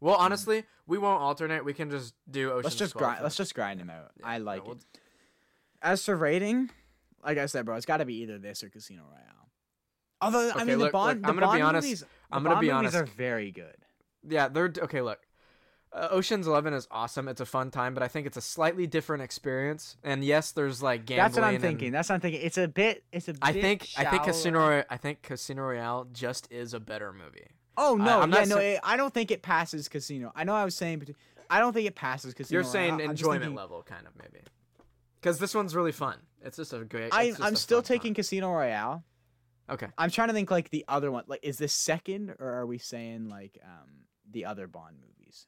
well, 0.00 0.14
honestly, 0.14 0.64
we 0.86 0.96
won't 0.96 1.20
alternate. 1.20 1.64
We 1.64 1.74
can 1.74 1.90
just 1.90 2.14
do 2.30 2.50
Ocean's. 2.52 2.64
Let's 2.64 2.76
just 2.76 2.92
12 2.92 3.02
grind. 3.06 3.22
Let's 3.22 3.36
just 3.36 3.54
grind 3.54 3.80
them 3.80 3.90
out. 3.90 4.12
Yeah, 4.20 4.26
I 4.28 4.38
no, 4.38 4.44
like 4.44 4.64
we'll- 4.64 4.76
it. 4.76 4.84
As 5.82 6.02
for 6.04 6.16
rating, 6.16 6.70
like 7.22 7.36
I 7.36 7.44
said, 7.46 7.66
bro, 7.66 7.76
it's 7.76 7.84
got 7.84 7.98
to 7.98 8.06
be 8.06 8.14
either 8.22 8.38
this 8.38 8.62
or 8.64 8.70
Casino 8.70 9.02
Royale. 9.02 9.50
Although 10.22 10.48
I 10.50 10.62
Okay, 10.62 10.64
mean, 10.64 10.78
the 10.78 10.88
Bond, 10.88 11.20
look, 11.20 11.28
I'm 11.28 11.36
the 11.36 11.40
gonna 11.42 11.52
be 11.56 11.60
Bond 11.60 11.62
honest- 11.76 11.86
movies, 11.86 12.04
I'm 12.32 12.42
gonna 12.42 12.54
Bond 12.54 12.60
be 12.62 12.72
movies 12.72 12.94
honest. 12.94 12.96
are 13.12 13.16
very 13.16 13.50
good. 13.50 13.76
Yeah, 14.28 14.48
they're 14.48 14.72
okay. 14.78 15.00
Look, 15.00 15.20
uh, 15.92 16.08
Ocean's 16.10 16.46
Eleven 16.46 16.74
is 16.74 16.88
awesome. 16.90 17.28
It's 17.28 17.40
a 17.40 17.46
fun 17.46 17.70
time, 17.70 17.94
but 17.94 18.02
I 18.02 18.08
think 18.08 18.26
it's 18.26 18.36
a 18.36 18.40
slightly 18.40 18.86
different 18.86 19.22
experience. 19.22 19.96
And 20.02 20.24
yes, 20.24 20.52
there's 20.52 20.82
like 20.82 21.06
gambling. 21.06 21.24
That's 21.24 21.36
what 21.36 21.44
I'm 21.44 21.60
thinking. 21.60 21.92
That's 21.92 22.08
what 22.08 22.16
I'm 22.16 22.20
thinking. 22.20 22.40
It's 22.42 22.58
a 22.58 22.68
bit. 22.68 23.04
It's 23.12 23.28
a. 23.28 23.34
I 23.40 23.52
bit 23.52 23.62
think 23.62 23.88
I 23.96 24.04
think. 24.04 24.24
Casino 24.24 24.58
Roy- 24.58 24.84
I 24.90 24.96
think 24.96 25.22
Casino 25.22 25.62
Royale 25.62 26.06
just 26.12 26.50
is 26.50 26.74
a 26.74 26.80
better 26.80 27.12
movie. 27.12 27.46
Oh 27.76 27.96
no, 27.96 28.20
I'm 28.20 28.32
yeah, 28.32 28.44
no, 28.44 28.56
say- 28.56 28.74
it- 28.74 28.80
I 28.82 28.96
don't 28.96 29.12
think 29.12 29.30
it 29.30 29.42
passes 29.42 29.88
Casino. 29.88 30.32
I 30.34 30.44
know 30.44 30.54
I 30.54 30.64
was 30.64 30.74
saying, 30.74 31.00
but 31.00 31.10
I 31.50 31.60
don't 31.60 31.72
think 31.72 31.86
it 31.86 31.94
passes 31.94 32.34
Casino. 32.34 32.56
You're 32.60 32.64
saying 32.64 32.94
Royale. 32.94 33.10
Enjoyment 33.10 33.42
thinking- 33.42 33.56
level, 33.56 33.82
kind 33.82 34.06
of 34.06 34.12
maybe. 34.16 34.44
Because 35.20 35.38
this 35.38 35.54
one's 35.54 35.74
really 35.74 35.92
fun. 35.92 36.18
It's 36.42 36.56
just 36.56 36.72
a 36.72 36.84
great. 36.84 37.14
I, 37.14 37.30
just 37.30 37.42
i'm 37.42 37.54
a 37.54 37.56
still 37.56 37.78
fun 37.78 37.84
time. 37.84 37.96
taking 37.98 38.14
Casino 38.14 38.52
Royale. 38.52 39.04
Okay. 39.70 39.86
I'm 39.96 40.10
trying 40.10 40.28
to 40.28 40.34
think 40.34 40.50
like 40.50 40.68
the 40.70 40.84
other 40.88 41.10
one. 41.10 41.24
Like, 41.26 41.40
is 41.42 41.56
this 41.56 41.72
second 41.72 42.34
or 42.38 42.48
are 42.48 42.66
we 42.66 42.78
saying 42.78 43.28
like 43.28 43.58
um 43.64 44.03
the 44.34 44.44
other 44.44 44.66
Bond 44.66 44.96
movies? 45.00 45.46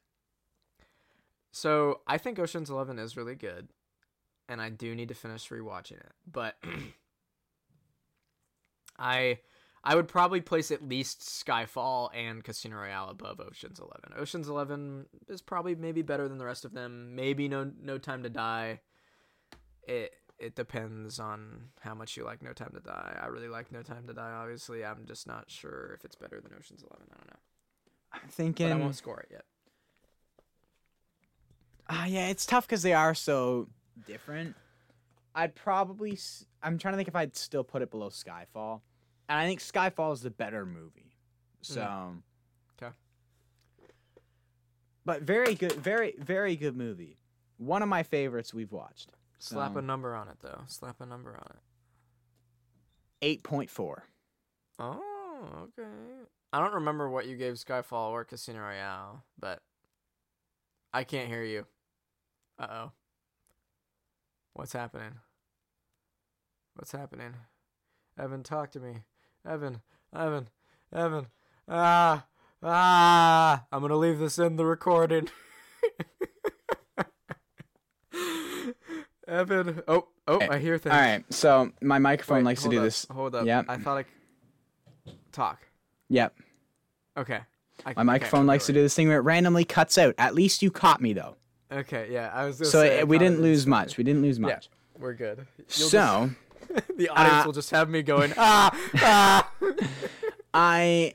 So 1.51 2.01
I 2.07 2.17
think 2.17 2.39
Ocean's 2.39 2.69
Eleven 2.69 2.99
is 2.99 3.15
really 3.15 3.35
good, 3.35 3.69
and 4.49 4.61
I 4.61 4.69
do 4.69 4.95
need 4.95 5.09
to 5.09 5.15
finish 5.15 5.49
rewatching 5.49 5.99
it. 5.99 6.11
But 6.31 6.55
I 8.99 9.39
I 9.83 9.95
would 9.95 10.07
probably 10.07 10.41
place 10.41 10.71
at 10.71 10.87
least 10.87 11.21
Skyfall 11.21 12.09
and 12.13 12.43
Casino 12.43 12.77
Royale 12.77 13.09
above 13.09 13.39
Ocean's 13.39 13.79
Eleven. 13.79 14.13
Ocean's 14.17 14.49
Eleven 14.49 15.05
is 15.29 15.41
probably 15.41 15.75
maybe 15.75 16.01
better 16.01 16.27
than 16.27 16.37
the 16.37 16.45
rest 16.45 16.65
of 16.65 16.73
them. 16.73 17.15
Maybe 17.15 17.47
No 17.47 17.71
No 17.81 17.97
Time 17.97 18.23
to 18.23 18.29
Die. 18.29 18.81
It 19.83 20.13
it 20.39 20.55
depends 20.55 21.19
on 21.19 21.69
how 21.79 21.95
much 21.95 22.17
you 22.17 22.23
like 22.23 22.43
No 22.43 22.53
Time 22.53 22.71
to 22.73 22.81
Die. 22.81 23.19
I 23.21 23.27
really 23.27 23.47
like 23.47 23.71
No 23.71 23.81
Time 23.81 24.07
to 24.07 24.13
Die. 24.13 24.31
Obviously, 24.31 24.83
I'm 24.83 25.05
just 25.05 25.25
not 25.25 25.49
sure 25.49 25.93
if 25.97 26.05
it's 26.05 26.15
better 26.15 26.41
than 26.41 26.51
Ocean's 26.57 26.83
Eleven. 26.83 27.07
I 27.13 27.17
don't 27.17 27.27
know, 27.27 27.39
I'm 28.13 28.21
but 28.29 28.61
I 28.61 28.75
won't 28.75 28.95
score 28.95 29.19
it 29.21 29.29
yet. 29.31 29.43
Ah, 31.89 32.05
yeah, 32.05 32.27
it's 32.27 32.45
tough 32.45 32.67
because 32.67 32.81
they 32.83 32.93
are 32.93 33.13
so 33.13 33.69
different. 34.05 34.55
I'd 35.35 35.55
probably. 35.55 36.13
s- 36.13 36.45
I'm 36.61 36.77
trying 36.77 36.93
to 36.93 36.97
think 36.97 37.07
if 37.07 37.15
I'd 37.15 37.35
still 37.35 37.63
put 37.63 37.81
it 37.81 37.91
below 37.91 38.09
Skyfall, 38.09 38.81
and 39.29 39.37
I 39.39 39.45
think 39.45 39.59
Skyfall 39.61 40.13
is 40.13 40.21
the 40.21 40.31
better 40.31 40.65
movie. 40.65 41.15
So. 41.61 41.81
Mm. 41.81 42.21
'Kay. 42.77 42.89
But 45.05 45.21
very 45.21 45.55
good, 45.55 45.73
very 45.73 46.15
very 46.17 46.55
good 46.55 46.75
movie. 46.75 47.17
One 47.57 47.81
of 47.81 47.89
my 47.89 48.03
favorites 48.03 48.53
we've 48.53 48.71
watched. 48.71 49.11
Slap 49.39 49.75
a 49.75 49.81
number 49.81 50.15
on 50.15 50.27
it 50.27 50.37
though. 50.41 50.61
Slap 50.67 50.99
a 50.99 51.05
number 51.05 51.35
on 51.35 51.47
it. 51.55 51.61
Eight 53.21 53.43
point 53.43 53.69
four. 53.69 54.03
Oh, 54.79 55.69
okay. 55.79 55.89
I 56.53 56.59
don't 56.59 56.75
remember 56.75 57.09
what 57.09 57.27
you 57.27 57.35
gave 57.35 57.55
Skyfall 57.55 58.11
or 58.11 58.23
Casino 58.23 58.59
Royale, 58.61 59.23
but 59.39 59.61
I 60.93 61.03
can't 61.03 61.27
hear 61.27 61.43
you. 61.43 61.65
Uh 62.57 62.67
oh. 62.69 62.91
What's 64.53 64.73
happening? 64.73 65.13
What's 66.75 66.91
happening? 66.91 67.33
Evan, 68.17 68.43
talk 68.43 68.71
to 68.71 68.79
me. 68.79 69.03
Evan, 69.47 69.81
Evan, 70.15 70.47
Evan. 70.93 71.27
Ah, 71.67 72.25
ah. 72.63 73.65
I'm 73.71 73.81
gonna 73.81 73.97
leave 73.97 74.19
this 74.19 74.39
in 74.39 74.55
the 74.55 74.65
recording. 74.65 75.29
Evan. 79.27 79.83
Oh, 79.87 80.07
oh, 80.27 80.39
I 80.41 80.57
hear 80.57 80.77
things. 80.77 80.93
All 80.93 80.99
right, 81.01 81.23
so 81.31 81.71
my 81.81 81.99
microphone 81.99 82.37
Wait, 82.37 82.45
likes 82.45 82.63
to 82.63 82.69
do 82.69 82.77
up, 82.77 82.83
this. 82.85 83.05
Hold 83.11 83.35
up. 83.35 83.45
Yep. 83.45 83.65
I 83.67 83.77
thought 83.77 83.97
I. 83.97 84.03
c- 84.03 84.09
Talk. 85.31 85.66
Yep, 86.09 86.35
Okay. 87.17 87.39
I, 87.85 87.93
my 87.95 88.03
microphone 88.03 88.47
likes 88.47 88.65
to 88.67 88.73
do 88.73 88.81
this 88.81 88.95
thing 88.95 89.07
where 89.07 89.17
it 89.17 89.21
randomly 89.21 89.63
cuts 89.65 89.97
out. 89.97 90.15
At 90.17 90.33
least 90.33 90.61
you 90.63 90.71
caught 90.71 91.01
me 91.01 91.13
though. 91.13 91.35
Okay, 91.71 92.07
yeah, 92.11 92.31
I 92.33 92.45
was. 92.45 92.57
So 92.57 92.65
say, 92.65 92.99
I 92.99 93.01
uh, 93.01 93.05
we 93.05 93.17
didn't 93.19 93.41
lose 93.41 93.67
much. 93.67 93.97
We 93.97 94.03
didn't 94.03 94.21
lose 94.21 94.39
much. 94.39 94.69
Yeah. 94.71 95.01
We're 95.01 95.13
good. 95.13 95.45
You'll 95.57 95.89
So 95.89 96.29
just, 96.73 96.87
the 96.97 97.09
audience 97.09 97.33
uh, 97.33 97.43
will 97.45 97.53
just 97.53 97.69
have 97.71 97.89
me 97.89 98.01
going 98.01 98.33
ah 98.37 98.71
ah. 98.95 99.51
I 100.53 101.13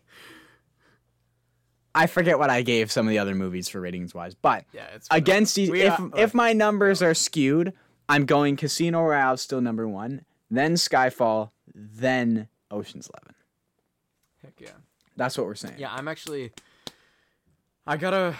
I 1.94 2.06
forget 2.06 2.38
what 2.38 2.48
I 2.50 2.62
gave 2.62 2.90
some 2.92 3.06
of 3.06 3.10
the 3.10 3.18
other 3.18 3.34
movies 3.34 3.68
for 3.68 3.80
ratings 3.80 4.14
wise, 4.14 4.34
but 4.34 4.64
Yeah, 4.72 4.86
it's 4.94 5.08
against 5.10 5.54
these, 5.56 5.68
if 5.70 5.98
are- 5.98 6.10
if 6.16 6.32
my 6.34 6.52
numbers 6.52 7.02
are 7.02 7.14
skewed, 7.14 7.72
I'm 8.08 8.24
going 8.24 8.56
Casino 8.56 9.02
Royale 9.02 9.36
still 9.36 9.60
number 9.60 9.86
one, 9.88 10.24
then 10.50 10.74
Skyfall, 10.74 11.50
then 11.74 12.48
Ocean's 12.70 13.08
Eleven. 13.12 13.34
That's 15.16 15.36
what 15.36 15.46
we're 15.46 15.54
saying. 15.54 15.76
Yeah, 15.78 15.92
I'm 15.92 16.08
actually. 16.08 16.52
I 17.86 17.96
gotta. 17.96 18.34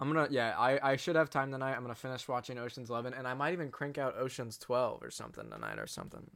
I'm 0.00 0.12
gonna. 0.12 0.28
Yeah, 0.30 0.54
I 0.58 0.92
I 0.92 0.96
should 0.96 1.16
have 1.16 1.30
time 1.30 1.50
tonight. 1.50 1.74
I'm 1.74 1.82
gonna 1.82 1.94
finish 1.94 2.26
watching 2.28 2.58
Ocean's 2.58 2.90
Eleven, 2.90 3.14
and 3.14 3.26
I 3.26 3.34
might 3.34 3.52
even 3.52 3.70
crank 3.70 3.98
out 3.98 4.16
Ocean's 4.16 4.58
Twelve 4.58 5.02
or 5.02 5.10
something 5.10 5.50
tonight, 5.50 5.78
or 5.78 5.86
something, 5.86 6.30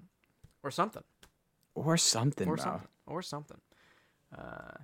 or 0.62 0.70
something, 0.70 1.02
or 1.74 1.96
something, 1.96 2.48
or 2.48 2.56
bro. 2.56 2.64
something, 2.64 2.88
or 3.06 3.22
something. 3.22 3.58
Uh, 4.36 4.78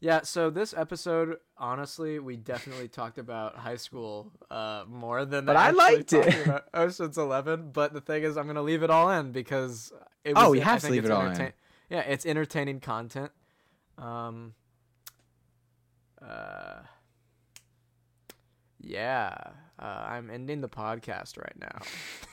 yeah. 0.00 0.20
So 0.22 0.50
this 0.50 0.74
episode, 0.76 1.38
honestly, 1.56 2.18
we 2.18 2.36
definitely 2.36 2.88
talked 2.88 3.18
about 3.18 3.56
high 3.56 3.76
school 3.76 4.32
uh 4.50 4.84
more 4.86 5.24
than. 5.24 5.44
But 5.46 5.56
I 5.56 5.70
liked 5.70 6.12
it. 6.12 6.64
Ocean's 6.74 7.16
Eleven, 7.18 7.70
but 7.72 7.92
the 7.94 8.00
thing 8.00 8.22
is, 8.22 8.36
I'm 8.36 8.46
gonna 8.46 8.62
leave 8.62 8.82
it 8.82 8.90
all 8.90 9.10
in 9.10 9.32
because 9.32 9.92
it 10.24 10.34
Oh, 10.36 10.50
was, 10.50 10.56
you 10.58 10.62
I 10.62 10.64
have 10.66 10.82
to 10.82 10.90
leave 10.90 11.04
it 11.04 11.10
all 11.10 11.26
in. 11.26 11.52
Yeah, 11.90 12.00
it's 12.00 12.26
entertaining 12.26 12.80
content. 12.80 13.30
Um. 13.98 14.54
Uh. 16.20 16.82
Yeah, 18.80 19.34
uh, 19.78 20.04
I'm 20.08 20.30
ending 20.30 20.60
the 20.60 20.68
podcast 20.68 21.38
right 21.38 21.56
now. 21.58 21.80